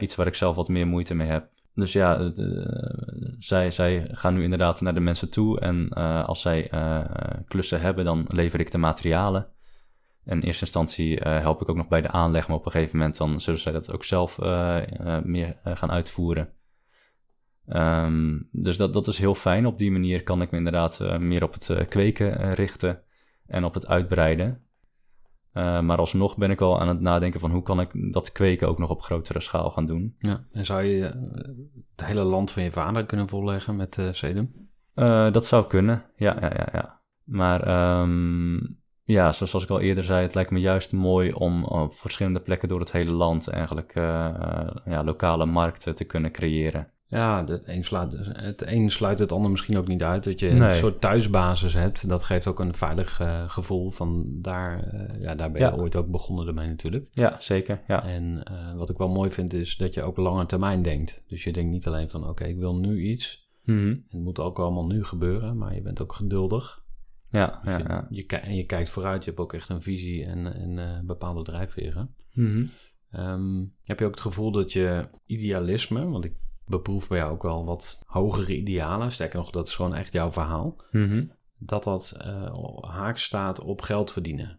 Iets 0.00 0.14
waar 0.16 0.26
ik 0.26 0.34
zelf 0.34 0.56
wat 0.56 0.68
meer 0.68 0.86
moeite 0.86 1.14
mee 1.14 1.28
heb. 1.28 1.48
Dus 1.80 1.92
ja, 1.92 2.18
eh, 2.18 2.32
zij, 3.38 3.70
zij 3.70 4.08
gaan 4.12 4.34
nu 4.34 4.42
inderdaad 4.42 4.80
naar 4.80 4.94
de 4.94 5.00
mensen 5.00 5.30
toe. 5.30 5.60
En 5.60 5.88
eh, 5.88 6.24
als 6.24 6.40
zij 6.40 6.70
eh, 6.70 7.04
klussen 7.46 7.80
hebben, 7.80 8.04
dan 8.04 8.24
lever 8.28 8.60
ik 8.60 8.70
de 8.70 8.78
materialen. 8.78 9.48
In 10.24 10.40
eerste 10.40 10.64
instantie 10.64 11.16
help 11.16 11.60
ik 11.60 11.68
ook 11.68 11.76
nog 11.76 11.88
bij 11.88 12.00
de 12.00 12.10
aanleg, 12.10 12.48
maar 12.48 12.56
op 12.56 12.66
een 12.66 12.72
gegeven 12.72 12.98
moment 12.98 13.16
dan 13.16 13.40
zullen 13.40 13.60
zij 13.60 13.72
dat 13.72 13.92
ook 13.92 14.04
zelf 14.04 14.38
meer 15.24 15.56
gaan 15.64 15.90
uitvoeren. 15.90 16.52
Ehm, 17.66 18.38
dus 18.52 18.76
dat, 18.76 18.92
dat 18.92 19.06
is 19.06 19.18
heel 19.18 19.34
fijn. 19.34 19.66
Op 19.66 19.78
die 19.78 19.90
manier 19.90 20.22
kan 20.22 20.42
ik 20.42 20.50
me 20.50 20.56
inderdaad 20.56 21.18
meer 21.18 21.42
op 21.42 21.52
het 21.52 21.88
kweken 21.88 22.54
richten 22.54 23.02
en 23.46 23.64
op 23.64 23.74
het 23.74 23.86
uitbreiden. 23.86 24.64
Eh, 25.52 25.80
maar 25.80 25.98
alsnog 25.98 26.36
ben 26.36 26.50
ik 26.50 26.58
wel 26.58 26.80
aan 26.80 26.88
het 26.88 27.00
nadenken 27.00 27.40
van 27.40 27.50
hoe 27.50 27.62
kan 27.62 27.80
ik 27.80 28.12
dat 28.12 28.32
kweken 28.32 28.68
ook 28.68 28.78
nog 28.78 28.90
op 28.90 29.02
grotere 29.02 29.40
schaal 29.40 29.70
gaan 29.70 29.86
doen. 29.86 30.14
Ja. 30.18 30.44
En 30.52 30.66
zou 30.66 30.82
je 30.82 31.06
eh, 31.06 31.20
het 31.96 32.06
hele 32.06 32.22
land 32.22 32.50
van 32.50 32.62
je 32.62 32.70
vader 32.70 33.06
kunnen 33.06 33.28
volleggen 33.28 33.76
met 33.76 33.98
eh 33.98 34.12
sedum? 34.12 34.68
Dat 35.32 35.46
zou 35.46 35.66
kunnen, 35.66 36.04
ja, 36.16 36.36
ja, 36.40 36.52
ja. 36.56 36.68
ja. 36.72 37.00
Maar 37.24 37.62
ehm, 37.62 38.56
ja, 39.04 39.32
zoals, 39.32 39.64
ik 39.64 39.70
al 39.70 39.80
eerder 39.80 40.04
zei, 40.04 40.22
het 40.22 40.34
lijkt 40.34 40.50
me 40.50 40.60
juist 40.60 40.92
mooi 40.92 41.32
om 41.32 41.64
op 41.64 41.94
verschillende 41.94 42.40
plekken 42.40 42.68
door 42.68 42.80
het 42.80 42.92
hele 42.92 43.10
land 43.10 43.48
eigenlijk 43.48 43.94
ja, 44.84 45.04
lokale 45.04 45.46
markten 45.46 45.94
te 45.94 46.04
kunnen 46.04 46.32
creëren. 46.32 46.92
Ja, 47.10 47.44
het 47.46 47.68
een, 47.68 47.84
sluit, 47.84 48.16
het 48.32 48.66
een 48.66 48.90
sluit 48.90 49.18
het 49.18 49.32
ander 49.32 49.50
misschien 49.50 49.76
ook 49.78 49.88
niet 49.88 50.02
uit. 50.02 50.24
Dat 50.24 50.40
je 50.40 50.48
Nee. 50.50 50.68
een 50.68 50.74
soort 50.74 51.00
thuisbasis 51.00 51.74
hebt. 51.74 52.08
Dat 52.08 52.22
geeft 52.22 52.46
ook 52.46 52.60
een 52.60 52.74
veilig 52.74 53.20
eh, 53.20 53.50
gevoel 53.50 53.90
van 53.90 54.24
daar, 54.28 54.82
eh, 54.84 55.20
ja, 55.20 55.34
daar 55.34 55.50
ben 55.50 55.60
je 55.60 55.66
Ja. 55.66 55.74
ooit 55.74 55.96
ook 55.96 56.10
begonnen 56.10 56.46
ermee 56.46 56.68
natuurlijk. 56.68 57.08
Ja, 57.12 57.36
zeker. 57.38 57.80
Ja. 57.86 58.04
En 58.04 58.42
eh, 58.44 58.74
wat 58.74 58.90
ik 58.90 58.98
wel 58.98 59.08
mooi 59.08 59.30
vind 59.30 59.52
is 59.54 59.76
dat 59.76 59.94
je 59.94 60.02
ook 60.02 60.16
lange 60.16 60.46
termijn 60.46 60.82
denkt. 60.82 61.24
Dus 61.28 61.44
je 61.44 61.52
denkt 61.52 61.70
niet 61.70 61.86
alleen 61.86 62.10
van 62.10 62.28
oké, 62.28 62.44
ik 62.44 62.58
wil 62.58 62.76
nu 62.76 63.02
iets. 63.02 63.48
Mhm. 63.64 63.88
Het 63.88 64.20
moet 64.22 64.38
ook 64.38 64.58
allemaal 64.58 64.86
nu 64.86 65.04
gebeuren. 65.04 65.56
Maar 65.58 65.74
je 65.74 65.82
bent 65.82 66.02
ook 66.02 66.12
geduldig. 66.12 66.82
Ja, 67.30 67.60
Dus 67.64 67.72
ja, 67.72 67.78
je, 67.78 67.84
ja. 67.88 68.06
je 68.10 68.26
en 68.26 68.56
je 68.56 68.64
kijkt 68.64 68.90
vooruit. 68.90 69.24
Je 69.24 69.30
hebt 69.30 69.42
ook 69.42 69.52
echt 69.52 69.68
een 69.68 69.82
visie 69.82 70.24
en, 70.24 70.54
en 70.54 71.06
bepaalde 71.06 71.42
drijfveren. 71.42 72.14
Mhm. 72.32 72.64
Ehm, 73.10 73.64
heb 73.84 73.98
je 73.98 74.04
ook 74.04 74.10
het 74.10 74.20
gevoel 74.20 74.50
dat 74.52 74.72
je 74.72 75.04
idealisme, 75.26 76.08
want 76.08 76.24
ik 76.24 76.32
beproef 76.70 77.08
bij 77.08 77.18
jou 77.18 77.32
ook 77.32 77.42
wel 77.42 77.64
wat 77.64 78.02
hogere 78.06 78.56
idealen, 78.56 79.12
sterker 79.12 79.38
nog, 79.38 79.50
dat 79.50 79.68
is 79.68 79.74
gewoon 79.74 79.94
echt 79.94 80.12
jouw 80.12 80.32
verhaal, 80.32 80.76
Mhm. 80.90 81.24
dat 81.58 81.84
dat 81.84 82.16
eh, 82.18 82.54
haak 82.80 83.18
staat 83.18 83.60
op 83.60 83.82
geld 83.82 84.12
verdienen. 84.12 84.58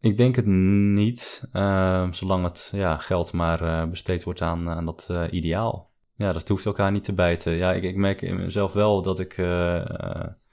Ik 0.00 0.16
denk 0.16 0.36
het 0.36 0.46
niet, 0.46 1.44
ehm, 1.52 2.12
zolang 2.12 2.44
het 2.44 2.68
ja, 2.72 2.96
geld 2.98 3.32
maar 3.32 3.62
eh, 3.62 3.88
besteed 3.90 4.24
wordt 4.24 4.42
aan, 4.42 4.68
aan 4.68 4.84
dat 4.84 5.06
eh, 5.10 5.24
ideaal. 5.30 5.90
Ja, 6.14 6.32
dat 6.32 6.48
hoeft 6.48 6.66
elkaar 6.66 6.92
niet 6.92 7.04
te 7.04 7.12
bijten. 7.12 7.52
Ja, 7.52 7.72
ik, 7.72 7.82
ik 7.82 7.96
merk 7.96 8.22
in 8.22 8.36
mezelf 8.36 8.72
wel 8.72 9.02
dat 9.02 9.20
ik... 9.20 9.36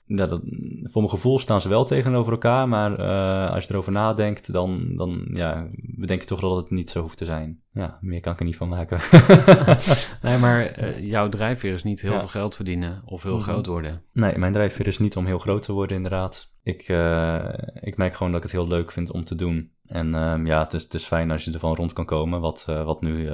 ja, 0.07 0.27
dat, 0.27 0.41
voor 0.83 1.01
mijn 1.01 1.09
gevoel 1.09 1.39
staan 1.39 1.61
ze 1.61 1.69
wel 1.69 1.85
tegenover 1.85 2.31
elkaar, 2.31 2.67
maar 2.67 2.99
eh, 2.99 3.51
als 3.53 3.63
je 3.65 3.71
erover 3.71 3.91
nadenkt, 3.91 4.53
dan, 4.53 4.93
dan 4.95 5.27
ja, 5.33 5.67
bedenk 5.97 6.21
je 6.21 6.27
toch 6.27 6.39
dat 6.39 6.55
het 6.55 6.69
niet 6.69 6.89
zo 6.89 7.01
hoeft 7.01 7.17
te 7.17 7.25
zijn. 7.25 7.61
Ja, 7.71 7.97
meer 8.01 8.19
kan 8.19 8.33
ik 8.33 8.39
er 8.39 8.45
niet 8.45 8.55
van 8.55 8.69
maken. 8.69 8.99
Nee, 10.21 10.37
maar 10.37 10.65
eh, 10.65 10.99
jouw 11.09 11.29
drijfveer 11.29 11.73
is 11.73 11.83
niet 11.83 12.01
heel 12.01 12.11
Ja. 12.11 12.19
veel 12.19 12.27
geld 12.27 12.55
verdienen 12.55 13.01
of 13.05 13.23
heel 13.23 13.35
Mhm. 13.35 13.43
groot 13.43 13.65
worden. 13.65 14.01
Nee, 14.13 14.37
mijn 14.37 14.53
drijfveer 14.53 14.87
is 14.87 14.99
niet 14.99 15.15
om 15.17 15.25
heel 15.25 15.37
groot 15.39 15.63
te 15.63 15.73
worden, 15.73 15.95
inderdaad. 15.97 16.51
Ik, 16.63 16.81
eh, 16.81 17.53
ik 17.81 17.97
merk 17.97 18.15
gewoon 18.15 18.31
dat 18.31 18.43
ik 18.43 18.49
het 18.51 18.59
heel 18.59 18.67
leuk 18.67 18.91
vind 18.91 19.11
om 19.11 19.23
te 19.23 19.35
doen. 19.35 19.71
En 19.85 20.15
ehm, 20.15 20.45
ja, 20.45 20.59
het 20.63 20.73
is, 20.73 20.83
het 20.83 20.93
is 20.93 21.05
fijn 21.05 21.31
als 21.31 21.43
je 21.45 21.51
ervan 21.51 21.75
rond 21.75 21.93
kan 21.93 22.05
komen, 22.05 22.41
wat, 22.41 22.63
wat 22.65 23.01
nu 23.01 23.29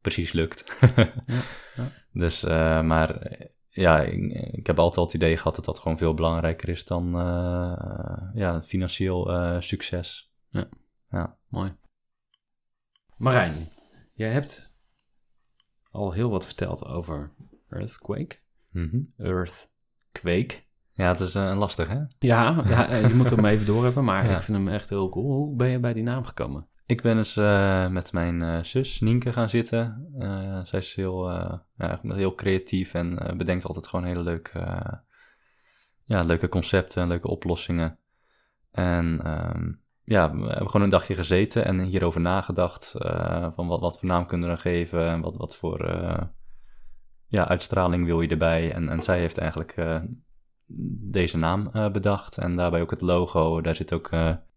precies 0.00 0.32
lukt. 0.32 0.78
ja. 1.76 1.90
Dus, 2.12 2.42
maar 2.82 3.36
ja, 3.76 4.00
ik, 4.00 4.32
ik 4.52 4.66
heb 4.66 4.78
altijd 4.78 4.98
al 4.98 5.04
het 5.04 5.14
idee 5.14 5.36
gehad 5.36 5.54
dat 5.54 5.64
dat 5.64 5.78
gewoon 5.78 5.98
veel 5.98 6.14
belangrijker 6.14 6.68
is 6.68 6.84
dan 6.84 7.06
eh, 7.20 8.30
ja, 8.34 8.62
financieel 8.62 9.32
eh, 9.32 9.60
succes. 9.60 10.30
Mooi. 11.48 11.74
Marijn, 13.16 13.68
jij 14.14 14.30
hebt 14.32 14.78
al 15.90 16.12
heel 16.12 16.30
wat 16.30 16.46
verteld 16.46 16.84
over 16.84 17.32
Earthquake. 17.68 18.36
Mhm. 18.70 19.00
Earthquake. 19.16 20.64
Ja, 20.92 21.08
het 21.08 21.20
is 21.20 21.34
eh, 21.34 21.44
een 21.44 21.56
lastig, 21.56 21.88
hè? 21.88 22.00
Ja, 22.18 22.62
ja 22.66 22.88
eh, 22.88 23.08
je 23.08 23.14
moet 23.14 23.30
hem 23.30 23.44
even 23.44 23.66
door 23.66 23.84
hebben, 23.84 24.04
maar 24.04 24.24
Ja. 24.28 24.36
ik 24.36 24.42
vind 24.42 24.56
hem 24.56 24.68
echt 24.68 24.88
heel 24.88 25.08
cool. 25.08 25.32
Hoe 25.32 25.56
ben 25.56 25.68
je 25.68 25.78
bij 25.78 25.92
die 25.92 26.02
naam 26.02 26.24
gekomen? 26.24 26.68
Ik 26.86 27.02
ben 27.02 27.16
eens 27.16 27.36
eh, 27.36 27.88
met 27.88 28.12
mijn 28.12 28.42
eh, 28.42 28.62
zus 28.62 29.00
Nienke 29.00 29.32
gaan 29.32 29.48
zitten. 29.48 30.12
Eh, 30.18 30.60
zij 30.64 30.78
is 30.78 30.94
heel, 30.94 31.30
ja, 31.76 32.00
heel 32.02 32.34
creatief 32.34 32.94
en 32.94 33.34
bedenkt 33.36 33.64
altijd 33.64 33.86
gewoon 33.86 34.04
hele 34.04 34.22
leuke, 34.22 34.58
ja, 36.04 36.22
leuke 36.22 36.48
concepten 36.48 37.02
en 37.02 37.08
leuke 37.08 37.28
oplossingen. 37.28 37.98
En 38.70 39.20
ehm, 39.22 39.72
ja, 40.04 40.36
we 40.36 40.46
hebben 40.46 40.70
gewoon 40.70 40.82
een 40.82 40.90
dagje 40.90 41.14
gezeten 41.14 41.64
en 41.64 41.80
hierover 41.80 42.20
nagedacht. 42.20 42.94
van 43.54 43.66
wat, 43.66 43.80
wat 43.80 43.98
voor 43.98 44.08
naam 44.08 44.26
kunnen 44.26 44.48
we 44.48 44.56
geven 44.56 45.08
en 45.08 45.20
wat, 45.20 45.36
wat 45.36 45.56
voor 45.56 45.90
ja, 47.26 47.48
uitstraling 47.48 48.04
wil 48.06 48.20
je 48.20 48.28
erbij. 48.28 48.72
En, 48.72 48.88
en 48.88 49.02
zij 49.02 49.18
heeft 49.18 49.38
eigenlijk 49.38 49.74
deze 51.10 51.38
naam 51.38 51.70
bedacht. 51.92 52.38
En 52.38 52.56
daarbij 52.56 52.80
ook 52.80 52.90
het 52.90 53.00
logo. 53.00 53.60
Daar 53.60 53.76
zit 53.76 53.92
ook 53.92 54.10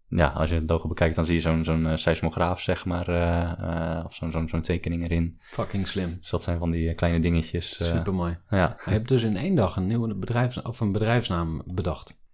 ja, 0.09 0.27
als 0.27 0.49
je 0.49 0.55
het 0.55 0.69
logo 0.69 0.87
bekijkt, 0.87 1.15
dan 1.15 1.25
zie 1.25 1.35
je 1.35 1.41
zo'n 1.41 1.63
zo'n 1.63 1.87
eh, 1.87 1.95
seismograaf, 1.95 2.61
zeg 2.61 2.85
maar, 2.85 3.07
eh, 3.07 3.97
eh, 3.97 4.05
of 4.05 4.13
zo'n 4.13 4.31
zo'n 4.31 4.47
zo'n 4.47 4.61
tekening 4.61 5.03
erin. 5.03 5.37
Fucking 5.41 5.87
slim. 5.87 6.09
Dus 6.19 6.29
dat 6.29 6.43
zijn 6.43 6.57
van 6.57 6.71
die 6.71 6.93
kleine 6.93 7.19
dingetjes. 7.19 7.75
Super 7.83 8.13
mooi. 8.13 8.37
ja. 8.49 8.77
Je 8.85 8.91
hebt 8.91 9.07
dus 9.07 9.23
in 9.23 9.37
één 9.37 9.55
dag 9.55 9.75
een 9.75 9.87
nieuwe 9.87 10.15
bedrijfs 10.15 10.61
of 10.61 10.79
een 10.79 10.91
bedrijfsnaam 10.91 11.61
bedacht. 11.65 12.27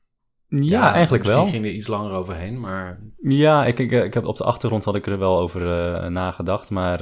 ja, 0.48 0.94
eigenlijk 0.94 1.24
misschien 1.24 1.44
wel. 1.44 1.52
ging 1.52 1.66
er 1.66 1.72
iets 1.72 1.88
langer 1.88 2.12
overheen, 2.12 2.60
maar 2.60 3.00
Ja, 3.22 3.66
ik, 3.66 3.80
ik, 3.80 3.92
ik 3.92 4.14
heb 4.14 4.26
op 4.26 4.38
de 4.38 4.44
achtergrond 4.44 4.84
had 4.84 4.96
ik 4.96 5.06
er 5.06 5.20
wel 5.20 5.40
over 5.40 5.62
nagedacht, 6.12 6.70
maar 6.70 6.98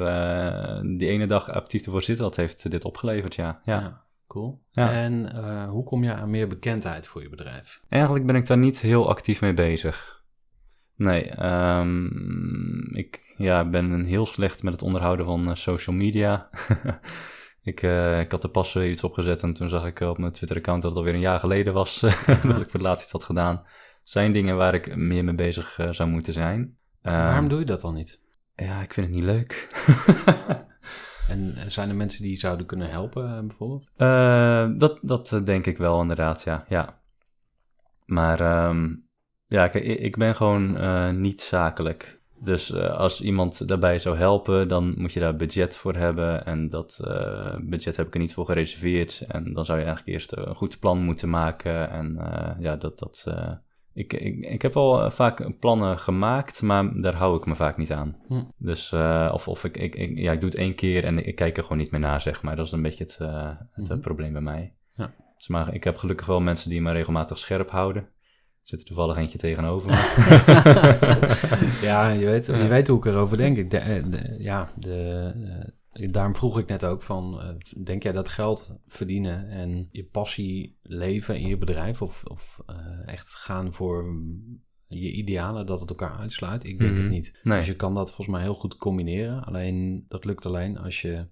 die 0.98 1.08
ene 1.08 1.26
dag 1.28 1.50
actief 1.50 1.86
ervoor 1.86 2.04
zitten, 2.04 2.26
dat 2.26 2.36
heeft 2.36 2.72
dit 2.72 2.84
opgeleverd, 2.84 3.36
ja. 3.36 3.62
ja. 3.66 3.80
ja, 3.80 4.04
cool. 4.28 4.62
Ja. 4.72 4.92
En 4.92 5.38
hoe 5.68 5.84
kom 5.84 6.04
je 6.04 6.14
aan 6.14 6.30
meer 6.30 6.48
bekendheid 6.48 7.08
voor 7.08 7.22
je 7.22 7.30
bedrijf? 7.30 7.82
Eigenlijk 7.90 8.26
ben 8.26 8.36
ik 8.36 8.48
daar 8.48 8.58
niet 8.58 8.80
heel 8.80 9.10
actief 9.10 9.42
mee 9.42 9.54
bezig. 9.54 10.23
Nee, 10.96 11.30
ehm, 11.30 12.06
ik 12.96 13.34
ja, 13.38 13.70
ben 13.70 14.04
heel 14.04 14.26
slecht 14.26 14.64
met 14.64 14.74
het 14.74 14.82
onderhouden 14.82 15.26
van 15.26 15.50
eh, 15.50 15.56
social 15.56 15.96
media. 15.96 16.50
ik, 17.62 17.82
eh, 17.82 18.20
ik 18.20 18.32
had 18.32 18.44
er 18.44 18.50
pas 18.50 18.76
eh, 18.76 18.90
iets 18.90 19.04
opgezet 19.04 19.44
en 19.44 19.54
toen 19.54 19.70
zag 19.70 19.86
ik 19.86 20.00
op 20.00 20.18
mijn 20.18 20.32
Twitter-account 20.32 20.82
dat 20.82 20.92
het 20.92 21.00
alweer 21.00 21.14
een 21.14 21.20
jaar 21.20 21.40
geleden 21.40 21.74
was 21.74 22.00
dat 22.00 22.44
ik 22.44 22.44
voor 22.44 22.72
het 22.72 22.82
laatst 22.82 23.04
iets 23.04 23.12
had 23.12 23.24
gedaan. 23.24 23.64
Zijn 24.04 24.34
dingen 24.34 24.58
waar 24.58 24.74
ik 24.74 24.96
meer 24.96 25.24
mee 25.24 25.36
bezig 25.36 25.80
zou 25.92 26.10
moeten 26.10 26.34
zijn. 26.34 26.78
Ehm, 27.02 27.18
Waarom 27.18 27.48
doe 27.48 27.60
je 27.60 27.66
dat 27.66 27.82
dan 27.82 27.94
niet? 27.94 28.22
Ja, 28.56 28.82
ik 28.82 28.94
vind 28.94 29.08
het 29.08 29.16
niet 29.16 29.26
leuk. 29.26 29.52
En 31.28 31.72
zijn 31.72 31.90
er 31.90 31.96
mensen 31.96 32.22
die 32.22 32.32
je 32.32 32.40
zouden 32.40 32.66
kunnen 32.66 32.90
helpen, 32.90 33.48
bijvoorbeeld? 33.48 33.92
Dat, 34.80 35.00
dat 35.02 35.42
denk 35.46 35.66
ik 35.66 35.78
wel, 35.78 36.02
inderdaad, 36.02 36.44
ja. 36.44 36.66
ja. 36.68 37.02
Maar 38.06 38.40
ehm, 38.40 38.94
ja, 39.54 39.68
kijk, 39.68 39.84
ik, 39.84 40.18
ben 40.18 40.36
gewoon 40.36 40.78
eh, 40.78 41.10
niet 41.10 41.42
zakelijk. 41.42 42.20
Dus 42.40 42.72
eh, 42.72 42.98
als 42.98 43.22
iemand 43.22 43.68
daarbij 43.68 44.00
zou 44.00 44.18
helpen, 44.18 44.68
dan 44.68 44.94
moet 44.98 45.14
je 45.14 45.20
daar 45.20 45.36
budget 45.36 45.76
voor 45.76 45.96
hebben. 45.96 46.46
En 46.46 46.70
dat 46.70 47.00
eh, 47.04 47.56
budget 47.62 47.96
heb 47.96 48.08
ik 48.08 48.14
er 48.14 48.20
niet 48.20 48.34
voor 48.34 48.46
gereserveerd. 48.46 49.26
En 49.28 49.54
dan 49.54 49.66
zou 49.66 49.80
je 49.80 49.86
eigenlijk 49.86 50.16
eerst 50.16 50.36
een 50.36 50.56
goed 50.56 50.80
plan 50.80 51.04
moeten 51.04 51.30
maken. 51.30 51.90
En 51.90 52.18
ja, 52.60 52.76
dat... 52.76 53.00
dat 53.00 53.28
ik, 53.96 54.14
ik, 54.14 54.46
ik 54.46 54.62
heb 54.62 54.78
al 54.78 55.12
vaak 55.12 55.60
plannen 55.60 56.00
gemaakt, 56.00 56.62
maar 56.62 57.02
daar 57.02 57.16
hou 57.16 57.38
ik 57.38 57.46
me 57.46 57.56
vaak 57.56 57.78
niet 57.78 57.92
aan. 57.92 58.18
Hm. 58.28 58.44
Dus, 58.58 58.94
of, 59.32 59.48
of 59.48 59.64
ik, 59.64 59.78
ik, 59.78 59.96
ik, 59.96 60.18
ja, 60.18 60.32
ik 60.32 60.40
doe 60.40 60.50
het 60.50 60.58
één 60.58 60.76
keer 60.76 61.04
en 61.04 61.26
ik 61.28 61.36
kijk 61.36 61.58
er 61.58 61.64
gewoon 61.64 61.78
niet 61.78 61.92
meer 61.92 62.00
naar, 62.00 62.22
zeg 62.22 62.42
maar. 62.42 62.56
Dat 62.56 62.66
is 62.66 62.72
een 62.72 62.82
beetje 62.82 63.04
het, 63.04 63.18
het 63.72 63.90
Mhm. 63.90 64.00
probleem 64.00 64.32
bij 64.32 64.42
mij. 64.42 64.74
Ja. 64.94 65.14
Dus, 65.38 65.48
maar 65.48 65.74
ik 65.74 65.84
heb 65.84 65.98
gelukkig 65.98 66.28
wel 66.28 66.42
mensen 66.42 66.70
die 66.70 66.82
me 66.82 66.92
regelmatig 66.92 67.38
scherp 67.38 67.70
houden. 67.70 68.08
Er 68.64 68.70
zit 68.70 68.80
er 68.80 68.86
toevallig 68.86 69.18
eentje 69.18 69.38
tegenover 69.38 69.92
ja, 71.90 72.10
je 72.10 72.26
weet, 72.26 72.46
je 72.46 72.68
weet 72.68 72.88
hoe 72.88 72.98
ik 72.98 73.06
erover 73.06 73.38
denk. 73.38 73.58
Ik 73.58 73.72
de- 73.72 73.78
eh, 73.78 74.04
de- 74.12 74.36
ja, 74.40 74.72
de, 74.76 75.32
eh, 75.92 76.12
daarom 76.12 76.36
vroeg 76.36 76.60
ik 76.60 76.68
net 76.68 76.86
ook 76.86 77.02
van, 77.02 77.42
eh, 77.42 77.50
denk 77.84 78.04
jij 78.04 78.12
dat 78.12 78.30
geld 78.30 78.76
verdienen 78.88 79.50
en 79.50 79.88
je 79.92 80.04
passie 80.06 80.78
leven 80.82 81.40
in 81.40 81.48
je 81.48 81.58
bedrijf 81.58 82.02
of, 82.02 82.24
of 82.26 82.60
echt 83.06 83.36
gaan 83.36 83.74
voor 83.74 84.06
je 84.86 85.12
idealen, 85.12 85.66
dat 85.66 85.80
het 85.80 85.90
elkaar 85.90 86.18
uitsluit? 86.18 86.64
Ik 86.64 86.80
denk 86.80 86.92
Mhm. 86.92 87.02
het 87.02 87.12
niet. 87.12 87.40
Nee. 87.44 87.58
Dus 87.58 87.68
je 87.68 87.76
kan 87.76 87.94
dat 87.94 88.08
volgens 88.08 88.28
mij 88.36 88.42
heel 88.42 88.56
goed 88.56 88.78
combineren. 88.78 89.44
Alleen, 89.44 90.06
dat 90.08 90.26
lukt 90.26 90.46
alleen 90.46 90.78
als 90.78 91.02
je 91.02 91.28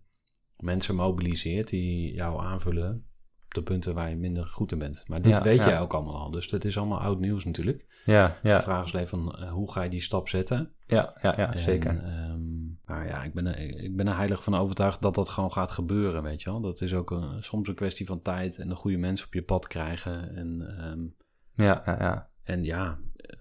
mensen 0.58 0.96
mobiliseert 0.96 1.70
die 1.70 2.14
jou 2.14 2.42
aanvullen 2.42 3.06
de 3.54 3.62
punten 3.64 3.93
waar 3.93 4.10
je 4.10 4.16
minder 4.16 4.45
goed 4.47 4.72
in 4.72 4.80
bent. 4.80 5.04
Maar 5.08 5.22
dit 5.22 5.32
Ja, 5.32 5.41
weet 5.43 5.64
ja. 5.64 5.70
jij 5.70 5.80
ook 5.80 5.93
allemaal 5.93 6.20
al. 6.20 6.32
Dus 6.32 6.49
dat 6.49 6.66
is 6.66 6.78
allemaal 6.78 6.99
oud 6.99 7.20
nieuws 7.20 7.45
natuurlijk. 7.45 7.86
ja, 8.06 8.38
De 8.41 8.49
ja, 8.49 8.62
vraag 8.62 8.86
is 8.86 8.93
alleen 8.93 9.08
van 9.08 9.36
eh, 9.36 9.52
hoe 9.52 9.72
ga 9.72 9.82
je 9.84 9.89
die 9.89 10.02
stap 10.02 10.28
zetten? 10.30 10.72
ja, 10.86 11.14
ja, 11.22 11.34
ja, 11.38 11.54
En, 11.54 11.60
zeker. 11.60 11.97
ehm, 11.97 12.39
maar 12.86 13.08
ja, 13.08 13.24
ik 13.24 13.34
ben, 13.34 13.47
er, 13.47 13.58
ik 13.84 13.95
ben 13.95 14.08
er 14.08 14.16
heilig 14.18 14.43
van 14.43 14.56
overtuigd 14.56 15.02
dat 15.02 15.16
dat 15.16 15.30
gewoon 15.30 15.52
gaat 15.52 15.72
gebeuren, 15.72 16.24
weet 16.24 16.41
je 16.41 16.49
wel. 16.49 16.62
Dat 16.62 16.82
is 16.82 16.93
ook 16.93 17.12
een, 17.12 17.43
soms 17.43 17.68
een 17.68 17.76
kwestie 17.76 18.06
van 18.06 18.22
tijd 18.22 18.58
en 18.58 18.70
de 18.70 18.76
goede 18.76 18.97
mensen 18.97 19.28
op 19.28 19.34
je 19.34 19.43
pad 19.43 19.68
krijgen. 19.68 20.36
En, 20.36 20.78
ehm, 20.78 20.99
Ja, 21.68 21.82
ja, 21.86 21.95
ja. 21.99 22.30
en 22.43 22.64
ja, 22.64 22.99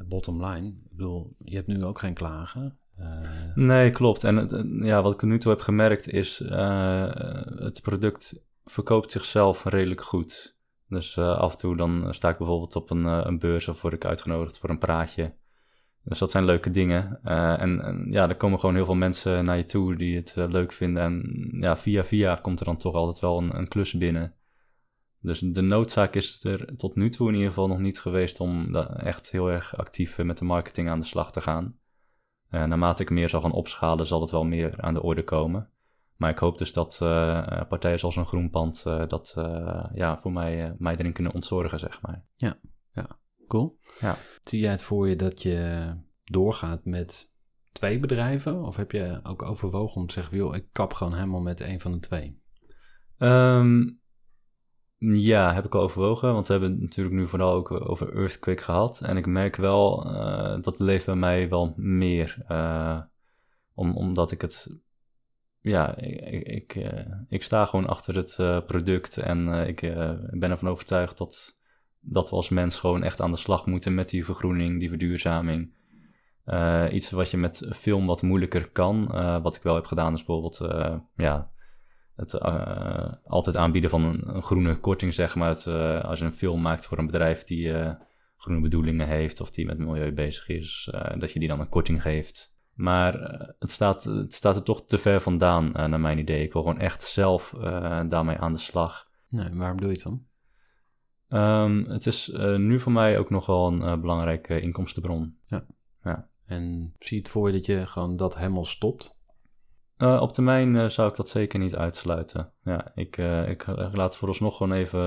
bottom 0.08 0.44
line, 0.46 0.66
ik 0.68 0.74
bedoel, 0.96 1.34
je 1.38 1.54
hebt 1.56 1.66
nu 1.66 1.84
ook 1.84 1.98
geen 1.98 2.14
klagen. 2.14 2.78
Eh, 2.96 3.06
Nee, 3.54 3.90
klopt. 3.90 4.24
En 4.24 4.36
het, 4.36 4.64
ja, 4.82 5.02
wat 5.02 5.12
ik 5.12 5.22
nu 5.22 5.38
toe 5.38 5.50
heb 5.52 5.60
gemerkt 5.60 6.08
is, 6.08 6.40
eh, 6.40 7.14
het 7.56 7.80
product 7.82 8.40
verkoopt 8.70 9.10
zichzelf 9.10 9.64
redelijk 9.64 10.02
goed. 10.02 10.58
Dus 10.88 11.16
eh, 11.16 11.38
af 11.38 11.52
en 11.52 11.58
toe 11.58 11.76
dan 11.76 12.14
sta 12.14 12.28
ik 12.28 12.38
bijvoorbeeld 12.38 12.76
op 12.76 12.90
een, 12.90 13.06
eh, 13.06 13.20
een 13.22 13.38
beurs 13.38 13.68
of 13.68 13.82
word 13.82 13.94
ik 13.94 14.04
uitgenodigd 14.04 14.58
voor 14.58 14.70
een 14.70 14.78
praatje. 14.78 15.34
Dus 16.04 16.18
dat 16.18 16.30
zijn 16.30 16.44
leuke 16.44 16.70
dingen. 16.70 17.20
Eh, 17.22 17.60
en, 17.60 17.80
en 17.80 18.06
ja, 18.10 18.28
er 18.28 18.36
komen 18.36 18.60
gewoon 18.60 18.74
heel 18.74 18.84
veel 18.84 18.94
mensen 18.94 19.44
naar 19.44 19.56
je 19.56 19.64
toe 19.64 19.96
die 19.96 20.16
het 20.16 20.36
eh, 20.36 20.48
leuk 20.48 20.72
vinden. 20.72 21.02
En 21.02 21.48
ja, 21.60 21.76
via 21.76 22.04
via 22.04 22.34
komt 22.34 22.60
er 22.60 22.66
dan 22.66 22.76
toch 22.76 22.94
altijd 22.94 23.20
wel 23.20 23.38
een, 23.38 23.56
een 23.56 23.68
klus 23.68 23.92
binnen. 23.92 24.34
Dus 25.22 25.38
de 25.38 25.60
noodzaak 25.60 26.14
is 26.14 26.44
er 26.44 26.76
tot 26.76 26.94
nu 26.94 27.10
toe 27.10 27.28
in 27.28 27.34
ieder 27.34 27.48
geval 27.48 27.68
nog 27.68 27.78
niet 27.78 28.00
geweest 28.00 28.40
om 28.40 28.76
echt 28.76 29.30
heel 29.30 29.50
erg 29.50 29.76
actief 29.76 30.18
eh, 30.18 30.26
met 30.26 30.38
de 30.38 30.44
marketing 30.44 30.88
aan 30.88 31.00
de 31.00 31.06
slag 31.06 31.32
te 31.32 31.40
gaan. 31.40 31.78
Eh, 32.48 32.64
naarmate 32.64 33.02
ik 33.02 33.10
meer 33.10 33.28
zal 33.28 33.40
gaan 33.40 33.52
opschalen, 33.52 34.06
zal 34.06 34.20
het 34.20 34.30
wel 34.30 34.44
meer 34.44 34.80
aan 34.80 34.94
de 34.94 35.02
orde 35.02 35.24
komen. 35.24 35.70
Maar 36.20 36.30
ik 36.30 36.38
hoop 36.38 36.58
dus 36.58 36.72
dat 36.72 37.00
uh, 37.02 37.60
partijen 37.68 37.98
zoals 37.98 38.16
een 38.16 38.26
Groenpand 38.26 38.84
uh, 38.86 39.06
dat 39.06 39.32
ja, 39.94 40.18
voor 40.18 40.32
mij, 40.32 40.74
mij 40.78 40.96
erin 40.96 41.12
kunnen 41.12 41.34
ontzorgen, 41.34 41.78
zeg 41.78 42.02
maar. 42.02 42.24
Ja, 42.36 42.58
ja. 42.92 43.18
cool. 43.46 43.78
Ja. 44.00 44.16
Zie 44.42 44.60
jij 44.60 44.70
het 44.70 44.82
voor 44.82 45.08
je 45.08 45.16
dat 45.16 45.42
je 45.42 45.90
doorgaat 46.24 46.84
met 46.84 47.34
twee 47.72 47.98
bedrijven? 47.98 48.64
Of 48.64 48.76
heb 48.76 48.92
je 48.92 49.20
ook 49.22 49.42
overwogen 49.42 50.00
om 50.00 50.06
te 50.06 50.12
zeggen, 50.12 50.36
joh, 50.36 50.54
ik 50.54 50.68
kap 50.72 50.92
gewoon 50.92 51.14
helemaal 51.14 51.40
met 51.40 51.60
een 51.60 51.80
van 51.80 51.92
de 51.92 51.98
twee? 51.98 52.42
Um, 53.18 54.00
ja, 54.98 55.54
heb 55.54 55.64
ik 55.64 55.74
al 55.74 55.82
overwogen. 55.82 56.32
Want 56.32 56.46
we 56.46 56.52
hebben 56.52 56.70
het 56.70 56.80
natuurlijk 56.80 57.16
nu 57.16 57.28
vooral 57.28 57.52
ook 57.52 57.70
over 57.70 58.14
Earthquake 58.16 58.62
gehad. 58.62 59.00
En 59.00 59.16
ik 59.16 59.26
merk 59.26 59.56
wel, 59.56 60.06
uh, 60.06 60.62
dat 60.62 60.78
leeft 60.78 61.06
bij 61.06 61.14
mij 61.14 61.48
wel 61.48 61.72
meer. 61.76 62.44
Uh, 62.48 63.00
om, 63.74 63.96
omdat 63.96 64.30
ik 64.30 64.40
het... 64.40 64.78
Ja, 65.62 65.96
ik, 65.96 66.46
ik, 66.46 66.74
uh, 66.74 66.92
ik 67.28 67.42
sta 67.42 67.66
gewoon 67.66 67.86
achter 67.86 68.16
het 68.16 68.66
product. 68.66 69.16
En 69.18 69.48
ik 69.48 69.80
ben 70.30 70.50
ervan 70.50 70.68
overtuigd 70.68 71.18
dat, 71.18 71.60
dat 72.00 72.30
we 72.30 72.36
als 72.36 72.48
mens 72.48 72.78
gewoon 72.78 73.02
echt 73.02 73.20
aan 73.20 73.30
de 73.30 73.36
slag 73.36 73.66
moeten 73.66 73.94
met 73.94 74.08
die 74.08 74.24
vergroening, 74.24 74.78
die 74.78 74.88
verduurzaming. 74.88 75.72
iets 76.90 77.10
wat 77.10 77.30
je 77.30 77.36
met 77.36 77.68
film 77.74 78.06
wat 78.06 78.22
moeilijker 78.22 78.70
kan. 78.70 79.06
wat 79.42 79.56
ik 79.56 79.62
wel 79.62 79.74
heb 79.74 79.86
gedaan 79.86 80.14
is 80.14 80.24
bijvoorbeeld... 80.24 80.58
ja, 81.16 81.50
het 82.16 82.40
altijd 83.24 83.56
aanbieden 83.56 83.90
van 83.90 84.02
een, 84.04 84.42
groene 84.42 84.80
korting, 84.80 85.14
zeg 85.14 85.34
maar. 85.34 85.48
Het, 85.48 85.66
als 86.04 86.18
je 86.18 86.24
een 86.24 86.32
film 86.32 86.62
maakt 86.62 86.86
voor 86.86 86.98
een 86.98 87.06
bedrijf 87.06 87.44
die 87.44 87.72
groene 88.36 88.60
bedoelingen 88.60 89.06
heeft 89.06 89.40
of 89.40 89.50
die 89.50 89.66
met 89.66 89.78
milieu 89.78 90.12
bezig 90.12 90.48
is, 90.48 90.88
dat 91.18 91.32
je 91.32 91.38
die 91.38 91.48
dan 91.48 91.60
een 91.60 91.68
korting 91.68 92.02
geeft. 92.02 92.58
Maar 92.74 93.14
het, 93.58 93.70
staat, 93.70 94.04
het 94.04 94.34
staat 94.34 94.56
er 94.56 94.62
toch 94.62 94.86
te 94.86 94.98
ver 94.98 95.20
vandaan, 95.20 95.70
naar 95.72 96.00
mijn 96.00 96.18
idee. 96.18 96.42
Ik 96.42 96.52
wil 96.52 96.62
gewoon 96.62 96.78
echt 96.78 97.02
zelf 97.02 97.54
daarmee 98.08 98.38
aan 98.38 98.52
de 98.52 98.58
slag. 98.58 99.08
Nee, 99.28 99.48
waarom 99.52 99.80
doe 99.80 99.88
je 99.88 99.94
het 99.94 100.02
dan? 100.02 100.24
Um, 101.40 101.84
het 101.88 102.06
is 102.06 102.32
nu 102.56 102.80
voor 102.80 102.92
mij 102.92 103.18
ook 103.18 103.30
nog 103.30 103.46
wel 103.46 103.66
een 103.66 104.00
belangrijke 104.00 104.60
inkomstenbron. 104.60 105.38
Ja. 105.44 105.64
ja. 106.04 106.28
En 106.46 106.94
zie 106.98 107.16
je 107.16 107.22
het 107.22 107.32
voor 107.32 107.46
je 107.46 107.52
dat 107.56 107.66
je 107.66 107.86
gewoon 107.86 108.16
dat 108.16 108.36
helemaal 108.36 108.64
stopt? 108.64 109.18
Uh, 109.98 110.20
op 110.20 110.32
termijn 110.32 110.90
zou 110.90 111.10
ik 111.10 111.16
dat 111.16 111.28
zeker 111.28 111.58
niet 111.58 111.76
uitsluiten. 111.76 112.52
Ja, 112.62 112.92
ik, 112.94 113.16
uh, 113.16 113.48
ik 113.48 113.66
laat 113.92 114.16
vooralsnog 114.16 114.56
gewoon 114.56 114.72
even 114.72 115.02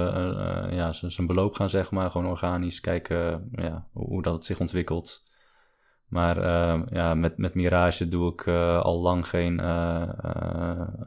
ja, 0.75 0.91
zijn 0.91 1.27
beloop 1.27 1.53
gaan, 1.53 1.69
zeg 1.69 1.91
maar. 1.91 2.11
Gewoon 2.11 2.27
organisch 2.27 2.79
kijken 2.79 3.49
ja, 3.51 3.87
hoe, 3.91 4.07
hoe 4.07 4.21
dat 4.21 4.45
zich 4.45 4.59
ontwikkelt. 4.59 5.31
Maar 6.13 6.37
ja, 6.93 7.13
met, 7.13 7.37
met 7.37 7.53
Mirage 7.53 8.07
doe 8.07 8.31
ik 8.31 8.47
al 8.83 8.99
lang 8.99 9.27
geen 9.27 9.55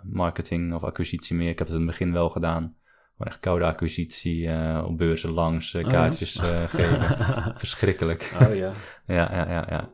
marketing 0.03 0.75
of 0.75 0.85
acquisitie 0.85 1.37
meer. 1.37 1.49
Ik 1.49 1.59
heb 1.59 1.67
het 1.67 1.77
in 1.77 1.83
het 1.83 1.91
begin 1.91 2.13
wel 2.13 2.29
gedaan. 2.29 2.63
Gewoon 2.63 3.33
echt 3.33 3.41
koude 3.41 3.65
acquisitie 3.65 4.51
op 4.85 4.99
beurzen 4.99 5.31
langs, 5.31 5.75
oh, 5.75 5.89
kaartjes 5.89 6.33
ja? 6.33 6.67
geven. 6.77 7.17
Verschrikkelijk. 7.59 8.37
Oh 8.43 8.55
ja. 8.55 8.73
ja, 9.17 9.33
ja, 9.33 9.49
ja, 9.49 9.67
ja. 9.69 9.91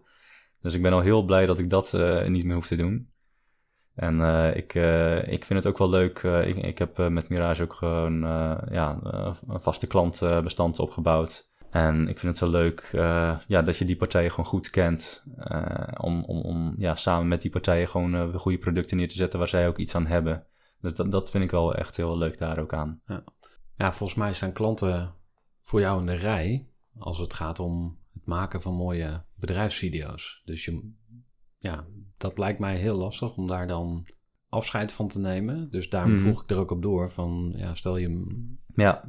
Dus 0.62 0.74
ik 0.74 0.82
ben 0.82 0.92
al 0.92 1.00
heel 1.00 1.22
blij 1.22 1.46
dat 1.46 1.58
ik 1.58 1.70
dat 1.70 1.92
niet 2.26 2.44
meer 2.44 2.54
hoef 2.54 2.66
te 2.66 2.76
doen. 2.76 3.10
En 3.94 4.20
ik, 4.54 4.74
ik 5.24 5.44
vind 5.44 5.58
het 5.58 5.66
ook 5.66 5.78
wel 5.78 5.90
leuk. 5.90 6.22
Ik, 6.22 6.56
ik 6.56 6.78
heb 6.78 7.08
met 7.08 7.28
Mirage 7.28 7.62
ook 7.62 7.74
gewoon 7.74 8.20
ja, 8.70 8.98
een 9.48 9.62
vaste 9.62 9.86
klantbestand 9.86 10.78
opgebouwd. 10.78 11.51
En 11.72 12.08
ik 12.08 12.18
vind 12.18 12.38
het 12.38 12.50
wel 12.50 12.60
leuk 12.60 12.88
ja, 13.46 13.62
dat 13.62 13.76
je 13.76 13.84
die 13.84 13.96
partijen 13.96 14.30
gewoon 14.30 14.46
goed 14.46 14.70
kent. 14.70 15.24
om, 16.00 16.24
om, 16.24 16.40
om 16.40 16.74
ja, 16.78 16.96
samen 16.96 17.28
met 17.28 17.42
die 17.42 17.50
partijen 17.50 17.88
gewoon 17.88 18.32
goede 18.34 18.58
producten 18.58 18.96
neer 18.96 19.08
te 19.08 19.14
zetten 19.14 19.38
waar 19.38 19.48
zij 19.48 19.68
ook 19.68 19.78
iets 19.78 19.94
aan 19.94 20.06
hebben. 20.06 20.46
Dus 20.80 20.94
dat, 20.94 21.10
dat 21.10 21.30
vind 21.30 21.44
ik 21.44 21.50
wel 21.50 21.74
echt 21.74 21.96
heel 21.96 22.18
leuk 22.18 22.38
daar 22.38 22.58
ook 22.58 22.74
aan. 22.74 23.00
Ja. 23.06 23.24
ja, 23.76 23.92
volgens 23.92 24.18
mij 24.18 24.32
staan 24.32 24.52
klanten 24.52 25.14
voor 25.62 25.80
jou 25.80 26.00
in 26.00 26.06
de 26.06 26.14
rij 26.14 26.68
als 26.98 27.18
het 27.18 27.34
gaat 27.34 27.58
om 27.58 27.98
het 28.14 28.26
maken 28.26 28.62
van 28.62 28.74
mooie 28.74 29.24
bedrijfsvideo's. 29.34 30.42
Dus 30.44 30.64
je, 30.64 30.90
ja, 31.58 31.86
dat 32.16 32.38
lijkt 32.38 32.58
mij 32.58 32.76
heel 32.76 32.96
lastig 32.96 33.36
om 33.36 33.46
daar 33.46 33.66
dan 33.66 34.06
afscheid 34.48 34.92
van 34.92 35.08
te 35.08 35.18
nemen. 35.18 35.70
Dus 35.70 35.88
daarom 35.88 36.12
mm. 36.12 36.18
vroeg 36.18 36.42
ik 36.42 36.50
er 36.50 36.58
ook 36.58 36.70
op 36.70 36.82
door 36.82 37.10
van, 37.10 37.52
ja, 37.56 37.74
stel 37.74 37.96
je... 37.96 38.36
Ja. 38.74 39.04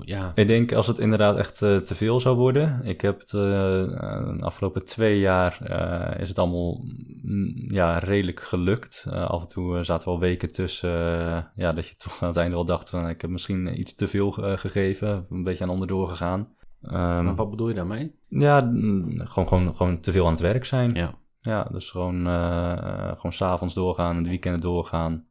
Ja. 0.00 0.32
Ik 0.34 0.46
denk 0.46 0.72
als 0.72 0.86
het 0.86 0.98
inderdaad 0.98 1.36
echt 1.36 1.62
uh, 1.62 1.76
te 1.76 1.94
veel 1.94 2.20
zou 2.20 2.36
worden. 2.36 2.80
Ik 2.82 3.00
heb 3.00 3.20
het 3.20 3.32
uh, 3.32 3.40
de 3.40 4.44
afgelopen 4.44 4.84
twee 4.84 5.18
jaar 5.18 5.58
uh, 5.70 6.20
is 6.20 6.28
het 6.28 6.38
allemaal 6.38 6.84
mm, 7.22 7.64
ja, 7.66 7.98
redelijk 7.98 8.40
gelukt. 8.40 9.06
af 9.10 9.42
en 9.42 9.48
toe 9.48 9.84
zaten 9.84 10.08
wel 10.08 10.18
weken 10.18 10.52
tussen 10.52 10.90
ja, 11.56 11.72
dat 11.72 11.88
je 11.88 11.96
toch 11.96 12.22
aan 12.22 12.28
het 12.28 12.36
einde 12.36 12.54
wel 12.54 12.64
dacht 12.64 12.90
van 12.90 13.08
ik 13.08 13.20
heb 13.20 13.30
misschien 13.30 13.78
iets 13.78 13.94
te 13.94 14.08
veel 14.08 14.30
gegeven. 14.30 15.26
Een 15.30 15.44
beetje 15.44 15.64
aan 15.64 15.70
onderdoor 15.70 16.08
gegaan. 16.08 16.40
Um, 16.82 16.90
maar 17.24 17.34
wat 17.34 17.50
bedoel 17.50 17.68
je 17.68 17.74
daarmee? 17.74 18.14
Ja, 18.28 18.60
mm, 18.60 19.26
gewoon, 19.26 19.48
gewoon, 19.48 19.76
gewoon 19.76 20.00
te 20.00 20.12
veel 20.12 20.24
aan 20.24 20.32
het 20.32 20.40
werk 20.40 20.64
zijn. 20.64 20.94
Ja. 20.94 21.14
Ja, 21.40 21.64
dus 21.64 21.90
gewoon, 21.90 22.26
gewoon 23.16 23.32
s'avonds 23.32 23.74
doorgaan 23.74 24.16
en 24.16 24.22
de 24.22 24.28
weekenden 24.28 24.60
doorgaan. 24.60 25.27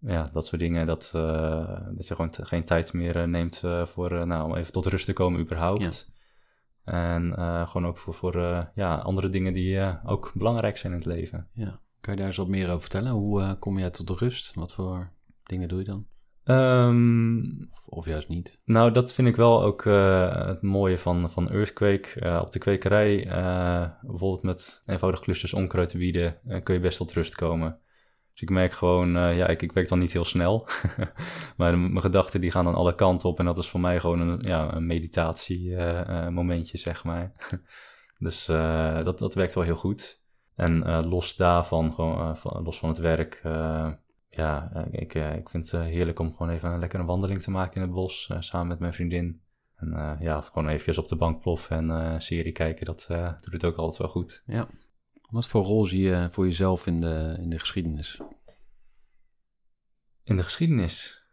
Ja, 0.00 0.28
dat 0.32 0.46
soort 0.46 0.60
dingen. 0.60 0.86
Dat, 0.86 1.12
uh, 1.16 1.80
dat 1.94 2.06
je 2.06 2.14
gewoon 2.14 2.34
geen 2.40 2.64
tijd 2.64 2.92
meer 2.92 3.16
uh, 3.16 3.24
neemt 3.24 3.62
voor, 3.84 4.26
nou, 4.26 4.44
om 4.44 4.56
even 4.56 4.72
tot 4.72 4.86
rust 4.86 5.06
te 5.06 5.12
komen 5.12 5.40
überhaupt. 5.40 6.10
En 6.84 7.32
gewoon 7.68 7.86
ook 7.86 7.98
voor, 7.98 8.14
voor 8.14 8.36
ja, 8.74 8.96
andere 8.96 9.28
dingen 9.28 9.52
die 9.52 9.98
ook 10.04 10.32
belangrijk 10.34 10.76
zijn 10.76 10.92
in 10.92 10.98
het 10.98 11.06
leven. 11.06 11.48
Ja. 11.52 11.80
Kan 12.00 12.12
je 12.12 12.18
daar 12.18 12.28
eens 12.28 12.38
wat 12.38 12.48
meer 12.48 12.66
over 12.66 12.80
vertellen? 12.80 13.12
Hoe 13.12 13.56
kom 13.58 13.78
je 13.78 13.90
tot 13.90 14.10
rust? 14.10 14.54
Wat 14.54 14.74
voor 14.74 15.12
dingen 15.42 15.68
doe 15.68 15.78
je 15.78 15.84
dan? 15.84 16.06
Um, 16.56 17.68
of, 17.70 17.88
of, 17.88 18.04
juist 18.04 18.28
niet? 18.28 18.60
Nou, 18.64 18.92
dat 18.92 19.12
vind 19.12 19.28
ik 19.28 19.36
wel 19.36 19.62
ook 19.62 19.84
het 19.84 20.62
mooie 20.62 20.98
van, 20.98 21.30
van 21.30 21.50
Earthquake. 21.50 22.40
Op 22.42 22.52
de 22.52 22.58
kwekerij, 22.58 23.24
bijvoorbeeld 24.02 24.42
met 24.42 24.82
eenvoudig 24.86 25.20
clusters 25.20 25.54
onkruidwieden, 25.54 26.38
kun 26.62 26.74
je 26.74 26.80
best 26.80 26.98
tot 26.98 27.12
rust 27.12 27.34
komen. 27.34 27.80
Dus 28.38 28.48
ik 28.48 28.50
merk 28.50 28.72
gewoon, 28.72 29.10
ja, 29.10 29.46
ik, 29.46 29.62
ik 29.62 29.72
werk 29.72 29.88
dan 29.88 29.98
niet 29.98 30.12
heel 30.12 30.24
snel. 30.24 30.68
maar 31.56 31.78
mijn 31.78 32.00
gedachten 32.00 32.40
die 32.40 32.50
gaan 32.50 32.64
dan 32.64 32.74
alle 32.74 32.94
kanten 32.94 33.28
op. 33.28 33.38
En 33.38 33.44
dat 33.44 33.58
is 33.58 33.68
voor 33.68 33.80
mij 33.80 34.00
gewoon 34.00 34.20
een, 34.20 34.40
ja, 34.40 34.74
een 34.74 34.86
meditatiemomentje, 34.86 36.78
zeg 36.78 37.04
maar. 37.04 37.32
dus 38.26 38.46
dat, 39.04 39.18
dat 39.18 39.34
werkt 39.34 39.54
wel 39.54 39.64
heel 39.64 39.76
goed. 39.76 40.22
En 40.54 41.06
los 41.08 41.36
daarvan, 41.36 41.92
gewoon, 41.94 42.36
los 42.62 42.78
van 42.78 42.88
het 42.88 42.98
werk 42.98 43.42
ja, 44.38 44.70
eh, 44.72 45.00
ik, 45.00 45.14
eh, 45.14 45.34
ik 45.34 45.48
vind 45.50 45.70
het 45.70 45.80
eh, 45.80 45.86
heerlijk 45.86 46.18
om 46.18 46.36
gewoon 46.36 46.52
even 46.52 46.70
een 46.70 46.78
lekkere 46.78 47.04
wandeling 47.04 47.42
te 47.42 47.50
maken 47.50 47.74
in 47.74 47.82
het 47.82 47.90
bos 47.90 48.30
samen 48.38 48.68
met 48.68 48.78
mijn 48.78 48.94
vriendin. 48.94 49.40
En 49.76 49.88
uh, 49.88 50.12
ja, 50.20 50.40
gewoon 50.40 50.68
even 50.68 50.98
op 50.98 51.08
de 51.08 51.16
bank 51.16 51.40
ploffen 51.40 51.76
en 51.76 51.88
uh, 51.88 52.18
serie 52.18 52.52
kijken, 52.52 52.86
dat 52.86 53.08
uh, 53.10 53.32
doet 53.40 53.52
het 53.52 53.64
ook 53.64 53.76
altijd 53.76 53.98
wel 53.98 54.08
goed. 54.08 54.42
Ja. 54.46 54.68
Wat 55.28 55.46
voor 55.46 55.64
rol 55.64 55.84
zie 55.84 56.00
je 56.00 56.28
voor 56.30 56.46
jezelf 56.46 56.86
in 56.86 57.00
de, 57.00 57.36
in 57.40 57.50
de 57.50 57.58
geschiedenis? 57.58 58.20
In 60.24 60.36
de 60.36 60.42
geschiedenis? 60.42 61.26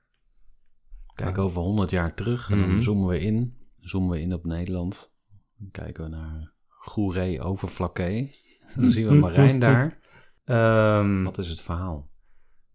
Kijk 1.13 1.37
over 1.37 1.61
100 1.61 1.91
jaar 1.91 2.13
terug 2.13 2.49
en 2.49 2.57
dan 2.57 2.69
mhm. 2.69 2.81
zoomen 2.81 3.07
we 3.07 3.19
in. 3.19 3.57
Zoomen 3.79 4.09
we 4.09 4.21
in 4.21 4.33
op 4.33 4.45
Nederland. 4.45 5.13
Dan 5.57 5.71
kijken 5.71 6.03
we 6.03 6.09
naar 6.09 6.53
Goeree 6.67 7.41
over 7.41 7.67
Flaké. 7.67 8.27
Dan 8.75 8.91
zien 8.91 9.07
we 9.07 9.13
Marijn 9.13 9.59
daar. 9.59 9.99
Um, 10.45 11.23
Wat 11.23 11.37
is 11.37 11.49
het 11.49 11.61
verhaal? 11.61 12.09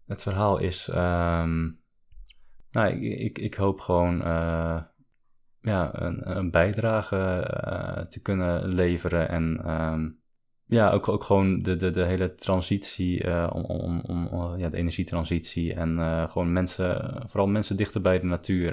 Het 0.05 0.21
verhaal 0.21 0.57
is, 0.57 0.87
um, 0.87 1.79
nou, 2.71 2.87
ik, 2.87 3.19
ik, 3.19 3.37
ik, 3.37 3.53
hoop 3.53 3.79
gewoon 3.79 4.15
uh, 4.15 4.81
ja, 5.61 6.01
een, 6.01 6.37
een 6.37 6.51
bijdrage 6.51 7.15
uh, 7.67 8.05
te 8.05 8.21
kunnen 8.21 8.67
leveren 8.67 9.29
en 9.29 9.71
um, 9.71 10.20
ja, 10.71 10.91
ook, 10.91 11.09
ook 11.09 11.23
gewoon 11.23 11.59
de, 11.59 11.75
de, 11.75 11.91
de 11.91 12.03
hele 12.03 12.35
transitie, 12.35 13.25
uh, 13.25 13.49
om, 13.53 13.63
om, 13.63 14.01
om 14.01 14.57
ja, 14.57 14.69
de 14.69 14.77
energietransitie 14.77 15.73
en 15.73 15.99
gewoon 16.29 16.53
mensen, 16.53 17.21
vooral 17.27 17.47
mensen 17.47 17.77
dichter 17.77 18.01
bij 18.01 18.19
de 18.19 18.25
natuur 18.25 18.71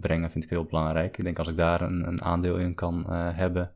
brengen, 0.00 0.30
vind 0.30 0.44
ik 0.44 0.50
heel 0.50 0.64
belangrijk. 0.64 1.18
Ik 1.18 1.24
denk 1.24 1.38
als 1.38 1.48
ik 1.48 1.56
daar 1.56 1.80
een, 1.80 2.06
een 2.06 2.22
aandeel 2.22 2.56
in 2.56 2.74
kan 2.74 3.12
hebben, 3.14 3.74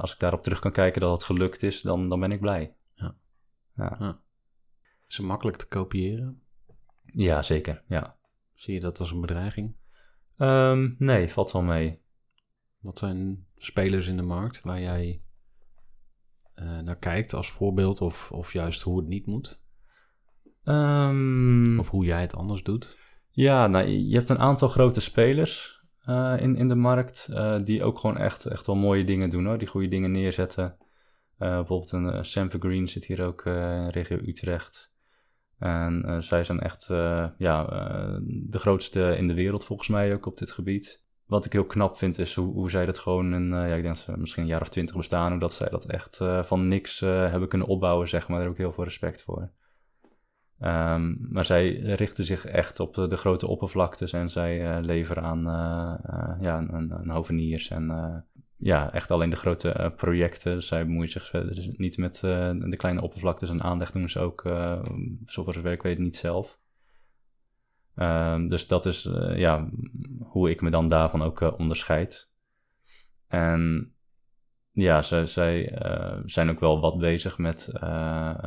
als 0.00 0.12
ik 0.12 0.18
daarop 0.18 0.42
terug 0.42 0.58
kan 0.58 0.72
kijken 0.72 1.00
dat 1.00 1.12
het 1.12 1.24
gelukt 1.24 1.62
is, 1.62 1.80
dan, 1.80 2.08
dan 2.08 2.20
ben 2.20 2.32
ik 2.32 2.40
blij. 2.40 2.74
Ja. 2.94 3.14
ja. 3.76 3.96
ja. 3.98 4.18
Is 5.08 5.16
het 5.16 5.26
makkelijk 5.26 5.56
te 5.56 5.68
kopiëren? 5.68 6.42
Ja, 7.04 7.42
zeker. 7.42 7.82
Ja. 7.86 8.16
Zie 8.54 8.74
je 8.74 8.80
dat 8.80 9.00
als 9.00 9.10
een 9.10 9.20
bedreiging? 9.20 9.76
Um, 10.36 10.96
nee, 10.98 11.28
valt 11.28 11.52
wel 11.52 11.62
mee. 11.62 12.00
Wat 12.78 12.98
zijn 12.98 13.46
spelers 13.56 14.06
in 14.06 14.16
de 14.16 14.22
markt 14.22 14.62
waar 14.62 14.80
jij 14.80 15.22
naar 16.82 16.98
kijkt 16.98 17.34
als 17.34 17.50
voorbeeld 17.50 18.00
of, 18.00 18.32
of 18.32 18.52
juist 18.52 18.82
hoe 18.82 18.98
het 18.98 19.08
niet 19.08 19.26
moet? 19.26 19.60
Um, 20.64 21.78
of 21.78 21.90
hoe 21.90 22.04
jij 22.04 22.20
het 22.20 22.34
anders 22.36 22.62
doet? 22.62 22.98
Ja, 23.30 23.66
nou, 23.66 23.86
je 23.86 24.16
hebt 24.16 24.28
een 24.28 24.38
aantal 24.38 24.68
grote 24.68 25.00
spelers 25.00 25.82
uh, 26.06 26.34
in, 26.38 26.56
in 26.56 26.68
de 26.68 26.74
markt 26.74 27.28
uh, 27.30 27.56
die 27.64 27.82
ook 27.82 27.98
gewoon 27.98 28.16
echt, 28.16 28.46
echt 28.46 28.66
wel 28.66 28.76
mooie 28.76 29.04
dingen 29.04 29.30
doen 29.30 29.46
hoor. 29.46 29.58
Die 29.58 29.68
goede 29.68 29.88
dingen 29.88 30.10
neerzetten. 30.10 30.76
bijvoorbeeld 31.38 31.92
een 31.92 32.24
Samper 32.24 32.60
Green 32.60 32.88
zit 32.88 33.04
hier 33.04 33.24
ook 33.24 33.44
in 33.44 33.88
regio 33.88 34.16
Utrecht. 34.16 34.92
En 35.58 36.22
zij 36.22 36.44
zijn 36.44 36.60
echt 36.60 36.86
ja, 37.38 37.64
de 38.24 38.58
grootste 38.58 39.16
in 39.16 39.28
de 39.28 39.34
wereld 39.34 39.64
volgens 39.64 39.88
mij 39.88 40.14
ook 40.14 40.26
op 40.26 40.38
dit 40.38 40.50
gebied. 40.50 41.06
Wat 41.28 41.44
ik 41.44 41.52
heel 41.52 41.64
knap 41.64 41.96
vind 41.96 42.18
is 42.18 42.34
hoe, 42.34 42.52
hoe 42.52 42.70
zij 42.70 42.86
dat 42.86 42.98
gewoon 42.98 43.34
in, 43.34 43.48
ja, 43.48 43.64
ik 43.74 43.82
denk 43.82 43.94
dat 43.94 43.98
ze 43.98 44.16
misschien 44.16 44.42
een 44.42 44.48
jaar 44.48 44.60
of 44.60 44.68
twintig 44.68 44.96
bestaan, 44.96 45.30
hoe 45.30 45.40
dat 45.40 45.52
zij 45.52 45.68
dat 45.68 45.84
echt 45.84 46.16
van 46.42 46.68
niks 46.68 47.00
hebben 47.00 47.48
kunnen 47.48 47.68
opbouwen, 47.68 48.08
zeg 48.08 48.28
maar. 48.28 48.36
Daar 48.36 48.46
heb 48.46 48.56
ik 48.56 48.62
heel 48.62 48.72
veel 48.72 48.84
respect 48.84 49.22
voor. 49.22 49.50
Um, 50.60 51.18
maar 51.30 51.44
zij 51.44 51.68
richten 51.78 52.24
zich 52.24 52.44
echt 52.44 52.80
op 52.80 52.94
de, 52.94 53.16
grote 53.16 53.46
oppervlaktes 53.46 54.12
en 54.12 54.30
zij 54.30 54.80
leveren 54.80 55.22
aan 55.22 55.42
ja, 56.40 56.58
een, 56.58 56.90
een 56.90 57.10
hoveniers 57.10 57.70
en 57.70 58.24
ja, 58.56 58.92
echt 58.92 59.10
alleen 59.10 59.30
de 59.30 59.36
grote 59.36 59.92
projecten. 59.96 60.62
Zij 60.62 60.86
bemoeien 60.86 61.10
zich 61.10 61.26
verder 61.26 61.54
dus 61.54 61.68
niet 61.76 61.96
met 61.96 62.18
de 62.20 62.74
kleine 62.76 63.02
oppervlaktes 63.02 63.50
en 63.50 63.62
aanleg 63.62 63.92
doen 63.92 64.10
ze 64.10 64.20
ook, 64.20 64.42
zover 65.26 65.54
zover 65.54 65.72
ik 65.72 65.82
weet, 65.82 65.98
niet 65.98 66.16
zelf. 66.16 66.58
Um, 68.00 68.48
dus 68.48 68.66
dat 68.66 68.86
is 68.86 69.08
ja, 69.34 69.68
hoe 70.22 70.50
ik 70.50 70.60
me 70.60 70.70
dan 70.70 70.88
daarvan 70.88 71.22
ook 71.22 71.58
onderscheid. 71.58 72.30
En 73.26 73.92
ja, 74.72 75.02
zij, 75.02 75.26
zij 75.26 75.82
uh, 75.82 76.18
zijn 76.24 76.50
ook 76.50 76.60
wel 76.60 76.80
wat 76.80 76.98
bezig 76.98 77.38
met, 77.38 77.68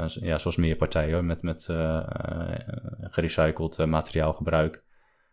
ja, 0.06 0.38
zoals 0.38 0.56
meer 0.56 0.76
partijen, 0.76 1.26
met, 1.26 1.42
met 1.42 1.68
uh, 1.72 2.10
gerecycled 3.02 3.86
materiaalgebruik. 3.86 4.84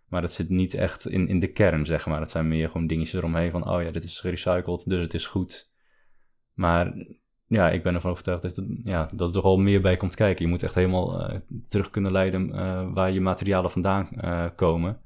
Maar 0.09 0.23
het 0.23 0.33
zit 0.33 0.49
niet 0.49 0.75
echt 0.75 1.09
in, 1.09 1.29
in 1.29 1.41
de 1.41 1.53
kern, 1.53 1.87
zeg 1.87 2.07
maar. 2.07 2.21
Het 2.21 2.31
zijn 2.31 2.49
meer 2.49 2.69
gewoon 2.69 2.87
dingetjes 2.87 3.21
eromheen 3.21 3.51
van, 3.51 3.69
oh 3.69 3.83
ja, 3.83 3.91
dit 3.91 4.05
is 4.05 4.21
gerecycled, 4.21 4.89
dus 4.89 5.01
het 5.01 5.15
is 5.15 5.27
goed. 5.27 5.73
Maar 6.53 6.93
ja, 7.49 7.71
ik 7.71 7.83
ben 7.83 7.95
ervan 7.95 8.11
overtuigd 8.11 8.43
dat, 8.43 8.65
ja, 8.85 9.11
dat 9.13 9.29
er 9.29 9.35
toch 9.35 9.45
al 9.45 9.57
meer 9.57 9.81
bij 9.81 9.97
komt 9.97 10.15
kijken. 10.15 10.45
Je 10.45 10.51
moet 10.51 10.63
echt 10.63 10.75
helemaal 10.75 11.41
terug 11.69 11.91
kunnen 11.91 12.13
leiden 12.13 12.51
waar 12.95 13.11
je 13.13 13.21
materialen 13.21 13.71
vandaan 13.71 14.09
komen. 14.55 15.01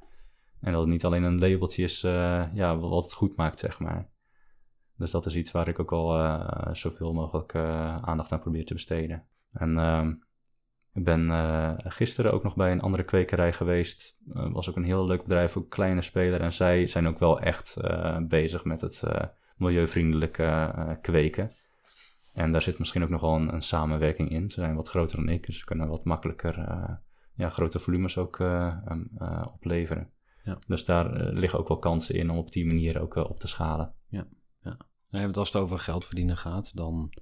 En 0.60 0.72
dat 0.72 0.80
het 0.80 0.90
niet 0.90 1.04
alleen 1.04 1.22
een 1.22 1.38
labeltje 1.38 1.82
is 1.82 2.00
ja, 2.54 2.78
wat 2.78 3.04
het 3.04 3.12
goed 3.12 3.36
maakt, 3.36 3.58
zeg 3.58 3.78
maar. 3.78 4.10
Dus 4.96 5.10
dat 5.10 5.26
is 5.26 5.36
iets 5.36 5.52
waar 5.52 5.68
ik 5.68 5.78
ook 5.78 5.92
al 5.92 6.38
zoveel 6.72 7.12
mogelijk 7.12 7.54
aandacht 8.00 8.32
aan 8.32 8.40
probeer 8.40 8.64
te 8.64 8.74
besteden. 8.74 9.24
En 9.52 9.70
uh, 9.76 10.06
ik 10.92 11.04
ben 11.04 11.30
gisteren 11.90 12.32
ook 12.32 12.42
nog 12.42 12.56
bij 12.56 12.72
een 12.72 12.80
andere 12.80 13.02
kwekerij 13.02 13.52
geweest. 13.52 14.20
was 14.32 14.68
ook 14.68 14.76
een 14.76 14.84
heel 14.84 15.06
leuk 15.06 15.22
bedrijf, 15.22 15.56
ook 15.56 15.70
kleine 15.70 16.02
speler. 16.02 16.40
En 16.40 16.52
zij 16.52 16.86
zijn 16.86 17.08
ook 17.08 17.18
wel 17.18 17.40
echt 17.40 17.76
bezig 18.28 18.64
met 18.64 18.80
het 18.80 19.02
milieuvriendelijke 19.56 20.98
kweken. 21.02 21.50
En 22.32 22.52
daar 22.52 22.62
zit 22.62 22.78
misschien 22.78 23.02
ook 23.02 23.08
nog 23.08 23.20
wel 23.20 23.34
een, 23.34 23.54
een, 23.54 23.62
samenwerking 23.62 24.30
in. 24.30 24.50
Ze 24.50 24.60
zijn 24.60 24.74
wat 24.74 24.88
groter 24.88 25.16
dan 25.16 25.28
ik, 25.28 25.46
dus 25.46 25.58
ze 25.58 25.64
kunnen 25.64 25.88
wat 25.88 26.04
makkelijker 26.04 26.56
ja, 27.34 27.50
grote 27.50 27.78
volumes 27.78 28.18
ook 28.18 28.42
opleveren. 29.54 30.10
Ja. 30.44 30.58
Dus 30.66 30.84
daar 30.84 31.32
liggen 31.32 31.58
ook 31.58 31.68
wel 31.68 31.78
kansen 31.78 32.14
in 32.14 32.30
om 32.30 32.36
op 32.36 32.52
die 32.52 32.66
manier 32.66 33.00
ook 33.00 33.14
op 33.14 33.40
te 33.40 33.48
schalen. 33.48 33.94
Ja. 34.08 34.26
Want 35.08 35.36
als 35.36 35.52
het 35.52 35.62
over 35.62 35.78
geld 35.78 36.06
verdienen 36.06 36.36
gaat, 36.36 36.76
dan 36.76 37.12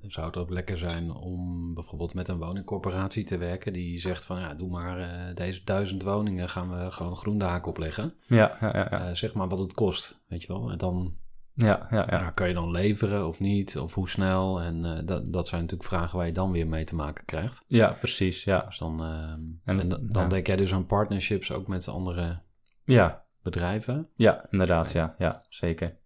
zou 0.00 0.26
het 0.26 0.36
ook 0.36 0.50
lekker 0.50 0.78
zijn 0.78 1.10
om 1.10 1.74
bijvoorbeeld 1.74 2.14
met 2.14 2.28
een 2.28 2.38
woningcorporatie 2.38 3.24
te 3.24 3.36
werken 3.36 3.72
die 3.72 3.98
zegt 3.98 4.24
van 4.24 4.40
ja, 4.40 4.54
doe 4.54 4.70
maar 4.70 5.34
deze 5.34 5.64
duizend 5.64 6.02
woningen 6.02 6.48
gaan 6.48 6.70
we 6.70 6.90
gewoon 6.90 7.16
groen 7.16 7.38
daken 7.38 7.68
opleggen. 7.68 8.14
Ja, 8.26 8.56
ja, 8.60 8.76
ja. 8.76 8.88
ja. 8.90 9.14
Zeg 9.14 9.34
maar 9.34 9.48
wat 9.48 9.58
het 9.58 9.72
kost, 9.72 10.24
weet 10.28 10.42
je 10.42 10.48
wel. 10.48 10.70
En 10.70 10.78
dan 10.78 11.16
ja, 11.56 11.86
ja, 11.90 12.06
ja. 12.10 12.30
kan 12.30 12.48
je 12.48 12.54
dan 12.54 12.70
leveren 12.70 13.26
of 13.26 13.40
niet, 13.40 13.78
of 13.78 13.94
hoe 13.94 14.08
snel. 14.08 14.60
En 14.60 15.02
dat, 15.06 15.32
dat 15.32 15.48
zijn 15.48 15.60
natuurlijk 15.60 15.88
vragen 15.88 16.16
waar 16.16 16.26
je 16.26 16.32
dan 16.32 16.50
weer 16.50 16.66
mee 16.66 16.84
te 16.84 16.94
maken 16.94 17.24
krijgt. 17.24 17.64
Ja, 17.68 17.92
precies, 17.92 18.44
ja. 18.44 18.60
Dus 18.60 18.78
dan, 18.78 19.02
en, 19.02 19.60
en 19.64 19.88
dan, 19.88 20.00
dan 20.02 20.28
denk 20.28 20.46
jij 20.46 20.56
dus 20.56 20.72
aan 20.72 20.86
partnerships 20.86 21.52
ook 21.52 21.66
met 21.66 21.88
andere 21.88 22.38
ja. 22.84 23.24
bedrijven? 23.42 24.08
Ja, 24.14 24.46
inderdaad, 24.50 24.92
ja, 24.92 25.14
ja, 25.18 25.44
zeker. 25.48 25.96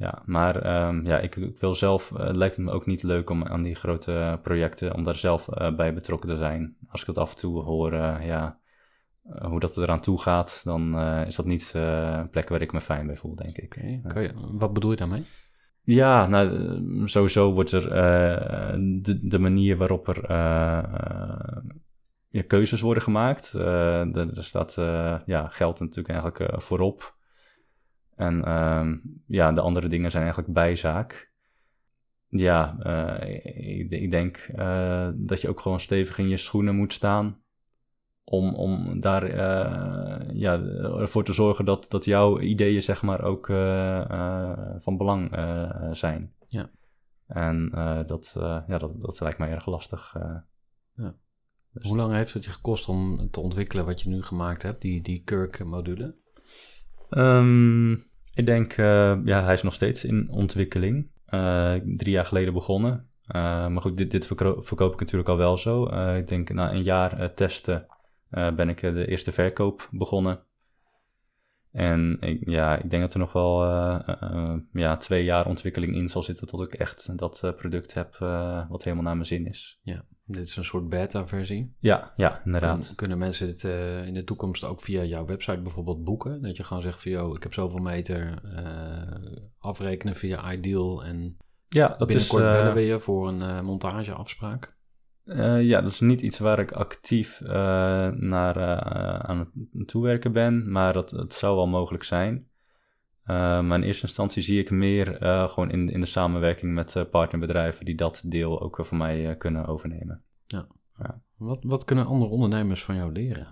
Ja, 0.00 0.22
maar 0.24 0.86
um, 0.88 1.06
ja, 1.06 1.18
ik, 1.18 1.36
ik, 1.36 1.58
wil 1.58 1.74
zelf, 1.74 2.10
uh, 2.10 2.18
het 2.18 2.36
lijkt 2.36 2.58
me 2.58 2.70
ook 2.70 2.86
niet 2.86 3.02
leuk 3.02 3.30
om 3.30 3.44
aan 3.44 3.62
die 3.62 3.74
grote 3.74 4.38
projecten, 4.42 4.94
om 4.94 5.04
daar 5.04 5.16
zelf 5.16 5.48
uh, 5.48 5.74
bij 5.74 5.94
betrokken 5.94 6.28
te 6.28 6.36
zijn. 6.36 6.76
Als 6.88 7.00
ik 7.00 7.06
dat 7.06 7.18
af 7.18 7.30
en 7.30 7.36
toe 7.36 7.62
hoor, 7.62 7.94
ja, 7.94 8.59
hoe 9.22 9.60
dat 9.60 9.76
eraan 9.76 10.00
toe 10.00 10.20
gaat, 10.20 10.60
dan 10.64 10.98
is 11.26 11.36
dat 11.36 11.46
niet 11.46 11.72
een 11.74 12.30
plek 12.30 12.48
waar 12.48 12.60
ik 12.60 12.72
me 12.72 12.80
fijn 12.80 13.06
bij 13.06 13.16
voel, 13.16 13.34
denk 13.34 13.56
ik. 13.58 13.76
Okay. 14.04 14.22
Je, 14.22 14.32
wat 14.52 14.72
bedoel 14.72 14.90
je 14.90 14.96
daarmee? 14.96 15.24
Ja, 15.82 16.26
nou, 16.26 17.08
sowieso 17.08 17.52
wordt 17.52 17.72
er 17.72 17.88
de, 19.02 19.18
de, 19.22 19.38
manier 19.38 19.76
waarop 19.76 20.08
er 20.08 20.30
ja, 22.28 22.42
keuzes 22.46 22.80
worden 22.80 23.02
gemaakt. 23.02 23.52
er, 23.52 24.36
er 24.36 24.44
staat 24.44 24.74
ja, 25.26 25.48
geld 25.48 25.80
natuurlijk 25.80 26.08
eigenlijk 26.08 26.62
voorop. 26.62 27.18
En 28.20 28.38
uh, 28.38 28.88
ja, 29.26 29.52
de 29.52 29.60
andere 29.60 29.88
dingen 29.88 30.10
zijn 30.10 30.22
eigenlijk 30.22 30.52
bijzaak. 30.52 31.32
Ja, 32.28 32.82
ik, 33.22 33.90
ik, 33.90 34.10
denk 34.10 34.50
dat 35.14 35.40
je 35.40 35.48
ook 35.48 35.60
gewoon 35.60 35.80
stevig 35.80 36.18
in 36.18 36.28
je 36.28 36.36
schoenen 36.36 36.76
moet 36.76 36.92
staan. 36.92 37.42
Om, 38.30 38.54
om 38.54 39.00
daar 39.00 39.30
uh, 39.30 40.28
ja, 40.32 40.60
ervoor 40.98 41.24
te 41.24 41.32
zorgen 41.32 41.64
dat, 41.64 41.86
dat 41.88 42.04
jouw 42.04 42.40
ideeën 42.40 42.82
zeg 42.82 43.02
maar 43.02 43.22
ook 43.22 43.46
van 44.78 44.96
belang 44.96 45.30
zijn. 45.92 46.32
Ja. 46.48 46.70
En 47.26 47.70
dat, 48.06 48.32
ja, 48.66 48.78
dat, 48.78 49.00
dat 49.00 49.20
lijkt 49.20 49.38
mij 49.38 49.50
erg 49.50 49.66
lastig. 49.66 50.14
Ja. 50.94 51.14
Dus 51.72 51.82
Hoe 51.88 51.96
lang 51.96 52.12
heeft 52.12 52.34
het 52.34 52.44
je 52.44 52.50
gekost 52.50 52.88
om 52.88 53.30
te 53.30 53.40
ontwikkelen 53.40 53.84
wat 53.84 54.00
je 54.00 54.08
nu 54.08 54.22
gemaakt 54.22 54.62
hebt, 54.62 54.80
die, 54.80 55.02
die 55.02 55.22
Kirk-module? 55.24 56.16
Um, 57.10 57.92
ik 58.34 58.46
denk, 58.46 58.72
ja, 59.24 59.44
hij 59.44 59.54
is 59.54 59.62
nog 59.62 59.74
steeds 59.74 60.04
in 60.04 60.28
ontwikkeling. 60.30 61.10
Drie 61.96 62.12
jaar 62.12 62.26
geleden 62.26 62.52
begonnen. 62.52 63.10
Maar 63.32 63.82
goed, 63.82 63.96
dit, 63.96 64.10
dit 64.10 64.26
verkoop 64.26 64.92
ik 64.92 65.00
natuurlijk 65.00 65.28
al 65.28 65.36
wel 65.36 65.56
zo. 65.56 65.84
ik 66.16 66.28
denk 66.28 66.52
na 66.52 66.72
een 66.72 66.82
jaar 66.82 67.34
testen 67.34 67.86
ben 68.30 68.68
ik 68.68 68.80
de 68.80 69.06
eerste 69.06 69.32
verkoop 69.32 69.88
begonnen. 69.90 70.42
En 71.72 72.16
ik, 72.20 72.50
ja, 72.50 72.76
ik 72.76 72.90
denk 72.90 73.02
dat 73.02 73.14
er 73.14 73.20
nog 73.20 73.32
wel 73.32 73.64
ja, 74.72 74.96
twee 74.96 75.24
jaar 75.24 75.46
ontwikkeling 75.46 75.94
in 75.94 76.08
zal 76.08 76.22
zitten 76.22 76.46
tot 76.46 76.60
ik 76.60 76.72
echt 76.72 77.18
dat 77.18 77.54
product 77.56 77.94
heb 77.94 78.16
wat 78.68 78.84
helemaal 78.84 79.04
naar 79.04 79.14
mijn 79.14 79.26
zin 79.26 79.46
is. 79.46 79.80
Ja. 79.82 80.04
Dit 80.24 80.44
is 80.44 80.56
een 80.56 80.64
soort 80.64 80.88
beta-versie. 80.88 81.74
Ja, 81.78 82.12
ja, 82.16 82.42
inderdaad. 82.44 82.92
kunnen 82.96 83.18
mensen 83.18 83.46
dit 83.46 83.62
uh, 83.62 84.06
in 84.06 84.14
de 84.14 84.24
toekomst 84.24 84.64
ook 84.64 84.80
via 84.80 85.04
jouw 85.04 85.24
website 85.24 85.60
bijvoorbeeld 85.60 86.04
boeken? 86.04 86.42
Dat 86.42 86.56
je 86.56 86.64
gewoon 86.64 86.82
zegt 86.82 87.02
van, 87.02 87.10
joh, 87.10 87.36
ik 87.36 87.42
heb 87.42 87.52
zoveel 87.52 87.80
meter 87.80 88.42
uh, 88.44 89.36
afrekenen 89.58 90.14
via 90.14 90.52
Ideal 90.52 91.04
en 91.04 91.36
ja, 91.68 91.88
dat 91.88 92.08
binnenkort 92.08 92.42
is, 92.42 92.48
uh, 92.48 92.54
bellen 92.56 92.74
we 92.74 92.80
je 92.80 93.00
voor 93.00 93.28
een 93.28 93.64
montageafspraak. 93.64 94.76
Ja, 95.60 95.80
dat 95.80 95.90
is 95.90 96.00
niet 96.00 96.20
iets 96.20 96.38
waar 96.38 96.58
ik 96.58 96.72
actief 96.72 97.40
naar 97.40 98.80
aan 99.22 99.38
het 99.72 99.88
toewerken 99.88 100.32
ben, 100.32 100.70
maar 100.70 100.92
dat, 100.92 101.10
het 101.10 101.34
zou 101.34 101.56
wel 101.56 101.66
mogelijk 101.66 102.04
zijn. 102.04 102.48
maar 103.24 103.74
in 103.74 103.82
eerste 103.82 104.06
instantie 104.06 104.42
zie 104.42 104.58
ik 104.58 104.70
meer 104.70 105.16
gewoon 105.48 105.70
in, 105.70 105.88
in 105.88 106.00
de 106.00 106.06
samenwerking 106.06 106.74
met 106.74 107.06
partnerbedrijven 107.10 107.84
die 107.84 107.94
dat 107.94 108.22
deel 108.26 108.60
ook 108.60 108.78
voor 108.82 108.96
mij 108.96 109.36
kunnen 109.36 109.66
overnemen. 109.66 110.22
Ja. 110.46 110.66
ja. 110.98 111.22
Wat, 111.36 111.58
wat 111.62 111.84
kunnen 111.84 112.06
andere 112.06 112.30
ondernemers 112.30 112.84
van 112.84 112.94
jou 112.94 113.12
leren? 113.12 113.48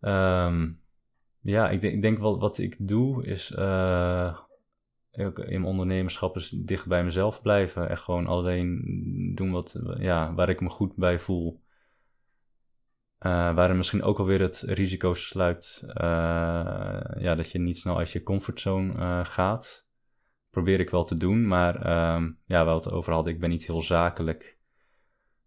um, 0.00 0.80
ja, 1.54 1.70
ik 1.70 1.80
denk, 1.80 1.94
ik 1.94 2.02
denk 2.02 2.18
wat, 2.18 2.38
wat 2.38 2.58
ik 2.58 2.76
doe 2.78 3.26
is 3.26 3.54
in 5.46 5.64
ondernemerschap 5.64 6.36
is 6.36 6.48
dicht 6.48 6.86
bij 6.86 7.04
mezelf 7.04 7.42
blijven. 7.42 7.88
Echt 7.88 8.02
gewoon 8.02 8.26
alleen 8.26 8.82
doen 9.34 9.50
wat, 9.50 9.80
ja, 9.98 10.34
waar 10.34 10.48
ik 10.48 10.60
me 10.60 10.68
goed 10.68 10.96
bij 10.96 11.18
voel. 11.18 11.60
Uh, 13.26 13.54
waarin 13.54 13.76
misschien 13.76 14.02
ook 14.02 14.18
alweer 14.18 14.40
het 14.40 14.60
risico 14.60 15.14
sluit 15.14 15.82
uh, 15.86 15.94
ja, 17.18 17.34
dat 17.34 17.50
je 17.50 17.58
niet 17.58 17.78
snel 17.78 17.98
uit 17.98 18.10
je 18.10 18.22
comfortzone 18.22 19.24
gaat. 19.24 19.86
Probeer 20.50 20.80
ik 20.80 20.90
wel 20.90 21.04
te 21.04 21.16
doen, 21.16 21.46
maar 21.46 21.74
um, 22.14 22.38
ja, 22.44 22.64
wel 22.64 22.74
het 22.74 22.90
over 22.90 23.12
hadden, 23.12 23.32
ik 23.32 23.40
ben 23.40 23.50
niet 23.50 23.66
heel 23.66 23.82
zakelijk. 23.82 24.58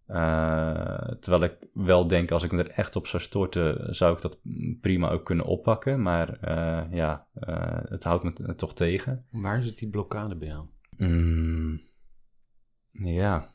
Uh, 0.07 1.07
terwijl 1.19 1.43
ik 1.43 1.69
wel 1.73 2.07
denk, 2.07 2.31
als 2.31 2.43
ik 2.43 2.51
me 2.51 2.63
er 2.63 2.69
echt 2.69 2.95
op 2.95 3.07
zou 3.07 3.23
storten, 3.23 3.95
zou 3.95 4.15
ik 4.15 4.21
dat 4.21 4.39
prima 4.81 5.09
ook 5.09 5.25
kunnen 5.25 5.45
oppakken. 5.45 6.01
Maar 6.01 6.29
uh, 6.29 6.83
ja, 6.91 7.27
uh, 7.39 7.79
het 7.83 8.03
houdt 8.03 8.23
me 8.23 8.55
toch 8.55 8.73
tegen. 8.73 9.25
Waar 9.31 9.61
zit 9.61 9.77
die 9.77 9.89
blokkade 9.89 10.35
bij 10.35 10.47
jou? 10.47 10.65
Mm, 10.97 11.81
ja, 12.91 13.53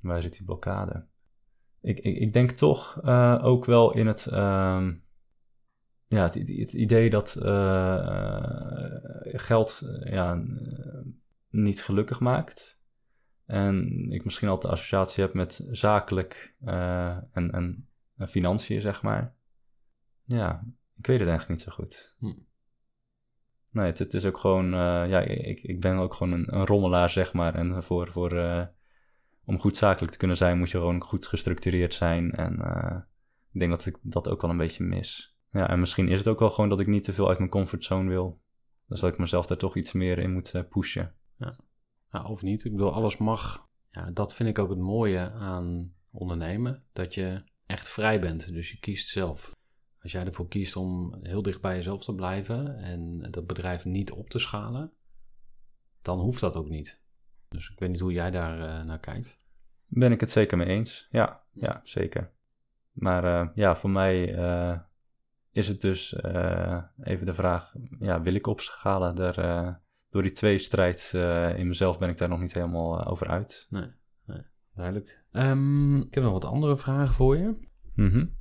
waar 0.00 0.22
zit 0.22 0.36
die 0.36 0.44
blokkade? 0.44 1.06
Ik, 1.80 1.98
ik, 1.98 2.16
ik 2.16 2.32
denk 2.32 2.50
toch 2.50 3.02
ook 3.42 3.64
wel 3.64 3.92
in 3.92 4.06
het, 4.06 4.26
ehm, 4.26 4.94
ja, 6.06 6.22
het, 6.22 6.34
het, 6.34 6.72
idee 6.72 7.10
dat 7.10 7.30
geld 9.22 9.82
ja, 10.04 10.42
niet 11.50 11.82
gelukkig 11.82 12.20
maakt. 12.20 12.82
En 13.46 14.06
ik 14.10 14.24
misschien 14.24 14.48
altijd 14.48 14.72
de 14.72 14.78
associatie 14.78 15.24
heb 15.24 15.34
met 15.34 15.66
zakelijk 15.70 16.54
uh, 16.64 17.08
en, 17.10 17.50
en, 17.50 17.88
en, 18.16 18.28
financiën, 18.28 18.80
zeg 18.80 19.02
maar. 19.02 19.34
Ja, 20.24 20.64
ik 20.96 21.06
weet 21.06 21.18
het 21.18 21.28
eigenlijk 21.28 21.58
niet 21.58 21.68
zo 21.68 21.82
goed. 21.82 22.16
Hm. 22.18 22.32
Nee, 23.70 23.86
het, 23.86 23.98
het, 23.98 24.14
is 24.14 24.24
ook 24.24 24.38
gewoon, 24.38 24.64
uh, 24.66 25.08
ja, 25.08 25.20
ik, 25.20 25.62
ik 25.62 25.80
ben 25.80 25.96
ook 25.96 26.14
gewoon 26.14 26.32
een, 26.32 26.54
een 26.54 26.66
rommelaar, 26.66 27.10
zeg 27.10 27.32
maar. 27.32 27.54
En 27.54 27.82
voor, 27.82 28.10
voor, 28.10 28.32
uh, 28.32 28.64
om 29.44 29.58
goed 29.58 29.76
zakelijk 29.76 30.12
te 30.12 30.18
kunnen 30.18 30.36
zijn, 30.36 30.58
moet 30.58 30.70
je 30.70 30.78
gewoon 30.78 31.02
goed 31.02 31.26
gestructureerd 31.26 31.94
zijn. 31.94 32.32
En 32.32 32.52
ik 33.52 33.58
denk 33.58 33.70
dat 33.70 33.86
ik 33.86 33.98
dat 34.02 34.28
ook 34.28 34.40
wel 34.40 34.50
een 34.50 34.56
beetje 34.56 34.84
mis. 34.84 35.36
Ja, 35.52 35.68
en 35.68 35.80
misschien 35.80 36.08
is 36.08 36.18
het 36.18 36.28
ook 36.28 36.38
wel 36.38 36.50
gewoon 36.50 36.70
dat 36.70 36.80
ik 36.80 36.86
niet 36.86 37.04
te 37.04 37.12
veel 37.12 37.28
uit 37.28 37.38
mijn 37.38 37.50
comfortzone 37.50 38.08
wil. 38.08 38.40
Dus 38.88 39.00
dat 39.00 39.12
ik 39.12 39.18
mezelf 39.18 39.46
daar 39.46 39.58
toch 39.58 39.76
iets 39.76 39.92
meer 39.92 40.18
in 40.18 40.32
moet 40.32 40.64
pushen. 40.68 41.14
Ja. 41.36 41.56
Nou, 42.14 42.26
of 42.26 42.42
niet. 42.42 42.64
Ik 42.64 42.72
bedoel, 42.72 42.92
alles 42.92 43.16
mag. 43.16 43.68
Ja, 43.90 44.10
dat 44.10 44.34
vind 44.34 44.48
ik 44.48 44.58
ook 44.58 44.68
het 44.68 44.78
mooie 44.78 45.30
aan 45.30 45.94
ondernemen. 46.10 46.82
Dat 46.92 47.14
je 47.14 47.42
echt 47.66 47.88
vrij 47.88 48.20
bent. 48.20 48.52
Dus 48.52 48.70
je 48.70 48.78
kiest 48.78 49.08
zelf. 49.08 49.52
Als 50.02 50.12
jij 50.12 50.24
ervoor 50.24 50.48
kiest 50.48 50.76
om 50.76 51.18
heel 51.22 51.42
dicht 51.42 51.60
bij 51.60 51.74
jezelf 51.74 52.04
te 52.04 52.14
blijven 52.14 52.78
en 52.78 53.30
dat 53.30 53.46
bedrijf 53.46 53.84
niet 53.84 54.10
op 54.10 54.30
te 54.30 54.38
schalen, 54.38 54.92
dan 56.02 56.18
hoeft 56.18 56.40
dat 56.40 56.56
ook 56.56 56.68
niet. 56.68 57.02
Dus 57.48 57.70
ik 57.70 57.78
weet 57.78 57.90
niet 57.90 58.00
hoe 58.00 58.12
jij 58.12 58.30
daar 58.30 58.58
uh, 58.58 58.86
naar 58.86 59.00
kijkt. 59.00 59.40
Ben 59.86 60.12
ik 60.12 60.20
het 60.20 60.30
zeker 60.30 60.56
mee 60.56 60.68
eens. 60.68 61.08
Ja, 61.10 61.42
ja 61.52 61.80
zeker. 61.84 62.32
Maar 62.92 63.24
uh, 63.24 63.48
ja, 63.54 63.76
voor 63.76 63.90
mij 63.90 64.38
uh, 64.38 64.78
is 65.50 65.68
het 65.68 65.80
dus 65.80 66.16
even 67.02 67.26
de 67.26 67.34
vraag: 67.34 67.74
ja, 67.98 68.20
wil 68.22 68.34
ik 68.34 68.46
opschalen? 68.46 69.14
Daar, 69.14 69.82
door 70.14 70.22
die 70.22 70.32
tweestrijd 70.32 71.12
uh, 71.14 71.58
in 71.58 71.68
mezelf 71.68 71.98
ben 71.98 72.08
ik 72.08 72.18
daar 72.18 72.28
nog 72.28 72.40
niet 72.40 72.54
helemaal 72.54 73.00
uh, 73.00 73.10
over 73.10 73.28
uit. 73.28 73.66
Nee, 73.70 73.90
nee 74.26 74.42
duidelijk. 74.74 75.22
Um, 75.32 76.02
ik 76.02 76.14
heb 76.14 76.22
nog 76.22 76.32
wat 76.32 76.44
andere 76.44 76.76
vragen 76.76 77.14
voor 77.14 77.36
je. 77.36 77.54
Mm 77.94 78.32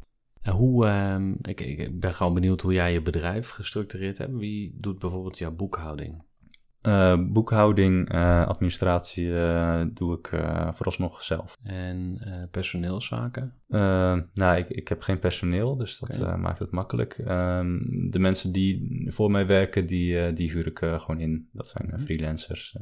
hoe, 0.51 0.87
um, 0.87 1.37
ik, 1.41 1.61
ik, 1.61 1.99
ben 1.99 2.13
gewoon 2.13 2.33
benieuwd 2.33 2.61
hoe 2.61 2.73
jij 2.73 2.93
je 2.93 3.01
bedrijf 3.01 3.49
gestructureerd 3.49 4.17
hebt. 4.17 4.33
Wie 4.35 4.77
doet 4.79 4.99
bijvoorbeeld 4.99 5.37
jouw 5.37 5.51
boekhouding? 5.51 6.23
Uh, 6.87 7.17
boekhouding, 7.27 8.13
uh, 8.13 8.47
administratie 8.47 9.25
uh, 9.25 9.83
doe 9.93 10.17
ik 10.17 10.29
vooralsnog 10.73 11.23
zelf. 11.23 11.57
En 11.63 12.19
personeelszaken? 12.51 13.53
nou, 14.33 14.57
ik, 14.57 14.69
ik 14.69 14.87
heb 14.87 15.01
geen 15.01 15.19
personeel, 15.19 15.75
dus 15.75 15.99
dat 15.99 16.19
okay. 16.19 16.37
maakt 16.37 16.59
het 16.59 16.71
makkelijk. 16.71 17.17
Um, 17.17 18.09
de 18.11 18.19
mensen 18.19 18.51
die 18.51 19.05
voor 19.11 19.31
mij 19.31 19.45
werken, 19.45 19.85
die, 19.85 20.33
die 20.33 20.51
huur 20.51 20.67
ik 20.67 20.77
gewoon 20.77 21.19
in. 21.19 21.49
Dat 21.51 21.67
zijn 21.67 21.89
-hmm. 21.89 21.99
freelancers. 21.99 22.77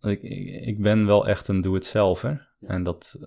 Ik, 0.00 0.22
ik, 0.22 0.66
ik, 0.66 0.82
ben 0.82 1.06
wel 1.06 1.28
echt 1.28 1.48
een 1.48 1.60
doe-het-zelfer. 1.60 2.48
Ja. 2.58 2.68
En 2.68 2.82
dat 2.82 3.18